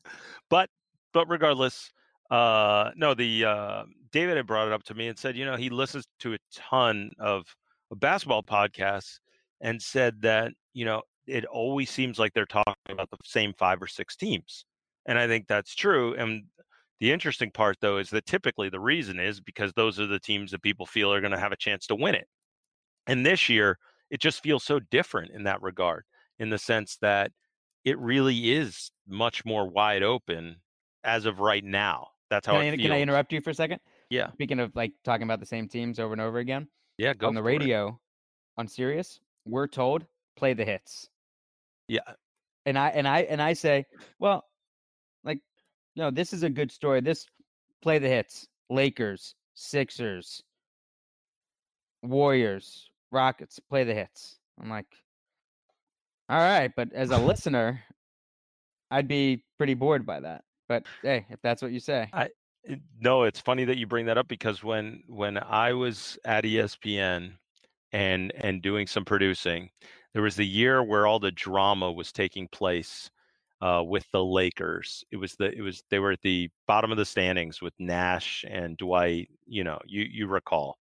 but 0.50 0.70
but 1.14 1.30
regardless, 1.30 1.92
uh 2.30 2.92
no, 2.96 3.14
the 3.14 3.46
uh 3.46 3.84
David 4.12 4.38
had 4.38 4.48
brought 4.48 4.68
it 4.68 4.74
up 4.74 4.84
to 4.84 4.94
me 4.94 5.08
and 5.08 5.18
said, 5.18 5.38
you 5.38 5.46
know, 5.46 5.56
he 5.56 5.70
listens 5.70 6.06
to 6.20 6.34
a 6.34 6.38
ton 6.54 7.12
of 7.20 7.46
basketball 7.96 8.44
podcasts 8.44 9.20
and 9.62 9.82
said 9.82 10.22
that, 10.22 10.52
you 10.74 10.86
know, 10.86 11.02
it 11.28 11.46
always 11.46 11.90
seems 11.90 12.18
like 12.20 12.34
they're 12.34 12.46
talking 12.46 12.74
about 12.90 13.10
the 13.10 13.18
same 13.24 13.54
five 13.54 13.82
or 13.82 13.88
six 13.88 14.16
teams. 14.16 14.66
And 15.06 15.18
I 15.18 15.28
think 15.28 15.48
that's 15.48 15.76
true. 15.76 16.16
And 16.16 16.46
the 17.00 17.12
interesting 17.12 17.52
part 17.52 17.78
though 17.82 17.98
is 17.98 18.10
that 18.10 18.26
typically 18.26 18.70
the 18.70 18.80
reason 18.80 19.20
is 19.20 19.40
because 19.40 19.72
those 19.74 20.00
are 20.00 20.08
the 20.08 20.20
teams 20.20 20.52
that 20.52 20.62
people 20.62 20.86
feel 20.86 21.14
are 21.14 21.22
going 21.22 21.32
to 21.32 21.40
have 21.40 21.52
a 21.52 21.58
chance 21.58 21.88
to 21.88 21.96
win 21.96 22.16
it. 22.16 22.28
And 23.08 23.26
this 23.26 23.50
year, 23.50 23.78
it 24.10 24.20
just 24.20 24.42
feels 24.42 24.64
so 24.64 24.80
different 24.80 25.32
in 25.32 25.44
that 25.44 25.62
regard, 25.62 26.06
in 26.40 26.50
the 26.50 26.58
sense 26.58 26.98
that 27.02 27.32
it 27.86 27.98
really 28.00 28.52
is 28.52 28.92
much 29.08 29.46
more 29.46 29.68
wide 29.68 30.04
open 30.04 30.58
as 31.04 31.26
of 31.26 31.40
right 31.40 31.64
now. 31.64 32.08
That's 32.30 32.46
how 32.46 32.54
can 32.54 32.62
I, 32.62 32.66
it 32.66 32.68
inter- 32.68 32.78
feels. 32.78 32.86
can 32.88 32.92
I 32.98 33.02
interrupt 33.02 33.34
you 33.34 33.42
for 33.42 33.50
a 33.50 33.54
second 33.56 33.80
Yeah, 34.10 34.32
speaking 34.34 34.60
of 34.60 34.76
like 34.76 34.94
talking 35.04 35.24
about 35.24 35.40
the 35.40 35.46
same 35.46 35.68
teams 35.68 36.00
over 36.00 36.14
and 36.14 36.22
over 36.22 36.40
again 36.40 36.68
yeah. 37.00 37.14
Go 37.14 37.28
on 37.28 37.34
the 37.34 37.42
for 37.42 37.50
it. 37.50 37.60
radio 37.60 38.00
on 38.58 38.68
Sirius, 38.68 39.22
we're 39.46 39.68
told 39.68 40.06
play 40.36 40.54
the 40.54 40.66
hits. 40.66 41.10
Yeah, 41.88 42.02
And 42.66 42.78
I 42.78 42.90
and 42.90 43.08
I 43.08 43.22
and 43.22 43.42
I 43.42 43.54
say, 43.54 43.86
well, 44.20 44.46
like, 45.24 45.40
no, 45.96 46.12
this 46.12 46.34
is 46.34 46.44
a 46.44 46.50
good 46.50 46.72
story. 46.72 47.02
This 47.02 47.26
play 47.82 47.98
the 47.98 48.10
hits. 48.10 48.48
Lakers, 48.70 49.34
Sixers, 49.56 50.44
Warriors, 52.04 52.89
Rockets, 53.12 53.60
play 53.60 53.84
the 53.84 53.94
hits. 53.94 54.38
I'm 54.62 54.70
like, 54.70 54.88
all 56.30 56.38
right, 56.38 56.72
but 56.76 56.94
as 56.94 57.12
a 57.12 57.18
listener, 57.18 57.84
I'd 58.92 59.08
be 59.08 59.44
pretty 59.58 59.74
bored 59.76 60.06
by 60.06 60.20
that. 60.22 60.44
But 60.68 60.86
hey, 61.02 61.26
if 61.30 61.42
that's 61.42 61.62
what 61.62 61.72
you 61.72 61.80
say. 61.80 62.10
It- 62.64 62.82
no, 63.00 63.24
it's 63.24 63.40
funny 63.40 63.66
that 63.66 63.78
you 63.78 63.88
bring 63.88 64.06
that 64.08 64.18
up 64.18 64.28
because 64.28 64.64
when 64.64 65.04
when 65.08 65.38
I 65.38 65.74
was 65.74 66.18
at 66.26 66.44
ESPN 66.44 67.38
and 67.92 68.32
and 68.36 68.62
doing 68.62 68.88
some 68.88 69.06
producing, 69.06 69.72
there 70.14 70.22
was 70.24 70.36
the 70.36 70.46
year 70.46 70.84
where 70.84 71.08
all 71.08 71.20
the 71.20 71.32
drama 71.32 71.92
was 71.92 72.12
taking 72.12 72.48
place 72.50 73.10
uh, 73.62 73.84
with 73.86 74.06
the 74.12 74.24
Lakers. 74.24 75.04
It 75.12 75.18
was 75.18 75.36
the 75.36 75.52
it 75.58 75.62
was 75.62 75.84
they 75.90 76.00
were 76.00 76.12
at 76.12 76.22
the 76.22 76.50
bottom 76.68 76.92
of 76.92 76.98
the 76.98 77.06
standings 77.06 77.62
with 77.62 77.74
Nash 77.80 78.46
and 78.50 78.78
Dwight. 78.78 79.30
You 79.48 79.64
know, 79.64 79.80
you 79.86 80.04
you 80.04 80.28
recall. 80.28 80.79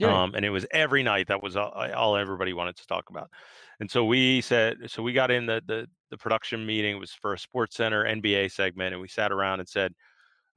Yeah. 0.00 0.22
Um, 0.22 0.34
and 0.34 0.44
it 0.44 0.50
was 0.50 0.66
every 0.70 1.02
night 1.02 1.28
that 1.28 1.42
was 1.42 1.56
all, 1.56 1.70
all 1.70 2.16
everybody 2.16 2.54
wanted 2.54 2.76
to 2.76 2.86
talk 2.86 3.10
about. 3.10 3.30
And 3.80 3.90
so 3.90 4.04
we 4.04 4.40
said, 4.40 4.90
so 4.90 5.02
we 5.02 5.12
got 5.12 5.30
in 5.30 5.46
the, 5.46 5.62
the 5.66 5.86
the 6.10 6.18
production 6.18 6.66
meeting. 6.66 6.96
It 6.96 7.00
was 7.00 7.12
for 7.12 7.34
a 7.34 7.38
Sports 7.38 7.76
Center 7.76 8.04
NBA 8.04 8.50
segment, 8.50 8.94
and 8.94 9.00
we 9.02 9.08
sat 9.08 9.30
around 9.32 9.60
and 9.60 9.68
said, 9.68 9.92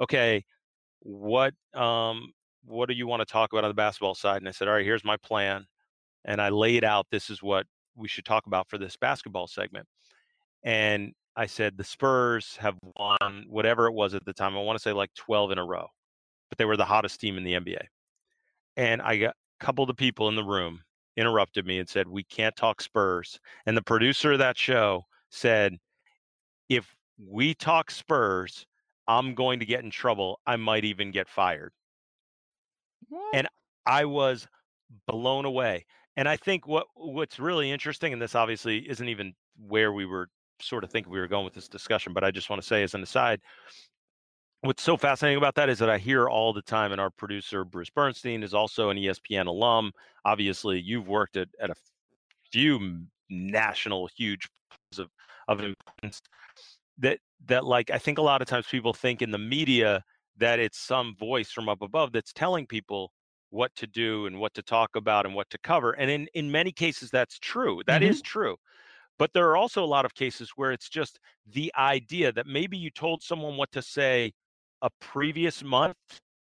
okay, 0.01 0.43
what 1.01 1.53
um 1.73 2.31
what 2.65 2.87
do 2.89 2.95
you 2.95 3.07
want 3.07 3.21
to 3.21 3.25
talk 3.25 3.53
about 3.53 3.65
on 3.65 3.69
the 3.69 3.75
basketball 3.75 4.15
side? 4.15 4.37
And 4.37 4.47
I 4.47 4.51
said, 4.51 4.67
all 4.69 4.75
right, 4.75 4.85
here's 4.85 5.05
my 5.05 5.17
plan, 5.17 5.65
and 6.25 6.41
I 6.41 6.49
laid 6.49 6.83
out 6.85 7.07
this 7.11 7.29
is 7.29 7.43
what 7.43 7.67
we 7.95 8.07
should 8.07 8.25
talk 8.25 8.47
about 8.47 8.69
for 8.69 8.77
this 8.77 8.97
basketball 8.97 9.47
segment. 9.47 9.87
And 10.63 11.13
I 11.35 11.47
said 11.47 11.77
the 11.77 11.83
Spurs 11.85 12.57
have 12.57 12.77
won 12.97 13.45
whatever 13.49 13.87
it 13.87 13.93
was 13.93 14.13
at 14.15 14.25
the 14.25 14.33
time. 14.33 14.55
I 14.57 14.61
want 14.61 14.77
to 14.77 14.83
say 14.83 14.93
like 14.93 15.13
12 15.15 15.51
in 15.51 15.57
a 15.59 15.65
row, 15.65 15.87
but 16.49 16.57
they 16.59 16.65
were 16.65 16.77
the 16.77 16.85
hottest 16.85 17.21
team 17.21 17.37
in 17.37 17.43
the 17.43 17.53
NBA. 17.55 17.87
And 18.77 19.01
I 19.01 19.17
got 19.17 19.35
a 19.61 19.65
couple 19.65 19.83
of 19.83 19.87
the 19.87 19.93
people 19.93 20.29
in 20.29 20.35
the 20.35 20.43
room 20.43 20.81
interrupted 21.15 21.65
me 21.65 21.79
and 21.79 21.87
said, 21.87 22.07
We 22.07 22.23
can't 22.23 22.55
talk 22.55 22.81
Spurs. 22.81 23.39
And 23.65 23.77
the 23.77 23.83
producer 23.83 24.33
of 24.33 24.39
that 24.39 24.57
show 24.57 25.03
said, 25.29 25.77
If 26.69 26.95
we 27.17 27.53
talk 27.53 27.91
Spurs, 27.91 28.65
I'm 29.07 29.35
going 29.35 29.59
to 29.59 29.65
get 29.65 29.83
in 29.83 29.91
trouble. 29.91 30.39
I 30.45 30.55
might 30.55 30.85
even 30.85 31.11
get 31.11 31.29
fired. 31.29 31.71
What? 33.09 33.35
and 33.35 33.47
I 33.85 34.05
was 34.05 34.47
blown 35.07 35.45
away. 35.45 35.85
And 36.15 36.29
I 36.29 36.37
think 36.37 36.67
what 36.67 36.87
what's 36.95 37.39
really 37.39 37.71
interesting, 37.71 38.13
and 38.13 38.21
this 38.21 38.35
obviously 38.35 38.87
isn't 38.89 39.09
even 39.09 39.33
where 39.57 39.91
we 39.91 40.05
were 40.05 40.29
sort 40.61 40.83
of 40.83 40.91
thinking 40.91 41.11
we 41.11 41.19
were 41.19 41.27
going 41.27 41.45
with 41.45 41.53
this 41.53 41.67
discussion, 41.67 42.13
but 42.13 42.23
I 42.23 42.31
just 42.31 42.49
want 42.49 42.61
to 42.61 42.67
say 42.67 42.83
as 42.83 42.93
an 42.93 43.03
aside, 43.03 43.41
what's 44.63 44.83
so 44.83 44.97
fascinating 44.97 45.37
about 45.37 45.55
that 45.55 45.69
is 45.69 45.79
that 45.79 45.89
I 45.89 45.97
hear 45.97 46.29
all 46.29 46.53
the 46.53 46.61
time, 46.61 46.91
and 46.91 47.01
our 47.01 47.11
producer 47.11 47.65
Bruce 47.65 47.89
Bernstein 47.89 48.43
is 48.43 48.53
also 48.53 48.89
an 48.89 48.97
ESPN 48.97 49.47
alum. 49.47 49.91
Obviously, 50.25 50.79
you've 50.79 51.07
worked 51.07 51.37
at, 51.37 51.49
at 51.59 51.69
a 51.69 51.75
few 52.51 53.07
national 53.29 54.07
huge 54.07 54.49
of 54.99 55.09
of 55.47 55.59
importance. 55.61 56.21
That 56.97 57.19
that 57.45 57.65
like 57.65 57.89
I 57.91 57.97
think 57.97 58.17
a 58.17 58.21
lot 58.21 58.41
of 58.41 58.47
times 58.47 58.67
people 58.67 58.93
think 58.93 59.21
in 59.21 59.31
the 59.31 59.37
media 59.39 60.03
that 60.37 60.59
it's 60.59 60.79
some 60.79 61.15
voice 61.15 61.51
from 61.51 61.69
up 61.69 61.81
above 61.81 62.11
that's 62.13 62.33
telling 62.33 62.67
people 62.67 63.13
what 63.49 63.75
to 63.75 63.87
do 63.87 64.25
and 64.25 64.39
what 64.39 64.53
to 64.55 64.63
talk 64.63 64.95
about 64.95 65.25
and 65.25 65.35
what 65.35 65.49
to 65.51 65.57
cover. 65.59 65.93
And 65.93 66.09
in 66.11 66.27
in 66.33 66.51
many 66.51 66.71
cases 66.71 67.11
that's 67.11 67.39
true. 67.39 67.81
That 67.87 68.03
is 68.03 68.21
Mhm. 68.21 68.23
true. 68.23 68.57
But 69.19 69.33
there 69.33 69.49
are 69.49 69.57
also 69.57 69.83
a 69.83 69.87
lot 69.87 70.05
of 70.05 70.15
cases 70.15 70.51
where 70.55 70.71
it's 70.71 70.89
just 70.89 71.19
the 71.45 71.73
idea 71.77 72.31
that 72.31 72.47
maybe 72.47 72.77
you 72.77 72.89
told 72.91 73.23
someone 73.23 73.57
what 73.57 73.71
to 73.73 73.81
say 73.81 74.33
a 74.83 74.91
previous 75.01 75.63
month 75.63 75.95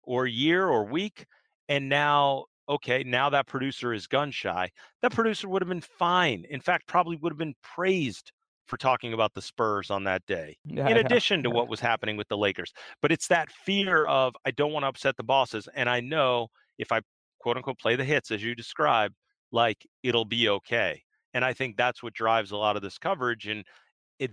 or 0.03 0.25
year 0.25 0.67
or 0.67 0.85
week 0.85 1.27
and 1.69 1.89
now 1.89 2.45
okay, 2.67 3.03
now 3.03 3.29
that 3.31 3.47
producer 3.47 3.93
is 3.93 4.07
gun 4.07 4.31
shy. 4.31 4.69
That 5.01 5.11
producer 5.11 5.49
would 5.49 5.61
have 5.61 5.69
been 5.69 5.81
fine. 5.81 6.45
In 6.49 6.61
fact, 6.61 6.87
probably 6.87 7.17
would 7.17 7.31
have 7.31 7.37
been 7.37 7.55
praised 7.63 8.31
for 8.67 8.77
talking 8.77 9.13
about 9.13 9.33
the 9.33 9.41
Spurs 9.41 9.89
on 9.89 10.03
that 10.03 10.25
day 10.27 10.57
Yeah, 10.65 10.87
in 10.87 10.97
addition 10.97 11.43
to 11.43 11.49
what 11.49 11.67
was 11.67 11.79
happening 11.79 12.17
with 12.17 12.27
the 12.27 12.37
Lakers. 12.37 12.71
But 13.01 13.11
it's 13.11 13.27
that 13.29 13.51
fear 13.51 14.05
of 14.05 14.35
I 14.45 14.51
don't 14.51 14.71
want 14.71 14.83
to 14.83 14.87
upset 14.87 15.17
the 15.17 15.23
bosses, 15.23 15.67
and 15.75 15.89
I 15.89 15.99
know 16.01 16.49
if 16.77 16.91
I 16.91 17.01
quote 17.39 17.57
unquote 17.57 17.79
play 17.79 17.95
the 17.95 18.05
hits 18.05 18.31
as 18.31 18.43
you 18.43 18.55
described, 18.55 19.15
like 19.51 19.87
it'll 20.03 20.25
be 20.25 20.49
okay. 20.49 21.03
And 21.33 21.45
I 21.45 21.53
think 21.53 21.77
that's 21.77 22.01
what 22.03 22.13
drives 22.13 22.51
a 22.51 22.57
lot 22.57 22.75
of 22.75 22.81
this 22.81 22.97
coverage. 22.97 23.47
And 23.47 23.63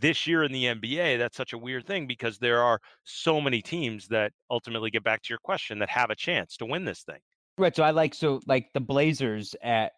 this 0.01 0.27
year 0.27 0.43
in 0.43 0.53
the 0.53 0.65
NBA, 0.65 1.19
that's 1.19 1.37
such 1.37 1.53
a 1.53 1.59
weird 1.59 1.87
thing 1.87 2.07
because 2.07 2.39
there 2.39 2.63
are 2.63 2.81
so 3.05 3.41
many 3.41 3.63
teams 3.63 4.09
that 4.09 4.33
ultimately 4.51 4.91
get 4.91 5.05
back 5.05 5.23
to 5.23 5.29
your 5.31 5.39
question 5.39 5.79
that 5.79 5.89
have 5.91 6.11
a 6.11 6.17
chance 6.17 6.57
to 6.57 6.67
win 6.67 6.85
this 6.85 7.03
thing. 7.03 7.21
Right. 7.59 7.75
So 7.75 7.83
I 7.83 7.91
like 7.91 8.15
so 8.15 8.41
like 8.47 8.69
the 8.75 8.81
Blazers 8.81 9.55
at 9.63 9.93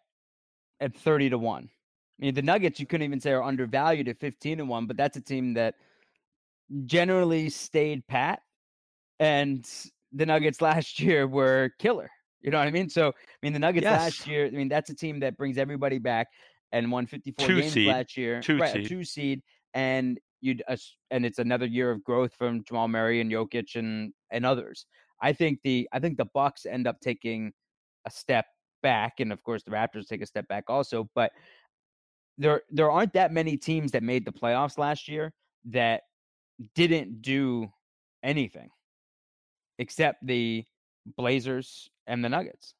at 0.79 0.95
thirty 0.95 1.29
to 1.29 1.37
one. 1.37 1.63
I 2.21 2.25
mean 2.25 2.33
the 2.35 2.41
Nuggets 2.41 2.79
you 2.79 2.85
couldn't 2.85 3.05
even 3.05 3.19
say 3.19 3.31
are 3.31 3.43
undervalued 3.43 4.07
at 4.07 4.19
fifteen 4.19 4.59
to 4.59 4.65
one, 4.65 4.85
but 4.85 4.95
that's 4.95 5.17
a 5.17 5.21
team 5.21 5.55
that 5.55 5.75
generally 6.85 7.49
stayed 7.49 8.05
pat, 8.07 8.41
and 9.19 9.67
the 10.13 10.25
Nuggets 10.25 10.61
last 10.61 10.99
year 10.99 11.27
were 11.27 11.71
killer. 11.79 12.09
You 12.41 12.51
know 12.51 12.59
what 12.59 12.67
I 12.67 12.71
mean? 12.71 12.89
So 12.89 13.09
I 13.09 13.13
mean 13.43 13.53
the 13.53 13.59
Nuggets 13.59 13.83
Yes. 13.83 13.99
last 13.99 14.27
year. 14.27 14.45
I 14.45 14.51
mean 14.51 14.69
that's 14.69 14.89
a 14.89 14.95
team 14.95 15.19
that 15.21 15.35
brings 15.37 15.57
everybody 15.57 15.97
back 15.97 16.27
and 16.71 16.91
won 16.91 17.05
54 17.07 17.47
Two 17.47 17.55
games 17.61 17.73
seed. 17.73 17.87
last 17.87 18.15
year. 18.15 18.39
Two 18.41 18.57
right, 18.57 18.71
seed. 18.73 18.85
a 18.85 18.89
two 18.89 19.03
seed, 19.03 19.41
and 19.73 20.19
you'd 20.41 20.63
uh, 20.67 20.77
and 21.11 21.25
it's 21.25 21.39
another 21.39 21.65
year 21.65 21.91
of 21.91 22.03
growth 22.03 22.33
from 22.37 22.63
Jamal 22.63 22.87
Murray 22.87 23.21
and 23.21 23.31
Jokic 23.31 23.75
and 23.75 24.13
and 24.31 24.45
others. 24.45 24.85
I 25.21 25.33
think 25.33 25.59
the 25.63 25.87
I 25.91 25.99
think 25.99 26.17
the 26.17 26.29
Bucks 26.33 26.65
end 26.65 26.87
up 26.87 26.99
taking 27.01 27.51
a 28.05 28.11
step 28.11 28.45
back, 28.81 29.19
and 29.19 29.31
of 29.31 29.43
course 29.43 29.63
the 29.63 29.71
Raptors 29.71 30.07
take 30.07 30.21
a 30.21 30.25
step 30.25 30.47
back 30.47 30.65
also. 30.67 31.09
But 31.15 31.31
there 32.37 32.61
there 32.71 32.89
aren't 32.89 33.13
that 33.13 33.33
many 33.33 33.57
teams 33.57 33.91
that 33.91 34.03
made 34.03 34.25
the 34.25 34.31
playoffs 34.31 34.77
last 34.77 35.07
year 35.07 35.33
that 35.65 36.03
didn't 36.75 37.21
do 37.21 37.67
anything 38.23 38.69
except 39.77 40.25
the 40.25 40.63
Blazers 41.17 41.89
and 42.07 42.23
the 42.23 42.29
Nuggets. 42.29 42.73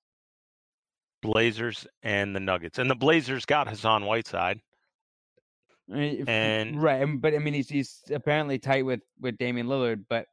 Blazers 1.21 1.85
and 2.03 2.35
the 2.35 2.39
Nuggets, 2.39 2.79
and 2.79 2.89
the 2.89 2.95
Blazers 2.95 3.45
got 3.45 3.67
Hassan 3.67 4.05
Whiteside. 4.05 4.61
I 5.91 5.95
mean, 5.95 6.29
And- 6.29 6.81
right, 6.81 7.05
but 7.19 7.33
I 7.33 7.39
mean, 7.39 7.53
he's 7.53 7.69
he's 7.69 8.01
apparently 8.11 8.59
tight 8.59 8.85
with 8.85 9.01
with 9.19 9.37
Damian 9.37 9.67
Lillard, 9.67 10.05
but 10.09 10.27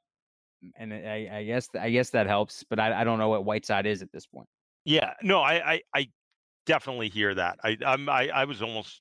and 0.77 0.93
I, 0.93 1.29
I 1.33 1.45
guess 1.45 1.69
I 1.79 1.91
guess 1.91 2.11
that 2.11 2.27
helps, 2.27 2.65
but 2.65 2.79
I, 2.79 3.01
I 3.01 3.05
don't 3.05 3.19
know 3.19 3.29
what 3.29 3.45
Whiteside 3.45 3.87
is 3.87 4.03
at 4.03 4.13
this 4.13 4.27
point. 4.27 4.49
Yeah, 4.85 5.15
no, 5.23 5.41
I, 5.41 5.73
I, 5.73 5.83
I 5.95 6.09
definitely 6.65 7.09
hear 7.09 7.35
that. 7.35 7.59
I, 7.65 7.77
I'm, 7.85 8.09
I, 8.09 8.29
I 8.29 8.45
was 8.45 8.63
almost 8.63 9.01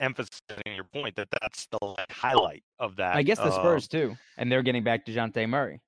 emphasizing 0.00 0.74
your 0.74 0.84
point 0.84 1.16
that 1.16 1.28
that's 1.40 1.66
the 1.66 1.78
like, 1.82 2.12
highlight 2.12 2.62
of 2.78 2.96
that. 2.96 3.16
I 3.16 3.22
guess 3.22 3.38
the 3.38 3.44
uh, 3.44 3.50
Spurs 3.50 3.88
too, 3.88 4.16
and 4.36 4.50
they're 4.50 4.62
getting 4.62 4.84
back 4.84 5.04
Dejounte 5.06 5.48
Murray. 5.48 5.80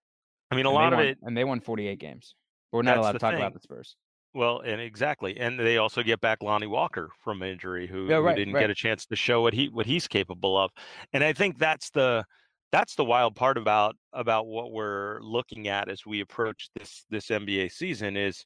I 0.50 0.56
mean, 0.56 0.66
a 0.66 0.70
lot 0.70 0.92
of 0.92 0.98
won- 0.98 1.06
it. 1.06 1.18
and 1.22 1.36
they 1.36 1.44
won 1.44 1.61
48 1.61 1.98
games. 1.98 2.34
But 2.72 2.78
we're 2.78 2.82
not 2.82 2.98
allowed 2.98 3.12
to 3.12 3.18
talk 3.18 3.34
about 3.34 3.52
the 3.54 3.61
Spurs. 3.61 3.96
Well, 4.32 4.60
and 4.60 4.80
exactly, 4.80 5.36
and 5.38 5.58
they 5.58 5.76
also 5.78 6.02
get 6.04 6.20
back 6.20 6.40
Lonnie 6.42 6.68
Walker 6.68 7.10
from 7.18 7.42
injury, 7.42 7.88
who, 7.88 8.14
Yeah, 8.14 8.16
who 8.16 8.32
didn't 8.32 8.54
right. 8.54 8.58
get 8.58 8.70
a 8.70 8.74
chance 8.76 9.04
to 9.06 9.16
show 9.16 9.42
what 9.42 9.54
he 9.54 9.68
what 9.68 9.86
he's 9.86 10.06
capable 10.06 10.56
of. 10.56 10.70
And 11.12 11.24
I 11.24 11.32
think 11.32 11.58
that's 11.58 11.90
the 11.90 12.24
that's 12.70 12.94
the 12.94 13.04
wild 13.04 13.34
part 13.34 13.58
about 13.58 13.96
about 14.12 14.46
what 14.46 14.70
we're 14.70 15.20
looking 15.20 15.66
at 15.66 15.88
as 15.88 16.06
we 16.06 16.20
approach 16.20 16.70
this 16.76 17.04
this 17.10 17.30
NBA 17.30 17.68
season 17.68 18.16
is, 18.16 18.44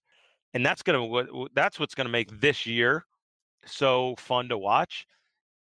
and 0.54 0.64
that's 0.66 0.82
gonna 0.82 1.04
what 1.04 1.28
that's 1.54 1.80
what's 1.80 1.94
gonna 1.96 2.10
make 2.10 2.30
this 2.40 2.66
year 2.66 3.04
so 3.66 4.16
fun 4.18 4.48
to 4.50 4.58
watch 4.58 5.06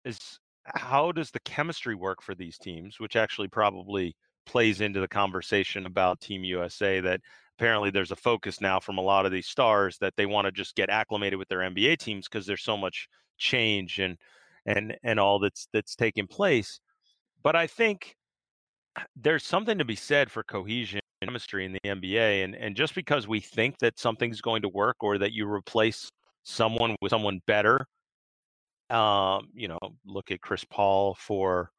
is 0.05 0.39
how 0.65 1.13
does 1.13 1.31
the 1.31 1.41
chemistry 1.41 1.95
work 1.95 2.23
for 2.23 2.35
these 2.35 2.59
teams, 2.59 2.99
which 3.01 3.17
actually 3.17 3.49
probably 3.49 4.17
plays 4.47 4.81
into 4.81 5.01
the 5.01 5.09
conversation 5.09 5.87
about 5.87 6.21
Team 6.21 6.45
USA 6.45 7.01
that 7.01 7.21
apparently 7.59 7.91
there's 7.91 8.11
a 8.11 8.17
focus 8.17 8.61
now 8.61 8.79
from 8.81 8.99
a 8.99 9.03
lot 9.03 9.27
of 9.27 9.33
these 9.33 9.47
stars 9.47 9.97
that 9.99 10.15
they 10.17 10.27
want 10.27 10.47
to 10.47 10.53
just 10.53 10.75
get 10.77 10.91
acclimated 10.91 11.39
with 11.39 11.49
their 11.49 11.61
NBA 11.61 11.99
teams 11.99 12.29
because 12.29 12.47
there's 12.47 12.63
so 12.63 12.77
much 12.77 13.09
change 13.39 13.99
and 13.99 14.17
and 14.67 14.97
and 15.03 15.19
all 15.21 15.39
that's 15.39 15.69
that's 15.73 15.95
taking 15.97 16.27
place. 16.27 16.81
But 17.43 17.57
I 17.57 17.67
think 17.67 18.17
there's 19.15 19.45
something 19.45 19.79
to 19.79 19.85
be 19.85 19.97
said 19.97 20.31
for 20.31 20.43
cohesion 20.43 21.01
and 21.23 21.29
chemistry 21.29 21.65
in 21.65 21.73
the 21.73 21.81
NBA 21.85 22.45
and 22.45 22.55
and 22.55 22.77
just 22.77 22.95
because 22.95 23.27
we 23.27 23.41
think 23.41 23.79
that 23.79 23.99
something's 23.99 24.41
going 24.41 24.63
to 24.63 24.69
work 24.69 24.97
or 25.01 25.19
that 25.19 25.33
you 25.33 25.51
replace 25.51 26.11
someone 26.45 26.95
with 27.01 27.11
someone 27.11 27.41
better 27.47 27.87
um 28.91 29.49
you 29.55 29.67
know 29.67 29.79
look 30.05 30.31
at 30.31 30.41
Chris 30.41 30.65
Paul 30.65 31.15
for 31.19 31.71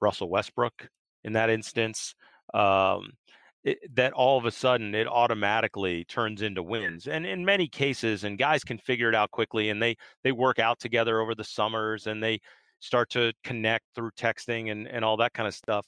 Russell 0.00 0.28
Westbrook 0.28 0.88
in 1.24 1.32
that 1.34 1.50
instance 1.50 2.14
um 2.54 3.10
it, 3.66 3.78
that 3.96 4.12
all 4.12 4.38
of 4.38 4.44
a 4.44 4.50
sudden 4.50 4.94
it 4.94 5.08
automatically 5.08 6.04
turns 6.04 6.40
into 6.40 6.62
wins 6.62 7.08
and 7.08 7.26
in 7.26 7.44
many 7.44 7.66
cases 7.66 8.22
and 8.22 8.38
guys 8.38 8.62
can 8.62 8.78
figure 8.78 9.08
it 9.08 9.14
out 9.14 9.32
quickly 9.32 9.70
and 9.70 9.82
they 9.82 9.96
they 10.22 10.30
work 10.30 10.60
out 10.60 10.78
together 10.78 11.20
over 11.20 11.34
the 11.34 11.44
summers 11.44 12.06
and 12.06 12.22
they 12.22 12.38
start 12.78 13.10
to 13.10 13.32
connect 13.42 13.84
through 13.94 14.10
texting 14.12 14.70
and 14.70 14.86
and 14.86 15.04
all 15.04 15.16
that 15.16 15.34
kind 15.34 15.48
of 15.48 15.54
stuff 15.54 15.84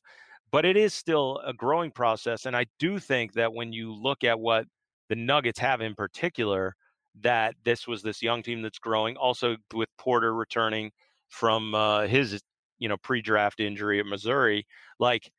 but 0.51 0.65
it 0.65 0.77
is 0.77 0.93
still 0.93 1.41
a 1.47 1.55
growing 1.55 1.91
process 1.93 2.47
and 2.47 2.57
i 2.57 2.67
do 2.81 2.99
think 2.99 3.33
that 3.33 3.53
when 3.55 3.73
you 3.73 3.95
look 3.95 4.25
at 4.25 4.39
what 4.39 4.67
the 5.09 5.17
nuggets 5.17 5.61
have 5.61 5.81
in 5.81 5.95
particular 5.95 6.75
that 7.21 7.55
this 7.65 7.87
was 7.87 8.03
this 8.03 8.23
young 8.23 8.43
team 8.43 8.61
that's 8.61 8.81
growing 8.81 9.17
also 9.17 9.57
with 9.73 9.89
porter 9.99 10.35
returning 10.35 10.91
from 11.29 11.75
uh, 11.77 12.07
his 12.07 12.41
you 12.79 12.89
know 12.89 12.97
pre-draft 12.97 13.61
injury 13.61 14.01
at 14.01 14.07
missouri 14.07 14.67
like 14.99 15.31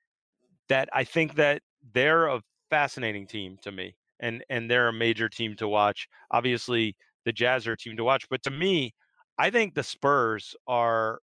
that 0.69 0.87
i 0.93 1.03
think 1.03 1.35
that 1.35 1.61
they're 1.93 2.27
a 2.27 2.41
fascinating 2.69 3.27
team 3.27 3.57
to 3.61 3.71
me 3.71 3.95
and 4.19 4.43
and 4.49 4.69
they're 4.69 4.89
a 4.89 4.93
major 4.93 5.29
team 5.29 5.55
to 5.55 5.67
watch. 5.67 6.07
Obviously 6.31 6.95
the 7.25 7.31
jazz 7.31 7.67
are 7.67 7.73
a 7.73 7.77
team 7.77 7.97
to 7.97 8.03
watch 8.03 8.25
but 8.29 8.41
to 8.43 8.49
me 8.49 8.93
i 9.37 9.49
think 9.49 9.73
the 9.75 9.83
spurs 9.83 10.55
are 10.67 11.19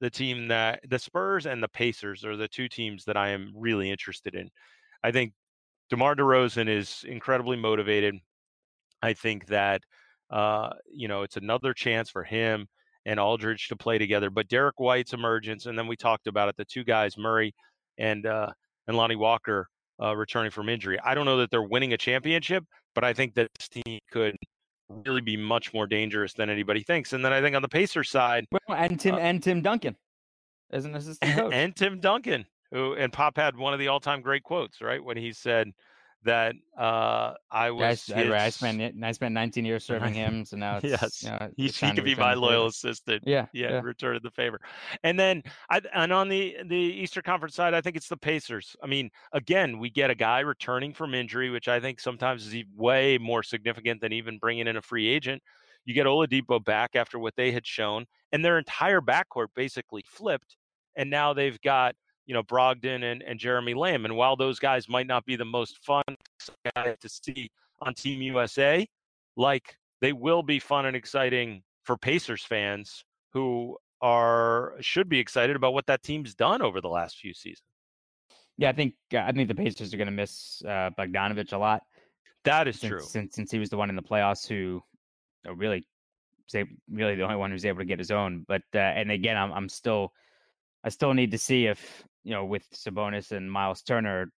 the 0.00 0.10
team 0.10 0.48
that 0.48 0.80
the 0.88 0.98
spurs 0.98 1.46
and 1.46 1.62
the 1.62 1.68
pacers 1.68 2.24
are 2.24 2.36
the 2.36 2.48
two 2.48 2.68
teams 2.68 3.04
that 3.04 3.16
i 3.16 3.28
am 3.30 3.52
really 3.54 3.90
interested 3.90 4.34
in. 4.34 4.48
I 5.04 5.12
think 5.12 5.32
demar 5.90 6.14
DeRozan 6.14 6.68
is 6.68 7.04
incredibly 7.08 7.56
motivated. 7.56 8.16
I 9.02 9.12
think 9.14 9.46
that 9.46 9.82
uh 10.30 10.70
you 10.92 11.08
know 11.08 11.22
it's 11.22 11.36
another 11.36 11.74
chance 11.74 12.08
for 12.10 12.24
him 12.24 12.66
and 13.04 13.18
aldridge 13.18 13.68
to 13.68 13.76
play 13.76 13.98
together 13.98 14.30
but 14.30 14.48
derrick 14.48 14.78
white's 14.78 15.12
emergence 15.12 15.66
and 15.66 15.78
then 15.78 15.86
we 15.88 15.96
talked 15.96 16.26
about 16.26 16.48
it 16.48 16.56
the 16.56 16.64
two 16.64 16.84
guys 16.84 17.18
murray 17.18 17.52
and 17.98 18.26
uh 18.26 18.48
and 18.86 18.96
lonnie 18.96 19.16
walker 19.16 19.68
uh, 20.02 20.16
returning 20.16 20.50
from 20.50 20.68
injury. 20.68 20.98
I 21.04 21.14
don't 21.14 21.24
know 21.26 21.36
that 21.38 21.50
they're 21.50 21.62
winning 21.62 21.92
a 21.92 21.96
championship, 21.98 22.64
but 22.94 23.04
I 23.04 23.12
think 23.12 23.34
that 23.34 23.48
this 23.58 23.68
team 23.68 23.98
could 24.10 24.36
really 25.06 25.20
be 25.20 25.36
much 25.36 25.72
more 25.72 25.86
dangerous 25.86 26.32
than 26.34 26.50
anybody 26.50 26.82
thinks. 26.82 27.12
And 27.12 27.24
then 27.24 27.32
I 27.32 27.40
think 27.40 27.56
on 27.56 27.62
the 27.62 27.68
Pacers 27.68 28.10
side, 28.10 28.44
Well, 28.68 28.76
and 28.78 28.98
Tim 28.98 29.14
Uh, 29.14 29.18
and 29.18 29.42
Tim 29.42 29.62
Duncan 29.62 29.96
as 30.70 30.84
an 30.84 30.94
assistant 30.94 31.34
coach. 31.38 31.52
and 31.52 31.74
Tim 31.76 32.00
Duncan, 32.00 32.44
who 32.70 32.94
and 32.94 33.12
Pop 33.12 33.36
had 33.36 33.56
one 33.56 33.72
of 33.72 33.78
the 33.78 33.88
all-time 33.88 34.20
great 34.22 34.42
quotes, 34.42 34.80
right, 34.80 35.02
when 35.02 35.16
he 35.16 35.32
said 35.32 35.68
that 36.24 36.54
uh, 36.78 37.34
I 37.50 37.66
I, 37.66 37.70
was. 37.70 38.10
I- 38.14 38.20
I 38.22 38.44
his- 38.44 38.54
spent 38.56 39.04
I 39.04 39.12
spent 39.12 39.34
19 39.34 39.64
years 39.64 39.84
serving 39.86 40.14
him, 40.14 40.44
so 40.44 40.56
now 40.56 40.78
it's 40.78 40.84
Yes, 40.84 41.22
you 41.22 41.30
know, 41.30 41.50
he, 41.56 41.68
he 41.68 41.92
could 41.92 42.04
be 42.04 42.14
my 42.14 42.34
loyal 42.34 42.66
assistant. 42.66 43.22
Yeah, 43.26 43.46
yeah, 43.52 43.70
yeah. 43.72 43.80
return 43.82 44.18
the 44.22 44.30
favor. 44.30 44.60
And 45.02 45.18
then 45.18 45.42
I 45.70 45.80
and 45.94 46.12
on 46.12 46.28
the 46.28 46.56
the 46.66 46.76
Eastern 46.76 47.22
Conference 47.22 47.54
side, 47.54 47.74
I 47.74 47.80
think 47.80 47.96
it's 47.96 48.08
the 48.08 48.16
Pacers. 48.16 48.76
I 48.82 48.86
mean, 48.86 49.10
again, 49.32 49.78
we 49.78 49.90
get 49.90 50.10
a 50.10 50.14
guy 50.14 50.40
returning 50.40 50.92
from 50.94 51.14
injury, 51.14 51.50
which 51.50 51.68
I 51.68 51.80
think 51.80 52.00
sometimes 52.00 52.46
is 52.46 52.64
way 52.76 53.18
more 53.18 53.42
significant 53.42 54.00
than 54.00 54.12
even 54.12 54.38
bringing 54.38 54.66
in 54.66 54.76
a 54.76 54.82
free 54.82 55.08
agent. 55.08 55.42
You 55.84 55.94
get 55.94 56.06
Oladipo 56.06 56.64
back 56.64 56.90
after 56.94 57.18
what 57.18 57.34
they 57.36 57.50
had 57.50 57.66
shown, 57.66 58.06
and 58.30 58.44
their 58.44 58.58
entire 58.58 59.00
backcourt 59.00 59.48
basically 59.56 60.04
flipped, 60.06 60.56
and 60.96 61.10
now 61.10 61.32
they've 61.32 61.60
got 61.60 61.94
you 62.26 62.34
know 62.34 62.42
Brogdon 62.42 63.02
and, 63.04 63.22
and 63.22 63.38
Jeremy 63.38 63.74
Lamb. 63.74 64.04
And 64.04 64.16
while 64.16 64.36
those 64.36 64.58
guys 64.58 64.88
might 64.88 65.06
not 65.06 65.24
be 65.24 65.36
the 65.36 65.44
most 65.44 65.78
fun 65.84 66.04
guys 66.74 66.96
to 67.00 67.08
see 67.08 67.50
on 67.80 67.94
Team 67.94 68.22
USA, 68.22 68.86
like 69.36 69.76
they 70.00 70.12
will 70.12 70.42
be 70.42 70.58
fun 70.58 70.86
and 70.86 70.96
exciting 70.96 71.62
for 71.84 71.96
Pacers 71.96 72.44
fans 72.44 73.04
who 73.32 73.76
are 74.00 74.74
should 74.80 75.08
be 75.08 75.18
excited 75.18 75.56
about 75.56 75.74
what 75.74 75.86
that 75.86 76.02
team's 76.02 76.34
done 76.34 76.60
over 76.60 76.80
the 76.80 76.88
last 76.88 77.18
few 77.18 77.32
seasons. 77.32 77.62
Yeah, 78.58 78.68
I 78.68 78.72
think 78.72 78.94
uh, 79.14 79.18
I 79.18 79.32
think 79.32 79.48
the 79.48 79.54
Pacers 79.54 79.94
are 79.94 79.96
going 79.96 80.06
to 80.06 80.12
miss 80.12 80.62
uh, 80.66 80.90
Bogdanovic 80.98 81.52
a 81.52 81.58
lot. 81.58 81.82
That 82.44 82.68
is 82.68 82.80
since, 82.80 82.90
true. 82.90 83.00
Since 83.00 83.34
since 83.34 83.50
he 83.50 83.58
was 83.58 83.70
the 83.70 83.76
one 83.76 83.90
in 83.90 83.96
the 83.96 84.02
playoffs 84.02 84.46
who 84.46 84.82
uh, 85.46 85.54
really 85.54 85.86
say 86.48 86.64
really 86.90 87.14
the 87.14 87.22
only 87.22 87.36
one 87.36 87.50
who's 87.50 87.64
able 87.64 87.78
to 87.78 87.84
get 87.84 87.98
his 87.98 88.10
own. 88.10 88.44
But 88.46 88.62
uh, 88.74 88.78
and 88.78 89.10
again, 89.10 89.36
I'm 89.36 89.52
I'm 89.52 89.68
still 89.68 90.12
I 90.84 90.88
still 90.88 91.14
need 91.14 91.30
to 91.30 91.38
see 91.38 91.66
if 91.66 92.04
you 92.24 92.32
know 92.32 92.44
with 92.44 92.68
Sabonis 92.72 93.32
and 93.32 93.50
Miles 93.50 93.82
Turner, 93.82 94.30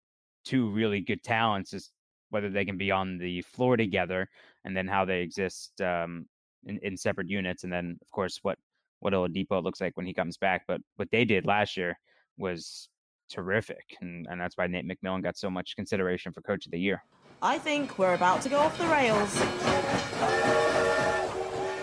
two 0.45 0.70
really 0.70 1.01
good 1.01 1.22
talents, 1.22 1.72
is 1.72 1.91
whether 2.30 2.49
they 2.49 2.64
can 2.64 2.78
be 2.78 2.91
on 2.91 3.18
the 3.18 3.43
floor 3.43 3.76
together, 3.76 4.28
and 4.64 4.76
then 4.76 4.87
how 4.89 5.05
they 5.05 5.20
exist 5.20 5.80
um, 5.80 6.26
in, 6.64 6.78
in 6.83 6.97
separate 6.97 7.28
units, 7.28 7.64
and 7.64 7.72
then 7.72 7.99
of 8.01 8.11
course 8.11 8.39
what 8.43 8.59
what 9.01 9.12
Oladipo 9.12 9.62
looks 9.62 9.80
like 9.80 9.97
when 9.97 10.07
he 10.07 10.14
comes 10.14 10.37
back. 10.37 10.62
But 10.66 10.80
what 10.97 11.11
they 11.11 11.24
did 11.24 11.45
last 11.45 11.76
year 11.76 11.99
was 12.39 12.89
terrific, 13.30 13.97
and, 14.01 14.26
and 14.30 14.41
that's 14.41 14.57
why 14.57 14.66
Nate 14.66 14.87
McMillan 14.89 15.22
got 15.22 15.37
so 15.37 15.51
much 15.51 15.74
consideration 15.76 16.33
for 16.33 16.41
Coach 16.43 16.66
of 16.66 16.72
the 16.72 16.78
Year. 16.78 17.03
I 17.43 17.59
think 17.59 17.99
we're 17.99 18.14
about 18.14 18.43
to 18.43 18.49
go 18.49 18.59
off 18.59 18.78
the 18.78 18.87
rails. 18.87 19.33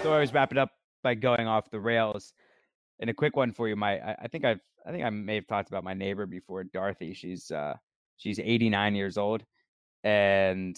So 0.02 0.12
I 0.12 0.14
always 0.14 0.34
wrap 0.34 0.54
it 0.54 0.58
up 0.58 0.72
by 1.04 1.16
going 1.16 1.48
off 1.48 1.70
the 1.70 1.80
rails. 1.80 2.34
And 3.00 3.10
a 3.10 3.14
quick 3.14 3.36
one 3.36 3.52
for 3.52 3.68
you, 3.68 3.76
my 3.76 4.00
I, 4.00 4.16
I 4.24 4.28
think 4.28 4.46
I've 4.46 4.60
I 4.86 4.92
think 4.92 5.04
I 5.04 5.10
may 5.10 5.36
have 5.36 5.48
talked 5.48 5.70
about 5.70 5.84
my 5.84 5.94
neighbor 5.94 6.26
before, 6.26 6.64
Dorothy. 6.64 7.14
She's 7.14 7.52
uh 7.52 7.76
she's 8.18 8.40
89 8.40 8.96
years 8.96 9.18
old. 9.18 9.44
And 10.04 10.78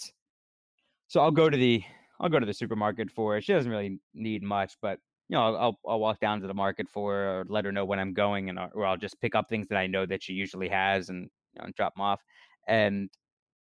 so 1.07 1.21
I'll 1.21 1.31
go 1.31 1.49
to 1.49 1.57
the 1.57 1.83
I'll 2.19 2.29
go 2.29 2.39
to 2.39 2.45
the 2.45 2.53
supermarket 2.53 3.09
for 3.11 3.33
her. 3.33 3.41
She 3.41 3.53
doesn't 3.53 3.71
really 3.71 3.99
need 4.13 4.43
much, 4.43 4.75
but 4.81 4.99
you 5.29 5.35
know, 5.37 5.55
I'll 5.55 5.79
I'll 5.87 5.99
walk 5.99 6.19
down 6.19 6.41
to 6.41 6.47
the 6.47 6.53
market 6.53 6.87
for 6.89 7.13
her 7.13 7.39
or 7.39 7.45
let 7.47 7.65
her 7.65 7.71
know 7.71 7.85
when 7.85 7.99
I'm 7.99 8.13
going, 8.13 8.49
and 8.49 8.59
or 8.59 8.85
I'll 8.85 8.97
just 8.97 9.19
pick 9.21 9.33
up 9.33 9.49
things 9.49 9.67
that 9.69 9.77
I 9.77 9.87
know 9.87 10.05
that 10.05 10.21
she 10.21 10.33
usually 10.33 10.67
has 10.69 11.09
and 11.09 11.29
you 11.53 11.61
know, 11.63 11.69
drop 11.75 11.95
them 11.95 12.01
off. 12.01 12.21
And 12.67 13.09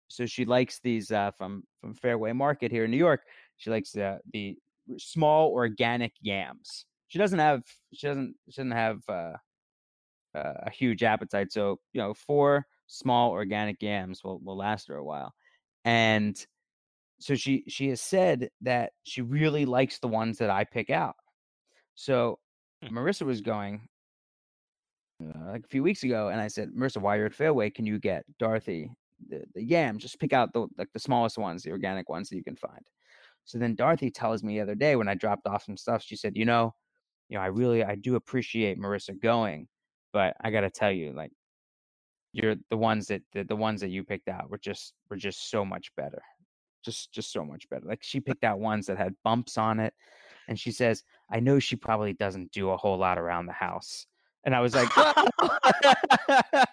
so 0.09 0.25
she 0.25 0.45
likes 0.45 0.79
these 0.83 1.11
uh, 1.11 1.31
from 1.37 1.63
from 1.79 1.93
Fairway 1.93 2.33
Market 2.33 2.71
here 2.71 2.85
in 2.85 2.91
New 2.91 2.97
York. 2.97 3.21
She 3.57 3.69
likes 3.69 3.95
uh, 3.95 4.17
the 4.33 4.57
small 4.97 5.51
organic 5.51 6.13
yams. 6.21 6.85
She 7.09 7.19
doesn't 7.19 7.39
have 7.39 7.63
she 7.93 8.07
doesn't 8.07 8.35
she 8.49 8.61
doesn't 8.61 8.71
have 8.71 9.01
uh, 9.09 9.33
uh, 10.35 10.53
a 10.63 10.69
huge 10.71 11.03
appetite. 11.03 11.51
So 11.51 11.79
you 11.93 12.01
know, 12.01 12.13
four 12.13 12.65
small 12.87 13.31
organic 13.31 13.81
yams 13.81 14.23
will 14.23 14.39
will 14.39 14.57
last 14.57 14.87
her 14.87 14.95
a 14.95 15.03
while. 15.03 15.33
And 15.85 16.43
so 17.19 17.35
she 17.35 17.65
she 17.67 17.89
has 17.89 18.01
said 18.01 18.49
that 18.61 18.93
she 19.03 19.21
really 19.21 19.65
likes 19.65 19.99
the 19.99 20.07
ones 20.07 20.37
that 20.39 20.49
I 20.49 20.63
pick 20.63 20.89
out. 20.89 21.15
So 21.95 22.39
Hmm. 22.81 22.97
Marissa 22.97 23.23
was 23.23 23.41
going 23.41 23.89
uh, 25.23 25.51
like 25.51 25.65
a 25.65 25.67
few 25.67 25.83
weeks 25.83 26.03
ago, 26.03 26.29
and 26.29 26.39
I 26.39 26.47
said, 26.47 26.71
Marissa, 26.71 27.01
while 27.01 27.17
you're 27.17 27.25
at 27.25 27.33
Fairway, 27.33 27.69
can 27.69 27.85
you 27.85 27.99
get 27.99 28.23
Dorothy 28.37 28.91
the, 29.27 29.43
the 29.53 29.63
yam? 29.63 29.97
Just 29.97 30.19
pick 30.19 30.33
out 30.33 30.53
the 30.53 30.67
like 30.77 30.89
the 30.93 30.99
smallest 30.99 31.37
ones, 31.37 31.63
the 31.63 31.71
organic 31.71 32.09
ones 32.09 32.29
that 32.29 32.37
you 32.37 32.43
can 32.43 32.55
find. 32.55 32.85
So 33.45 33.57
then 33.57 33.75
Dorothy 33.75 34.11
tells 34.11 34.43
me 34.43 34.55
the 34.55 34.61
other 34.61 34.75
day 34.75 34.95
when 34.95 35.07
I 35.09 35.15
dropped 35.15 35.47
off 35.47 35.65
some 35.65 35.77
stuff, 35.77 36.03
she 36.03 36.15
said, 36.15 36.37
you 36.37 36.45
know, 36.45 36.73
you 37.29 37.37
know, 37.37 37.43
I 37.43 37.47
really 37.47 37.83
I 37.83 37.95
do 37.95 38.15
appreciate 38.15 38.79
Marissa 38.79 39.19
going, 39.19 39.67
but 40.11 40.35
I 40.41 40.51
gotta 40.51 40.69
tell 40.69 40.91
you, 40.91 41.13
like, 41.13 41.31
you're 42.33 42.55
the 42.69 42.77
ones 42.77 43.07
that 43.07 43.21
the, 43.33 43.43
the 43.43 43.55
ones 43.55 43.81
that 43.81 43.89
you 43.89 44.03
picked 44.03 44.27
out 44.27 44.49
were 44.49 44.57
just 44.57 44.93
were 45.09 45.17
just 45.17 45.49
so 45.49 45.63
much 45.63 45.91
better. 45.95 46.21
Just 46.83 47.11
just 47.11 47.31
so 47.31 47.45
much 47.45 47.69
better. 47.69 47.85
Like 47.85 47.99
she 48.01 48.19
picked 48.19 48.43
out 48.43 48.59
ones 48.59 48.87
that 48.87 48.97
had 48.97 49.15
bumps 49.23 49.57
on 49.57 49.79
it. 49.79 49.93
And 50.47 50.59
she 50.59 50.71
says, 50.71 51.03
I 51.31 51.39
know 51.39 51.59
she 51.59 51.75
probably 51.75 52.13
doesn't 52.13 52.51
do 52.51 52.71
a 52.71 52.77
whole 52.77 52.97
lot 52.97 53.19
around 53.19 53.45
the 53.45 53.53
house. 53.53 54.07
And 54.45 54.55
I 54.55 54.61
was 54.61 54.73
like, 54.73 54.89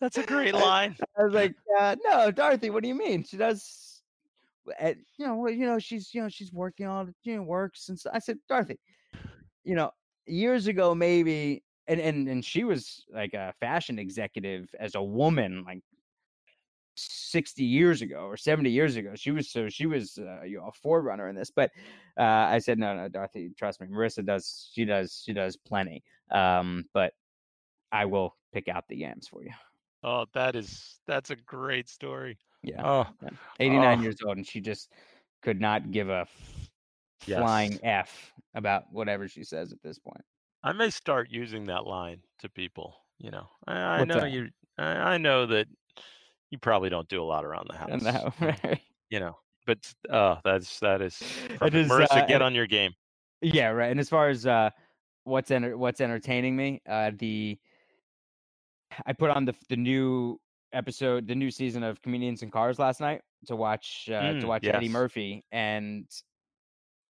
That's 0.00 0.18
a 0.18 0.22
great 0.22 0.54
line. 0.54 0.96
I 1.18 1.24
was 1.24 1.34
like, 1.34 1.54
uh, 1.78 1.96
no, 2.04 2.30
Dorothy, 2.30 2.70
what 2.70 2.82
do 2.82 2.88
you 2.88 2.94
mean? 2.94 3.24
She 3.24 3.36
does, 3.36 4.02
uh, 4.80 4.92
you 5.18 5.26
know, 5.26 5.36
well, 5.36 5.52
you 5.52 5.66
know, 5.66 5.78
she's, 5.78 6.14
you 6.14 6.22
know, 6.22 6.28
she's 6.28 6.52
working 6.52 6.86
on, 6.86 7.14
you 7.24 7.36
know, 7.36 7.42
works 7.42 7.88
and 7.88 7.98
so 7.98 8.10
I 8.12 8.18
said, 8.18 8.38
Dorothy, 8.48 8.78
you 9.64 9.74
know, 9.74 9.90
years 10.26 10.66
ago, 10.66 10.94
maybe, 10.94 11.64
and 11.86 12.00
and 12.00 12.28
and 12.28 12.44
she 12.44 12.64
was 12.64 13.04
like 13.12 13.34
a 13.34 13.52
fashion 13.60 13.98
executive 13.98 14.74
as 14.78 14.94
a 14.94 15.02
woman, 15.02 15.64
like 15.64 15.82
60 16.96 17.64
years 17.64 18.02
ago 18.02 18.26
or 18.26 18.36
70 18.36 18.70
years 18.70 18.96
ago. 18.96 19.12
She 19.14 19.30
was 19.30 19.50
so 19.50 19.68
she 19.68 19.86
was 19.86 20.18
uh, 20.18 20.42
you 20.42 20.58
know 20.58 20.66
a 20.66 20.72
forerunner 20.72 21.28
in 21.28 21.34
this. 21.34 21.50
But 21.50 21.70
uh, 22.18 22.22
I 22.22 22.58
said, 22.58 22.78
no, 22.78 22.94
no, 22.96 23.08
Dorothy, 23.08 23.50
trust 23.56 23.80
me, 23.80 23.88
Marissa 23.88 24.24
does, 24.24 24.70
she 24.72 24.84
does, 24.84 25.22
she 25.24 25.32
does 25.32 25.56
plenty. 25.56 26.02
Um, 26.30 26.84
but 26.94 27.12
I 27.90 28.04
will 28.04 28.36
pick 28.52 28.68
out 28.68 28.84
the 28.88 28.96
yams 28.96 29.28
for 29.28 29.42
you. 29.42 29.50
Oh, 30.02 30.26
that 30.34 30.54
is 30.54 31.00
that's 31.06 31.30
a 31.30 31.36
great 31.36 31.88
story. 31.88 32.38
Yeah. 32.62 32.82
Oh, 32.84 33.28
89 33.58 33.98
Oh. 33.98 34.02
years 34.02 34.16
old, 34.24 34.36
and 34.36 34.46
she 34.46 34.60
just 34.60 34.90
could 35.42 35.60
not 35.60 35.90
give 35.90 36.08
a 36.08 36.26
f- 37.20 37.26
flying 37.26 37.78
F 37.82 38.32
about 38.54 38.84
whatever 38.92 39.28
she 39.28 39.44
says 39.44 39.72
at 39.72 39.82
this 39.82 39.98
point. 39.98 40.22
I 40.62 40.72
may 40.72 40.90
start 40.90 41.28
using 41.30 41.64
that 41.66 41.86
line 41.86 42.20
to 42.40 42.48
people. 42.48 42.96
You 43.18 43.30
know, 43.30 43.48
I, 43.66 43.74
I 43.74 44.04
know 44.04 44.20
that? 44.20 44.30
you. 44.30 44.48
I, 44.78 44.84
I 44.84 45.18
know 45.18 45.46
that 45.46 45.66
you 46.50 46.58
probably 46.58 46.88
don't 46.90 47.08
do 47.08 47.22
a 47.22 47.24
lot 47.24 47.44
around 47.44 47.66
the 47.70 47.76
house. 47.78 48.02
Now, 48.02 48.32
right? 48.40 48.80
You 49.10 49.20
know, 49.20 49.36
but 49.66 49.78
uh, 50.10 50.36
that's 50.44 50.80
that 50.80 51.00
is. 51.02 51.20
It 51.50 51.58
Perfect. 51.58 51.74
is, 51.74 51.90
Marissa, 51.90 52.22
uh, 52.22 52.26
get 52.26 52.42
on 52.42 52.54
your 52.54 52.66
game. 52.66 52.92
Yeah, 53.40 53.68
right. 53.68 53.90
And 53.90 54.00
as 54.00 54.08
far 54.08 54.28
as 54.28 54.46
uh, 54.46 54.70
what's 55.24 55.50
enter- 55.50 55.76
what's 55.76 56.00
entertaining 56.00 56.56
me, 56.56 56.82
uh, 56.88 57.12
the 57.16 57.58
I 59.06 59.12
put 59.12 59.30
on 59.30 59.44
the 59.44 59.54
the 59.68 59.76
new 59.76 60.40
episode, 60.72 61.26
the 61.26 61.34
new 61.34 61.50
season 61.50 61.82
of 61.82 62.00
Comedians 62.02 62.42
in 62.42 62.50
Cars 62.50 62.78
last 62.78 63.00
night 63.00 63.22
to 63.46 63.56
watch 63.56 64.08
uh, 64.10 64.34
to 64.34 64.46
Mm, 64.46 64.48
watch 64.48 64.64
Eddie. 64.66 64.88
Murphy, 64.88 65.44
and 65.52 66.06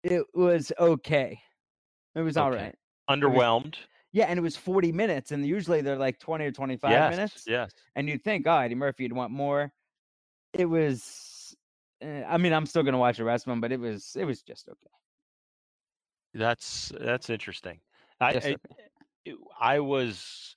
it 0.05 0.23
was 0.33 0.71
okay. 0.79 1.41
It 2.15 2.21
was 2.21 2.37
all 2.37 2.53
Okay. 2.53 2.63
right. 2.63 2.75
Underwhelmed. 3.09 3.75
Yeah, 4.11 4.25
and 4.25 4.39
it 4.39 4.41
was 4.41 4.55
forty 4.55 4.91
minutes, 4.91 5.31
and 5.31 5.45
usually 5.45 5.81
they're 5.81 5.97
like 5.97 6.19
twenty 6.19 6.45
or 6.45 6.51
twenty 6.51 6.77
five 6.77 6.91
yes. 6.91 7.11
minutes. 7.11 7.43
Yes. 7.47 7.71
and 7.95 8.07
you'd 8.07 8.23
think, 8.23 8.47
oh, 8.47 8.57
Eddie 8.57 8.75
Murphy, 8.75 9.03
you'd 9.03 9.13
want 9.13 9.31
more. 9.31 9.71
It 10.53 10.65
was, 10.65 11.55
eh, 12.01 12.23
I 12.25 12.37
mean, 12.37 12.53
I'm 12.53 12.65
still 12.65 12.83
gonna 12.83 12.97
watch 12.97 13.17
the 13.17 13.25
rest 13.25 13.45
of 13.45 13.51
them, 13.51 13.59
but 13.59 13.71
it 13.73 13.79
was, 13.79 14.15
it 14.17 14.23
was 14.23 14.41
just 14.41 14.69
okay. 14.69 14.95
That's 16.33 16.91
that's 16.99 17.29
interesting. 17.29 17.79
I 18.21 18.33
Just 18.33 18.47
I, 18.47 18.51
okay. 18.51 19.35
I 19.59 19.79
was 19.79 20.55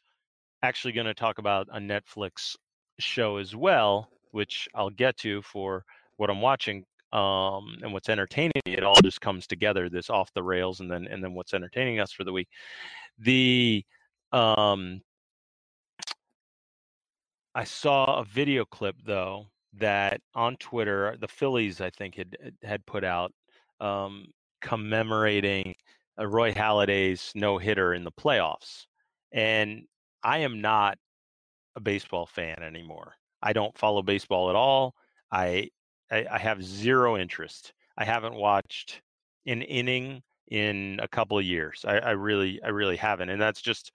actually 0.62 0.92
going 0.92 1.06
to 1.06 1.14
talk 1.14 1.38
about 1.38 1.68
a 1.72 1.78
Netflix 1.78 2.56
show 2.98 3.36
as 3.36 3.54
well, 3.54 4.08
which 4.32 4.68
I'll 4.74 4.90
get 4.90 5.16
to 5.18 5.42
for 5.42 5.84
what 6.16 6.30
I'm 6.30 6.40
watching 6.40 6.84
um, 7.12 7.76
and 7.82 7.92
what's 7.92 8.08
entertaining. 8.08 8.62
It 8.66 8.84
all 8.84 9.00
just 9.02 9.20
comes 9.20 9.46
together. 9.46 9.88
This 9.88 10.10
off 10.10 10.32
the 10.34 10.42
rails, 10.42 10.80
and 10.80 10.90
then 10.90 11.06
and 11.06 11.22
then 11.22 11.34
what's 11.34 11.54
entertaining 11.54 12.00
us 12.00 12.12
for 12.12 12.24
the 12.24 12.32
week. 12.32 12.48
The 13.18 13.84
um, 14.32 15.00
I 17.54 17.64
saw 17.64 18.20
a 18.20 18.24
video 18.24 18.64
clip 18.64 18.96
though 19.04 19.46
that 19.74 20.20
on 20.34 20.56
Twitter, 20.56 21.16
the 21.20 21.28
Phillies 21.28 21.80
I 21.80 21.90
think 21.90 22.16
had 22.16 22.36
had 22.62 22.86
put 22.86 23.04
out 23.04 23.32
um, 23.80 24.26
commemorating 24.60 25.74
uh, 26.18 26.26
Roy 26.26 26.52
Halladay's 26.52 27.32
no 27.34 27.58
hitter 27.58 27.94
in 27.94 28.04
the 28.04 28.12
playoffs, 28.12 28.86
and 29.32 29.84
I 30.22 30.38
am 30.38 30.60
not 30.60 30.98
a 31.76 31.80
baseball 31.80 32.26
fan 32.26 32.62
anymore. 32.62 33.14
I 33.42 33.52
don't 33.52 33.76
follow 33.78 34.02
baseball 34.02 34.50
at 34.50 34.56
all. 34.56 34.94
I 35.30 35.70
I, 36.10 36.26
I 36.30 36.38
have 36.38 36.62
zero 36.62 37.16
interest. 37.16 37.72
I 37.96 38.04
haven't 38.04 38.34
watched 38.34 39.02
an 39.46 39.62
inning 39.62 40.22
in 40.50 40.98
a 41.02 41.08
couple 41.08 41.38
of 41.38 41.44
years. 41.44 41.84
I, 41.86 41.98
I 41.98 42.10
really 42.12 42.60
I 42.62 42.68
really 42.68 42.96
haven't, 42.96 43.30
and 43.30 43.40
that's 43.40 43.60
just 43.60 43.92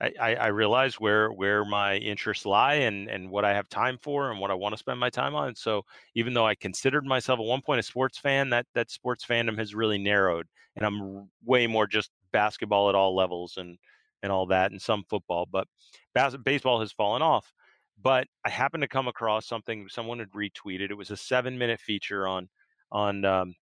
I, 0.00 0.34
I, 0.34 0.46
realize 0.48 0.98
where 0.98 1.30
where 1.30 1.64
my 1.64 1.96
interests 1.96 2.44
lie 2.44 2.74
and 2.74 3.08
and 3.08 3.30
what 3.30 3.44
I 3.44 3.54
have 3.54 3.68
time 3.68 3.98
for 4.02 4.32
and 4.32 4.40
what 4.40 4.50
I 4.50 4.54
want 4.54 4.72
to 4.72 4.78
spend 4.78 4.98
my 4.98 5.10
time 5.10 5.36
on. 5.36 5.54
So 5.54 5.84
even 6.16 6.34
though 6.34 6.46
I 6.46 6.56
considered 6.56 7.04
myself 7.04 7.38
at 7.38 7.46
one 7.46 7.62
point 7.62 7.78
a 7.78 7.84
sports 7.84 8.18
fan, 8.18 8.50
that 8.50 8.66
that 8.74 8.90
sports 8.90 9.24
fandom 9.24 9.56
has 9.58 9.76
really 9.76 9.98
narrowed, 9.98 10.48
and 10.74 10.84
I'm 10.84 11.28
way 11.44 11.68
more 11.68 11.86
just 11.86 12.10
basketball 12.32 12.88
at 12.88 12.96
all 12.96 13.14
levels 13.14 13.58
and 13.58 13.78
and 14.24 14.32
all 14.32 14.46
that, 14.46 14.72
and 14.72 14.82
some 14.82 15.04
football. 15.08 15.46
But 15.50 15.68
bas- 16.14 16.36
baseball 16.36 16.80
has 16.80 16.92
fallen 16.92 17.22
off. 17.22 17.52
But 18.00 18.26
I 18.44 18.50
happened 18.50 18.82
to 18.82 18.88
come 18.88 19.08
across 19.08 19.46
something 19.46 19.86
someone 19.88 20.18
had 20.18 20.30
retweeted. 20.30 20.90
It 20.90 20.96
was 20.96 21.10
a 21.10 21.16
seven 21.16 21.58
minute 21.58 21.80
feature 21.80 22.26
on 22.26 22.48
on 22.90 23.24
um, 23.24 23.54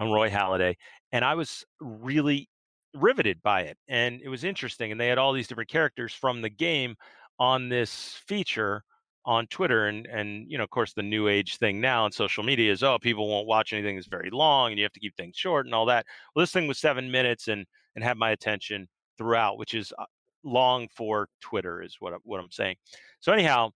on 0.00 0.10
Roy 0.10 0.30
Halladay, 0.30 0.74
and 1.12 1.24
I 1.24 1.34
was 1.34 1.64
really 1.80 2.48
riveted 2.94 3.42
by 3.42 3.62
it 3.62 3.76
and 3.88 4.20
it 4.22 4.28
was 4.28 4.44
interesting 4.44 4.90
and 4.90 5.00
they 5.00 5.08
had 5.08 5.18
all 5.18 5.32
these 5.32 5.46
different 5.46 5.68
characters 5.68 6.12
from 6.12 6.40
the 6.40 6.48
game 6.48 6.96
on 7.38 7.68
this 7.68 8.20
feature 8.26 8.82
on 9.26 9.46
Twitter 9.48 9.88
and 9.88 10.06
and 10.06 10.50
you 10.50 10.56
know 10.56 10.64
of 10.64 10.70
course 10.70 10.94
the 10.94 11.02
new 11.02 11.28
age 11.28 11.58
thing 11.58 11.80
now 11.80 12.04
on 12.04 12.12
social 12.12 12.42
media 12.42 12.72
is 12.72 12.82
oh 12.82 12.98
people 12.98 13.28
won't 13.28 13.46
watch 13.46 13.72
anything 13.72 13.96
that's 13.96 14.08
very 14.08 14.30
long 14.30 14.70
and 14.70 14.78
you 14.78 14.84
have 14.84 14.92
to 14.92 15.00
keep 15.00 15.14
things 15.16 15.36
short 15.36 15.66
and 15.66 15.74
all 15.74 15.84
that 15.86 16.06
well 16.34 16.42
this 16.42 16.52
thing 16.52 16.66
was 16.66 16.78
7 16.78 17.10
minutes 17.10 17.48
and 17.48 17.66
and 17.94 18.02
had 18.02 18.16
my 18.16 18.30
attention 18.30 18.88
throughout 19.18 19.58
which 19.58 19.74
is 19.74 19.92
uh, 19.98 20.04
long 20.44 20.88
for 20.94 21.28
Twitter 21.40 21.82
is 21.82 21.96
what 22.00 22.14
what 22.24 22.40
I'm 22.40 22.50
saying 22.50 22.76
so 23.20 23.32
anyhow 23.32 23.70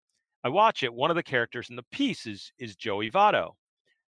I 0.45 0.49
watch 0.49 0.83
it 0.83 0.93
one 0.95 1.11
of 1.11 1.17
the 1.17 1.23
characters 1.23 1.71
in 1.71 1.77
the 1.77 1.85
piece 1.93 2.27
is 2.27 2.53
is 2.59 2.77
Joey 2.77 3.11
Votto 3.11 3.53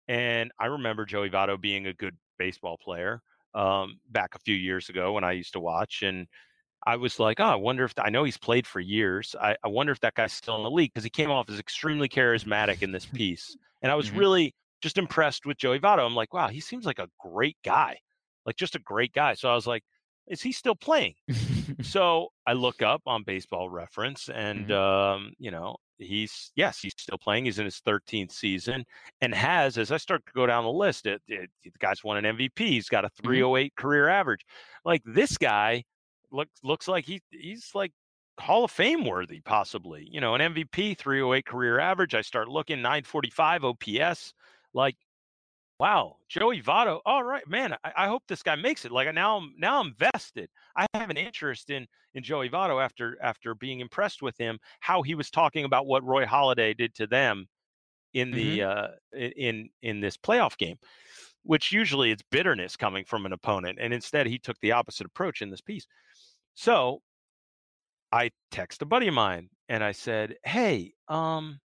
and 0.08 0.52
I 0.60 0.68
remember 0.68 1.06
Joey 1.06 1.30
Votto 1.30 1.60
being 1.60 1.88
a 1.88 1.94
good 1.94 2.18
baseball 2.38 2.78
player 2.78 3.22
um, 3.54 4.00
back 4.10 4.36
a 4.36 4.40
few 4.40 4.56
years 4.56 4.90
ago 4.90 5.14
when 5.14 5.24
I 5.24 5.34
used 5.34 5.54
to 5.54 5.60
watch. 5.60 6.04
And 6.04 6.28
I 6.86 6.98
was 6.98 7.20
like, 7.20 7.40
oh, 7.40 7.46
I 7.46 7.56
wonder 7.56 7.84
if 7.84 7.94
I 7.98 8.10
know 8.10 8.24
he's 8.24 8.38
played 8.38 8.68
for 8.68 8.80
years. 8.80 9.36
I, 9.40 9.58
I 9.64 9.68
wonder 9.70 9.92
if 9.92 10.00
that 10.02 10.16
guy's 10.16 10.34
still 10.34 10.58
in 10.58 10.64
the 10.64 10.72
league 10.72 10.92
because 10.94 11.04
he 11.04 11.10
came 11.10 11.32
off 11.32 11.50
as 11.50 11.60
extremely 11.60 12.10
charismatic 12.10 12.82
in 12.82 12.92
this 12.92 13.06
piece. 13.14 13.58
And 13.82 13.92
I 13.92 13.96
was 13.96 14.12
Mhm. 14.12 14.14
really 14.14 14.56
just 14.82 14.98
impressed 14.98 15.46
with 15.46 15.58
Joey 15.58 15.80
Votto. 15.80 16.06
I'm 16.06 16.16
like, 16.16 16.34
wow, 16.34 16.50
he 16.50 16.60
seems 16.62 16.86
like 16.86 17.00
a 17.00 17.10
great 17.20 17.58
guy, 17.64 18.00
like 18.46 18.56
just 18.58 18.76
a 18.76 18.80
great 18.80 19.14
guy. 19.14 19.34
So 19.34 19.50
I 19.50 19.56
was 19.56 19.68
like, 19.68 19.84
is 20.28 20.42
he 20.42 20.52
still 20.52 20.76
playing? 20.76 21.16
so 21.82 22.30
I 22.46 22.54
look 22.54 22.82
up 22.82 23.02
on 23.06 23.24
Baseball 23.24 23.70
Reference, 23.70 24.30
and 24.30 24.72
um, 24.72 25.34
you 25.40 25.52
know, 25.52 25.78
he's 25.98 26.52
yes, 26.56 26.80
he's 26.80 26.94
still 26.98 27.18
playing. 27.18 27.46
He's 27.46 27.60
in 27.60 27.66
his 27.66 27.82
13th 27.86 28.32
season, 28.32 28.86
and 29.22 29.34
has 29.34 29.78
as 29.78 29.92
I 29.92 29.98
start 29.98 30.26
to 30.26 30.34
go 30.34 30.46
down 30.46 30.64
the 30.64 30.72
list, 30.72 31.06
it, 31.06 31.22
it, 31.28 31.50
the 31.64 31.72
guy's 31.80 32.04
won 32.04 32.24
an 32.24 32.38
MVP. 32.38 32.60
He's 32.60 32.90
got 32.90 33.06
a 33.06 33.10
308 33.22 33.76
career 33.76 34.10
average. 34.10 34.46
Like 34.86 35.02
this 35.06 35.38
guy 35.38 35.84
looks 36.32 36.60
looks 36.64 36.88
like 36.88 37.06
he 37.06 37.22
he's 37.32 37.72
like 37.74 37.92
Hall 38.40 38.64
of 38.64 38.72
Fame 38.72 39.06
worthy, 39.06 39.42
possibly. 39.42 40.08
You 40.12 40.22
know, 40.22 40.36
an 40.36 40.54
MVP, 40.54 40.98
308 40.98 41.46
career 41.46 41.80
average. 41.80 42.16
I 42.16 42.22
start 42.22 42.48
looking 42.48 42.82
945 42.82 43.64
OPS. 43.66 44.34
Like 44.74 44.96
wow, 45.80 46.18
Joey 46.28 46.62
Votto. 46.62 47.00
All 47.06 47.24
right, 47.24 47.48
man. 47.48 47.74
I, 47.84 47.92
I, 47.96 48.08
hope 48.08 48.24
this 48.28 48.44
guy 48.44 48.56
makes 48.56 48.86
it. 48.86 48.92
Like 48.92 49.14
now, 49.14 49.38
I'm 49.38 49.54
now 49.58 49.80
I'm 49.80 49.94
vested. 49.98 50.50
I 50.76 50.86
have 50.94 51.10
an 51.10 51.18
interest 51.18 51.70
in 51.70 51.88
in 52.14 52.24
Joey 52.24 52.50
Votto 52.50 52.84
after 52.84 53.18
after 53.22 53.54
being 53.56 53.80
impressed 53.80 54.22
with 54.22 54.38
him, 54.38 54.60
how 54.80 55.02
he 55.02 55.16
was 55.16 55.30
talking 55.30 55.66
about 55.66 55.86
what 55.86 56.04
Roy 56.04 56.26
Halladay 56.26 56.76
did 56.76 56.96
to 56.96 57.08
them 57.08 57.48
in 58.14 58.32
the 58.32 58.60
mm-hmm. 58.60 59.18
uh, 59.18 59.28
in 59.36 59.70
in 59.82 60.00
this 60.00 60.18
playoff 60.18 60.58
game, 60.58 60.78
which 61.44 61.72
usually 61.72 62.12
it's 62.12 62.24
bitterness 62.32 62.76
coming 62.76 63.06
from 63.06 63.26
an 63.26 63.34
opponent, 63.34 63.78
and 63.80 63.94
instead 63.94 64.28
he 64.28 64.40
took 64.40 64.60
the 64.62 64.72
opposite 64.72 65.06
approach 65.06 65.42
in 65.42 65.50
this 65.50 65.62
piece. 65.62 65.86
So 66.56 67.02
I 68.12 68.32
text 68.52 68.82
a 68.82 68.86
buddy 68.86 69.08
of 69.08 69.14
mine 69.14 69.50
and 69.70 69.84
I 69.84 69.92
said, 69.92 70.36
"Hey, 70.44 70.94
um, 71.08 71.60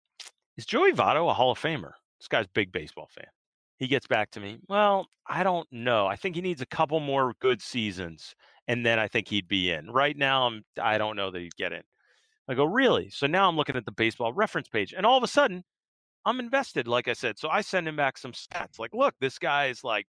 is 0.57 0.65
Joey 0.65 0.93
Votto 0.93 1.29
a 1.29 1.33
Hall 1.33 1.51
of 1.51 1.59
Famer?" 1.59 1.91
This 2.19 2.27
guy's 2.27 2.45
a 2.45 2.53
big 2.53 2.71
baseball 2.71 3.09
fan. 3.11 3.27
He 3.79 3.87
gets 3.87 4.07
back 4.07 4.29
to 4.31 4.41
me. 4.41 4.59
Well, 4.67 5.07
I 5.25 5.43
don't 5.43 5.67
know. 5.71 6.05
I 6.05 6.17
think 6.17 6.35
he 6.35 6.41
needs 6.41 6.61
a 6.61 6.65
couple 6.65 6.99
more 6.99 7.33
good 7.39 7.61
seasons, 7.61 8.35
and 8.67 8.85
then 8.85 8.99
I 8.99 9.07
think 9.07 9.29
he'd 9.29 9.47
be 9.47 9.71
in. 9.71 9.89
Right 9.89 10.17
now, 10.17 10.47
I'm. 10.47 10.63
I 10.79 10.97
don't 10.97 11.15
know 11.15 11.31
that 11.31 11.41
he'd 11.41 11.55
get 11.55 11.71
in. 11.71 11.81
I 12.49 12.55
go, 12.55 12.65
really? 12.65 13.09
So 13.09 13.25
now 13.25 13.47
I'm 13.47 13.55
looking 13.55 13.77
at 13.77 13.85
the 13.85 13.91
baseball 13.91 14.33
reference 14.33 14.67
page, 14.67 14.93
and 14.95 15.05
all 15.05 15.17
of 15.17 15.23
a 15.23 15.27
sudden, 15.27 15.63
I'm 16.25 16.39
invested. 16.41 16.87
Like 16.87 17.07
I 17.07 17.13
said, 17.13 17.39
so 17.39 17.47
I 17.49 17.61
send 17.61 17.87
him 17.87 17.95
back 17.95 18.17
some 18.17 18.33
stats. 18.33 18.79
Like, 18.79 18.93
look, 18.93 19.15
this 19.21 19.39
guy 19.39 19.67
is 19.67 19.83
like 19.83 20.07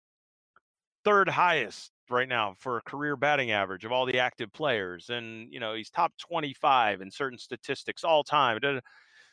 third 1.05 1.29
highest 1.29 1.93
right 2.11 2.29
now 2.29 2.55
for 2.59 2.79
a 2.79 2.83
career 2.83 3.17
batting 3.17 3.53
average 3.53 3.85
of 3.85 3.93
all 3.93 4.07
the 4.07 4.19
active 4.19 4.53
players, 4.53 5.09
and 5.09 5.53
you 5.53 5.61
know 5.61 5.75
he's 5.75 5.91
top 5.91 6.13
25 6.19 7.01
in 7.01 7.11
certain 7.13 7.39
statistics 7.39 8.03
all 8.03 8.25
time. 8.25 8.59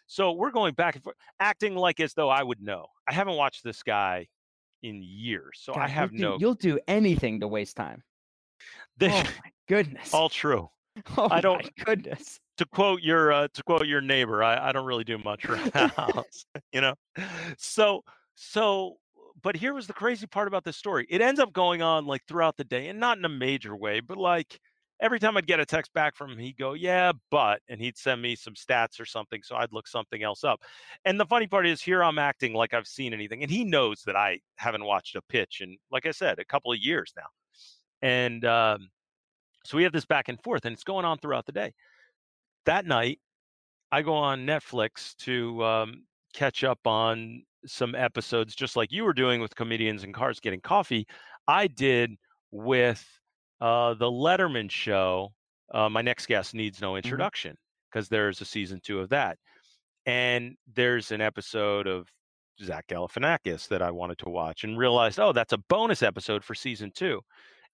So 0.09 0.31
we're 0.31 0.49
going 0.49 0.73
back 0.73 0.95
and 0.95 1.03
forth, 1.03 1.15
acting 1.39 1.75
like 1.75 1.99
as 1.99 2.15
though 2.15 2.29
I 2.29 2.41
would 2.41 2.61
know. 2.61 2.87
I 3.07 3.13
haven't 3.13 3.35
watched 3.35 3.63
this 3.63 3.83
guy 3.83 4.27
in 4.81 5.03
years, 5.03 5.59
so 5.61 5.73
God, 5.73 5.83
I 5.83 5.87
have 5.87 6.11
you'll 6.11 6.31
no. 6.31 6.37
Do, 6.37 6.41
you'll 6.41 6.53
do 6.55 6.79
anything 6.87 7.39
to 7.41 7.47
waste 7.47 7.77
time. 7.77 8.01
This, 8.97 9.13
oh 9.13 9.23
my 9.43 9.51
goodness! 9.67 10.13
All 10.13 10.27
true. 10.27 10.69
Oh 11.15 11.29
I 11.31 11.39
don't. 11.39 11.69
goodness. 11.85 12.39
To 12.57 12.65
quote 12.65 13.01
your 13.01 13.31
uh, 13.31 13.47
to 13.53 13.63
quote 13.63 13.85
your 13.85 14.01
neighbor, 14.01 14.43
I, 14.43 14.69
I 14.69 14.71
don't 14.73 14.85
really 14.85 15.05
do 15.05 15.17
much 15.19 15.45
around 15.45 15.71
the 15.71 15.87
house, 15.95 16.45
you 16.73 16.81
know. 16.81 16.95
So 17.57 18.03
so 18.35 18.97
but 19.41 19.55
here 19.55 19.73
was 19.73 19.87
the 19.87 19.93
crazy 19.93 20.27
part 20.27 20.47
about 20.49 20.65
this 20.65 20.75
story. 20.75 21.07
It 21.09 21.21
ends 21.21 21.39
up 21.39 21.53
going 21.53 21.81
on 21.81 22.05
like 22.05 22.25
throughout 22.27 22.57
the 22.57 22.65
day, 22.65 22.87
and 22.87 22.99
not 22.99 23.17
in 23.17 23.23
a 23.23 23.29
major 23.29 23.75
way, 23.75 24.01
but 24.01 24.17
like 24.17 24.59
every 24.99 25.19
time 25.19 25.37
I'd 25.37 25.47
get 25.47 25.59
a 25.59 25.65
text 25.65 25.93
back 25.93 26.15
from 26.15 26.31
him, 26.31 26.37
he'd 26.37 26.57
go, 26.57 26.73
Yeah, 26.73 27.11
but, 27.31 27.61
and 27.69 27.79
he'd 27.81 27.97
send 27.97 28.21
me 28.21 28.35
some 28.35 28.53
stats 28.53 28.99
or 28.99 29.05
something. 29.05 29.41
So 29.43 29.55
I'd 29.55 29.73
look 29.73 29.87
something 29.87 30.23
else 30.23 30.43
up. 30.43 30.61
And 31.05 31.19
the 31.19 31.25
funny 31.25 31.47
part 31.47 31.65
is, 31.67 31.81
here 31.81 32.03
I'm 32.03 32.19
acting 32.19 32.53
like 32.53 32.73
I've 32.73 32.87
seen 32.87 33.13
anything. 33.13 33.41
And 33.41 33.51
he 33.51 33.63
knows 33.63 34.03
that 34.05 34.15
I 34.15 34.39
haven't 34.57 34.85
watched 34.85 35.15
a 35.15 35.21
pitch 35.21 35.61
in, 35.61 35.77
like 35.91 36.05
I 36.05 36.11
said, 36.11 36.39
a 36.39 36.45
couple 36.45 36.71
of 36.71 36.79
years 36.79 37.13
now. 37.15 37.27
And 38.01 38.45
um, 38.45 38.89
so 39.65 39.77
we 39.77 39.83
have 39.83 39.93
this 39.93 40.05
back 40.05 40.29
and 40.29 40.41
forth, 40.41 40.65
and 40.65 40.73
it's 40.73 40.83
going 40.83 41.05
on 41.05 41.17
throughout 41.17 41.45
the 41.45 41.51
day. 41.51 41.73
That 42.65 42.85
night, 42.85 43.19
I 43.91 44.01
go 44.01 44.13
on 44.13 44.45
Netflix 44.45 45.15
to 45.17 45.63
um, 45.63 46.03
catch 46.33 46.63
up 46.63 46.79
on 46.85 47.43
some 47.65 47.95
episodes, 47.95 48.55
just 48.55 48.75
like 48.75 48.91
you 48.91 49.03
were 49.03 49.13
doing 49.13 49.41
with 49.41 49.55
comedians 49.55 50.03
and 50.03 50.13
cars 50.13 50.39
getting 50.39 50.61
coffee. 50.61 51.07
I 51.47 51.67
did 51.67 52.15
with 52.51 53.05
uh, 53.61 53.93
the 53.93 54.05
Letterman 54.05 54.69
show. 54.69 55.33
Uh, 55.71 55.89
my 55.89 56.01
next 56.01 56.25
guest 56.25 56.55
needs 56.55 56.81
no 56.81 56.89
mm-hmm. 56.89 56.97
introduction 56.97 57.55
because 57.91 58.07
mm-hmm. 58.07 58.15
there's 58.15 58.41
a 58.41 58.45
season 58.45 58.79
two 58.83 58.99
of 58.99 59.09
that, 59.09 59.37
and 60.05 60.55
there's 60.73 61.11
an 61.11 61.21
episode 61.21 61.87
of 61.87 62.07
Zach 62.63 62.87
Galifianakis 62.87 63.67
that 63.69 63.81
I 63.81 63.91
wanted 63.91 64.17
to 64.19 64.29
watch 64.29 64.63
and 64.63 64.77
realized, 64.77 65.19
oh, 65.19 65.31
that's 65.31 65.53
a 65.53 65.63
bonus 65.69 66.03
episode 66.03 66.43
for 66.43 66.55
season 66.55 66.91
two, 66.93 67.21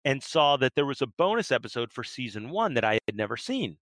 and 0.04 0.22
saw 0.22 0.58
that 0.58 0.74
there 0.76 0.86
was 0.86 1.02
a 1.02 1.08
bonus 1.18 1.52
episode 1.52 1.92
for 1.92 2.04
season 2.04 2.50
one 2.50 2.74
that 2.76 2.84
I 2.84 3.00
had 3.08 3.16
never 3.16 3.38
seen. 3.38 3.78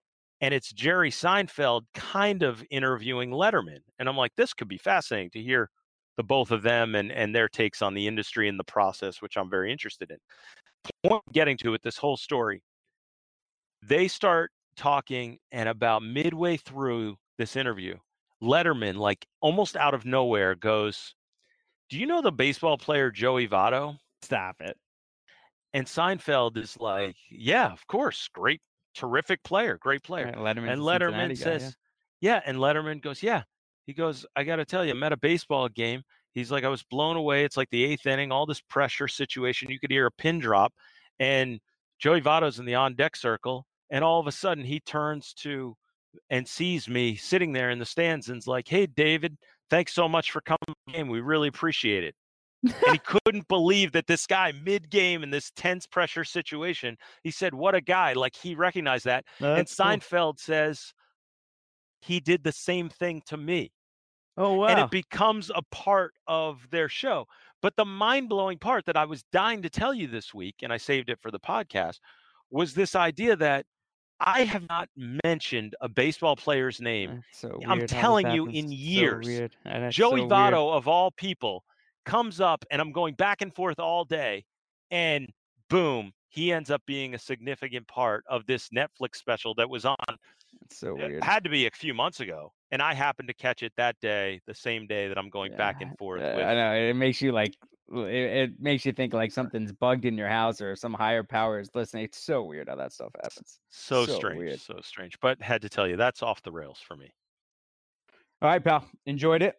And 0.42 0.54
it's 0.54 0.72
Jerry 0.72 1.12
Seinfeld 1.12 1.82
kind 1.94 2.44
of 2.44 2.64
interviewing 2.72 3.32
Letterman. 3.32 3.80
And 4.00 4.08
I'm 4.08 4.16
like, 4.16 4.32
this 4.38 4.54
could 4.54 4.70
be 4.70 4.78
fascinating 4.78 5.32
to 5.32 5.42
hear 5.42 5.70
the 6.16 6.24
both 6.24 6.52
of 6.52 6.62
them 6.62 6.96
and, 6.96 7.12
and 7.12 7.36
their 7.36 7.50
takes 7.50 7.82
on 7.82 7.94
the 7.94 8.08
industry 8.08 8.48
and 8.48 8.60
the 8.60 8.64
process, 8.64 9.22
which 9.22 9.38
I'm 9.38 9.50
very 9.50 9.72
interested 9.72 10.12
in 10.12 10.18
point 10.84 11.22
I'm 11.26 11.34
getting 11.34 11.58
to 11.58 11.70
with 11.70 11.82
this 11.82 11.98
whole 11.98 12.18
story, 12.18 12.62
they 13.84 14.08
start 14.08 14.52
talking, 14.76 15.38
and 15.52 15.70
about 15.70 16.04
midway 16.04 16.58
through 16.58 17.18
this 17.38 17.56
interview, 17.56 17.96
Letterman, 18.42 18.96
like 18.96 19.26
almost 19.42 19.76
out 19.76 19.94
of 19.94 20.06
nowhere, 20.06 20.56
goes, 20.56 21.16
Do 21.90 21.98
you 21.98 22.06
know 22.06 22.22
the 22.22 22.32
baseball 22.32 22.78
player 22.78 23.12
Joey 23.12 23.48
Votto? 23.48 23.98
Stop 24.22 24.58
it. 24.62 24.78
And 25.74 25.86
Seinfeld 25.86 26.58
is 26.58 26.78
like, 26.80 27.16
Yeah, 27.30 27.72
of 27.72 27.86
course. 27.88 28.30
Great, 28.34 28.62
terrific 28.96 29.44
player, 29.44 29.78
great 29.78 30.04
player. 30.04 30.26
Right, 30.26 30.36
Letterman 30.36 30.72
and 30.72 30.82
Letterman 30.82 31.38
says, 31.38 31.64
guy, 31.64 31.72
yeah. 32.22 32.34
yeah. 32.36 32.42
And 32.46 32.58
Letterman 32.58 33.02
goes, 33.02 33.22
Yeah. 33.22 33.44
He 33.86 33.94
goes, 33.94 34.24
I 34.36 34.44
got 34.44 34.58
to 34.58 34.66
tell 34.66 34.86
you, 34.86 34.92
I'm 34.92 35.02
at 35.02 35.14
a 35.14 35.18
baseball 35.18 35.68
game 35.68 36.04
He's 36.34 36.52
like, 36.52 36.64
I 36.64 36.70
was 36.70 36.84
blown 36.84 37.16
away. 37.16 37.44
It's 37.44 37.58
like 37.58 37.70
the 37.72 37.84
eighth 37.84 38.06
inning, 38.06 38.32
all 38.32 38.46
this 38.46 38.62
pressure 38.62 39.08
situation. 39.08 39.70
You 39.70 39.80
could 39.80 39.92
hear 39.92 40.06
a 40.06 40.12
pin 40.12 40.40
drop, 40.40 40.74
and 41.20 41.60
Joey 42.00 42.22
Votto's 42.22 42.60
in 42.60 42.66
the 42.66 42.76
on 42.76 42.96
deck 42.96 43.16
circle, 43.16 43.66
and 43.90 44.04
all 44.04 44.20
of 44.20 44.28
a 44.28 44.32
sudden 44.32 44.64
he 44.64 44.80
turns 44.80 45.34
to 45.34 45.76
and 46.30 46.48
sees 46.48 46.88
me 46.88 47.16
sitting 47.16 47.54
there 47.54 47.70
in 47.70 47.80
the 47.80 47.86
stands 47.86 48.30
and's 48.30 48.48
like, 48.48 48.68
Hey, 48.68 48.86
David, 48.88 49.38
thanks 49.70 49.94
so 49.94 50.08
much 50.08 50.32
for 50.32 50.42
coming 50.42 50.76
in. 50.94 51.08
We 51.08 51.22
really 51.22 51.48
appreciate 51.48 52.04
it. 52.04 52.16
and 52.64 52.94
he 52.94 52.98
couldn't 53.26 53.48
believe 53.48 53.92
that 53.92 54.08
this 54.08 54.26
guy 54.26 54.52
mid 54.64 54.90
game 54.90 55.24
in 55.24 55.30
this 55.30 55.52
tense 55.56 55.86
pressure 55.88 56.24
situation, 56.24 56.98
he 57.24 57.32
said, 57.32 57.54
What 57.54 57.76
a 57.76 57.82
guy. 57.82 58.14
Like 58.14 58.36
he 58.36 58.56
recognized 58.56 59.06
that. 59.06 59.26
And 59.58 59.68
Seinfeld 59.68 60.10
cool. 60.12 60.36
says, 60.38 60.94
He 62.02 62.20
did 62.20 62.44
the 62.44 62.52
same 62.52 62.90
thing 62.90 63.22
to 63.28 63.38
me. 63.38 63.72
Oh 64.40 64.54
wow. 64.54 64.68
And 64.68 64.80
it 64.80 64.90
becomes 64.90 65.52
a 65.54 65.62
part 65.70 66.14
of 66.26 66.66
their 66.72 66.90
show. 66.90 67.28
But 67.62 67.76
the 67.76 67.84
mind-blowing 67.84 68.58
part 68.58 68.86
that 68.86 68.96
I 68.96 69.04
was 69.04 69.24
dying 69.34 69.62
to 69.64 69.70
tell 69.70 69.94
you 69.94 70.08
this 70.08 70.34
week 70.34 70.56
and 70.64 70.72
I 70.72 70.78
saved 70.78 71.10
it 71.10 71.20
for 71.22 71.30
the 71.30 71.40
podcast 71.40 72.00
was 72.50 72.74
this 72.74 72.96
idea 72.96 73.36
that 73.36 73.66
I 74.22 74.44
have 74.44 74.68
not 74.70 74.90
mentioned 75.24 75.76
a 75.82 75.90
baseball 75.90 76.38
player's 76.38 76.80
name. 76.80 77.22
So 77.34 77.60
I'm 77.68 77.86
telling 77.86 78.32
you 78.32 78.48
in 78.48 78.72
years. 78.72 79.28
So 79.28 79.90
Joey 79.90 80.22
so 80.22 80.30
Votto 80.30 80.74
of 80.74 80.88
all 80.88 81.12
people 81.12 81.66
comes 82.06 82.40
up 82.40 82.64
and 82.72 82.82
I'm 82.82 82.94
going 82.94 83.16
back 83.16 83.42
and 83.42 83.54
forth 83.54 83.80
all 83.80 84.06
day 84.06 84.46
and 84.90 85.28
boom, 85.70 86.14
he 86.30 86.54
ends 86.54 86.72
up 86.72 86.82
being 86.86 87.14
a 87.14 87.20
significant 87.20 87.88
part 87.88 88.24
of 88.30 88.46
this 88.46 88.70
Netflix 88.70 89.18
special 89.18 89.54
that 89.56 89.70
was 89.70 89.84
on. 89.84 89.96
It's 90.62 90.80
so 90.80 90.98
it 90.98 91.10
weird. 91.10 91.24
had 91.24 91.44
to 91.44 91.50
be 91.50 91.68
a 91.68 91.72
few 91.72 91.94
months 91.94 92.22
ago 92.22 92.54
and 92.72 92.82
I 92.82 92.94
happened 92.94 93.28
to 93.30 93.34
catch 93.34 93.64
it 93.64 93.74
that 93.78 94.00
day, 94.00 94.42
the 94.46 94.54
same 94.54 94.88
day 94.88 95.08
that 95.08 95.18
I'm 95.18 95.30
going 95.30 95.52
yeah, 95.52 95.58
back 95.58 95.82
and 95.82 95.98
forth. 95.98 96.22
With. 96.22 96.46
I 96.46 96.54
know 96.54 96.74
it 96.74 96.96
makes 96.96 97.22
you 97.22 97.32
like 97.32 97.56
it, 97.92 97.98
it, 98.06 98.52
makes 98.60 98.86
you 98.86 98.92
think 98.92 99.14
like 99.14 99.32
something's 99.32 99.72
bugged 99.72 100.06
in 100.06 100.18
your 100.18 100.28
house 100.28 100.62
or 100.62 100.76
some 100.76 100.94
higher 100.94 101.24
power 101.24 101.60
is 101.60 101.70
listening. 101.74 102.04
It's 102.04 102.22
so 102.22 102.44
weird 102.44 102.70
how 102.70 102.76
that 102.76 102.94
stuff 102.94 103.12
happens. 103.22 103.60
So, 103.70 104.06
so 104.06 104.16
strange, 104.16 104.40
weird. 104.40 104.60
so 104.60 104.80
strange. 104.84 105.18
But 105.22 105.42
had 105.42 105.62
to 105.64 105.70
tell 105.70 105.88
you, 105.88 105.98
that's 105.98 106.22
off 106.22 106.42
the 106.44 106.52
rails 106.52 106.80
for 106.80 106.96
me. 106.96 107.12
All 108.42 108.50
right, 108.50 108.64
pal. 108.64 108.86
Enjoyed 109.06 109.42
it. 109.42 109.56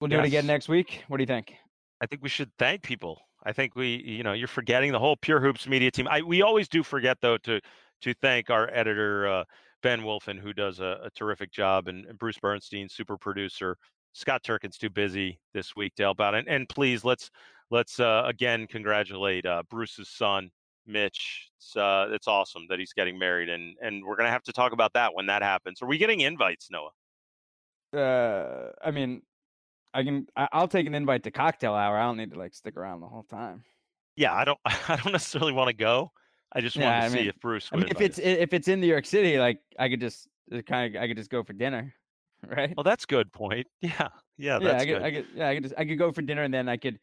We'll 0.00 0.08
do 0.08 0.16
yes. 0.16 0.24
it 0.24 0.28
again 0.28 0.46
next 0.46 0.68
week. 0.68 1.04
What 1.08 1.18
do 1.18 1.22
you 1.22 1.26
think? 1.26 1.54
I 2.00 2.06
think 2.06 2.22
we 2.22 2.28
should 2.28 2.50
thank 2.58 2.82
people. 2.82 3.20
I 3.44 3.52
think 3.52 3.76
we, 3.76 4.02
you 4.04 4.22
know, 4.22 4.32
you're 4.32 4.48
forgetting 4.48 4.92
the 4.92 4.98
whole 4.98 5.16
Pure 5.16 5.40
Hoops 5.40 5.68
media 5.68 5.90
team. 5.90 6.08
I 6.08 6.22
we 6.22 6.42
always 6.42 6.68
do 6.68 6.82
forget 6.82 7.18
though 7.20 7.38
to 7.38 7.60
to 8.02 8.14
thank 8.14 8.50
our 8.50 8.68
editor. 8.72 9.28
Uh, 9.28 9.44
Ben 9.86 10.00
Wolfen, 10.00 10.36
who 10.36 10.52
does 10.52 10.80
a, 10.80 10.98
a 11.04 11.10
terrific 11.10 11.52
job, 11.52 11.86
and, 11.86 12.06
and, 12.06 12.18
Bruce 12.18 12.38
Bernstein, 12.38 12.88
super 12.88 13.16
producer. 13.16 13.76
Scott 14.14 14.42
Turkin's 14.42 14.78
too 14.78 14.90
busy 14.90 15.38
this 15.54 15.76
week 15.76 15.94
to 15.94 16.02
help 16.02 16.20
out. 16.20 16.34
And, 16.34 16.48
and 16.48 16.68
please 16.68 17.04
let's 17.04 17.30
let's 17.70 18.00
uh, 18.00 18.24
again 18.26 18.66
congratulate 18.66 19.46
uh, 19.46 19.62
Bruce's 19.70 20.08
son, 20.08 20.50
Mitch. 20.88 21.52
It's 21.56 21.76
uh, 21.76 22.08
it's 22.10 22.26
awesome 22.26 22.66
that 22.68 22.80
he's 22.80 22.92
getting 22.94 23.16
married, 23.16 23.48
and 23.48 23.76
and 23.80 24.04
we're 24.04 24.16
gonna 24.16 24.28
have 24.28 24.42
to 24.42 24.52
talk 24.52 24.72
about 24.72 24.92
that 24.94 25.14
when 25.14 25.26
that 25.26 25.42
happens. 25.42 25.80
Are 25.80 25.86
we 25.86 25.98
getting 25.98 26.18
invites, 26.18 26.68
Noah? 26.68 26.90
Uh, 27.96 28.72
I 28.84 28.90
mean, 28.90 29.22
I 29.94 30.02
can. 30.02 30.26
I'll 30.36 30.66
take 30.66 30.88
an 30.88 30.96
invite 30.96 31.22
to 31.22 31.30
cocktail 31.30 31.74
hour. 31.74 31.96
I 31.96 32.02
don't 32.02 32.16
need 32.16 32.32
to 32.32 32.38
like 32.40 32.54
stick 32.54 32.76
around 32.76 33.02
the 33.02 33.06
whole 33.06 33.22
time. 33.22 33.62
Yeah, 34.16 34.34
I 34.34 34.44
don't. 34.44 34.58
I 34.64 34.96
don't 34.96 35.12
necessarily 35.12 35.52
want 35.52 35.68
to 35.68 35.76
go. 35.76 36.10
I 36.56 36.60
just 36.62 36.74
yeah, 36.74 37.00
to 37.00 37.06
I 37.06 37.08
see 37.10 37.28
if 37.28 37.38
Bruce. 37.38 37.68
I 37.70 37.76
mean, 37.76 37.88
if 37.90 38.00
it's 38.00 38.18
if 38.18 38.54
it's 38.54 38.66
in 38.66 38.80
New 38.80 38.86
York 38.86 39.04
City, 39.04 39.38
like 39.38 39.60
I 39.78 39.90
could 39.90 40.00
just 40.00 40.26
kind 40.66 40.96
of 40.96 41.02
I 41.02 41.06
could 41.06 41.18
just 41.18 41.30
go 41.30 41.42
for 41.42 41.52
dinner, 41.52 41.94
right? 42.48 42.74
Well, 42.74 42.84
that's 42.84 43.04
good 43.04 43.30
point. 43.32 43.66
Yeah, 43.82 44.08
yeah, 44.38 44.58
yeah. 44.60 44.78
I 44.78 44.86
could, 44.86 45.02
I 45.02 45.10
could, 45.10 45.26
yeah, 45.34 45.48
I 45.48 45.54
could 45.54 45.62
just 45.64 45.74
I 45.76 45.84
could 45.84 45.98
go 45.98 46.12
for 46.12 46.22
dinner 46.22 46.42
and 46.42 46.52
then 46.52 46.68
I 46.68 46.78
could 46.78 46.98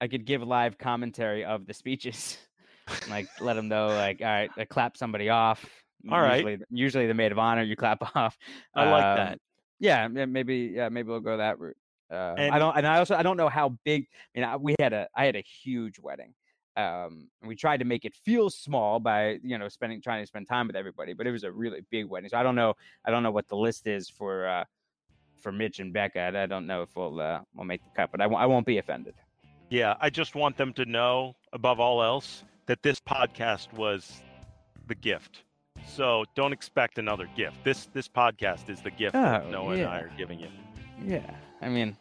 I 0.00 0.08
could 0.08 0.24
give 0.24 0.42
live 0.42 0.78
commentary 0.78 1.44
of 1.44 1.66
the 1.66 1.74
speeches, 1.74 2.38
like 3.10 3.28
let 3.40 3.54
them 3.54 3.68
know, 3.68 3.86
like 3.86 4.20
all 4.20 4.26
right, 4.26 4.50
I 4.56 4.64
clap 4.64 4.96
somebody 4.96 5.28
off. 5.28 5.64
All 6.10 6.20
right. 6.20 6.36
Usually, 6.36 6.58
usually 6.70 7.06
the 7.06 7.14
maid 7.14 7.32
of 7.32 7.38
honor, 7.38 7.62
you 7.62 7.76
clap 7.76 8.16
off. 8.16 8.36
I 8.74 8.90
like 8.90 9.16
that. 9.16 9.32
Um, 9.32 9.38
yeah, 9.80 10.08
maybe 10.08 10.72
yeah, 10.74 10.88
maybe 10.88 11.08
we'll 11.08 11.20
go 11.20 11.36
that 11.36 11.60
route. 11.60 11.76
Uh, 12.10 12.34
and, 12.38 12.54
I 12.54 12.58
don't, 12.58 12.76
and 12.76 12.86
I 12.86 12.98
also 12.98 13.14
I 13.14 13.22
don't 13.22 13.36
know 13.36 13.48
how 13.48 13.78
big. 13.84 14.06
I 14.34 14.38
mean, 14.38 14.48
I, 14.48 14.56
we 14.56 14.74
had 14.80 14.92
a 14.92 15.08
I 15.14 15.24
had 15.24 15.36
a 15.36 15.42
huge 15.62 15.98
wedding. 16.00 16.34
Um, 16.78 17.28
and 17.40 17.48
we 17.48 17.56
tried 17.56 17.78
to 17.78 17.84
make 17.84 18.04
it 18.04 18.14
feel 18.14 18.50
small 18.50 19.00
by 19.00 19.40
you 19.42 19.58
know 19.58 19.68
spending 19.68 20.00
trying 20.00 20.22
to 20.22 20.26
spend 20.28 20.46
time 20.46 20.68
with 20.68 20.76
everybody, 20.76 21.12
but 21.12 21.26
it 21.26 21.32
was 21.32 21.42
a 21.42 21.50
really 21.50 21.80
big 21.90 22.06
wedding. 22.06 22.30
So 22.30 22.38
I 22.38 22.44
don't 22.44 22.54
know 22.54 22.74
I 23.04 23.10
don't 23.10 23.24
know 23.24 23.32
what 23.32 23.48
the 23.48 23.56
list 23.56 23.88
is 23.88 24.08
for 24.08 24.46
uh, 24.46 24.64
for 25.42 25.50
Mitch 25.50 25.80
and 25.80 25.92
Becca. 25.92 26.38
I 26.38 26.46
don't 26.46 26.68
know 26.68 26.82
if 26.82 26.94
we'll 26.94 27.20
uh, 27.20 27.40
we'll 27.52 27.64
make 27.64 27.82
the 27.82 27.90
cut, 27.96 28.12
but 28.12 28.20
I 28.20 28.24
w- 28.24 28.40
I 28.40 28.46
won't 28.46 28.64
be 28.64 28.78
offended. 28.78 29.14
Yeah, 29.70 29.96
I 30.00 30.08
just 30.08 30.36
want 30.36 30.56
them 30.56 30.72
to 30.74 30.84
know 30.84 31.34
above 31.52 31.80
all 31.80 32.00
else 32.00 32.44
that 32.66 32.82
this 32.84 33.00
podcast 33.00 33.72
was 33.72 34.22
the 34.86 34.94
gift. 34.94 35.42
So 35.84 36.24
don't 36.36 36.52
expect 36.52 36.98
another 36.98 37.28
gift. 37.36 37.64
This 37.64 37.88
this 37.92 38.08
podcast 38.08 38.70
is 38.70 38.82
the 38.82 38.92
gift 38.92 39.16
oh, 39.16 39.22
that 39.22 39.50
Noah 39.50 39.76
yeah. 39.76 39.82
and 39.82 39.90
I 39.90 39.98
are 40.00 40.12
giving 40.16 40.38
you. 40.38 40.48
Yeah, 41.04 41.34
I 41.60 41.68
mean, 41.68 41.96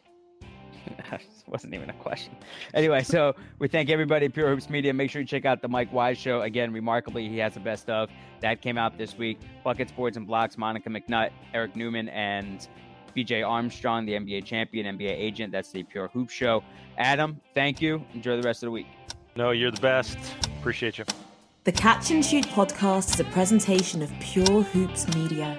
wasn't 1.47 1.73
even 1.73 1.89
a 1.89 1.93
question. 1.93 2.35
Anyway, 2.73 3.03
so 3.03 3.35
we 3.59 3.67
thank 3.67 3.89
everybody 3.89 4.25
at 4.27 4.33
Pure 4.33 4.49
Hoops 4.49 4.69
Media. 4.69 4.93
Make 4.93 5.09
sure 5.09 5.21
you 5.21 5.27
check 5.27 5.45
out 5.45 5.61
the 5.61 5.67
Mike 5.67 5.91
Wise 5.91 6.17
Show. 6.17 6.41
Again, 6.41 6.71
remarkably, 6.73 7.27
he 7.29 7.38
has 7.39 7.53
the 7.53 7.59
best 7.59 7.89
of. 7.89 8.09
That 8.41 8.61
came 8.61 8.77
out 8.77 8.97
this 8.97 9.17
week. 9.17 9.39
Buckets, 9.63 9.91
boards, 9.91 10.17
and 10.17 10.27
Blocks, 10.27 10.57
Monica 10.57 10.89
McNutt, 10.89 11.31
Eric 11.53 11.75
Newman, 11.75 12.09
and 12.09 12.67
BJ 13.15 13.47
Armstrong, 13.47 14.05
the 14.05 14.13
NBA 14.13 14.45
champion, 14.45 14.97
NBA 14.97 15.09
agent. 15.09 15.51
That's 15.51 15.71
the 15.71 15.83
Pure 15.83 16.09
Hoop 16.09 16.29
Show. 16.29 16.63
Adam, 16.97 17.39
thank 17.53 17.81
you. 17.81 18.03
Enjoy 18.13 18.35
the 18.38 18.43
rest 18.43 18.63
of 18.63 18.67
the 18.67 18.71
week. 18.71 18.88
No, 19.35 19.51
you're 19.51 19.71
the 19.71 19.81
best. 19.81 20.17
Appreciate 20.59 20.97
you. 20.97 21.05
The 21.63 21.71
Catch 21.71 22.11
and 22.11 22.25
Shoot 22.25 22.45
podcast 22.47 23.13
is 23.13 23.19
a 23.19 23.25
presentation 23.25 24.01
of 24.01 24.11
Pure 24.19 24.63
Hoops 24.63 25.13
Media. 25.15 25.57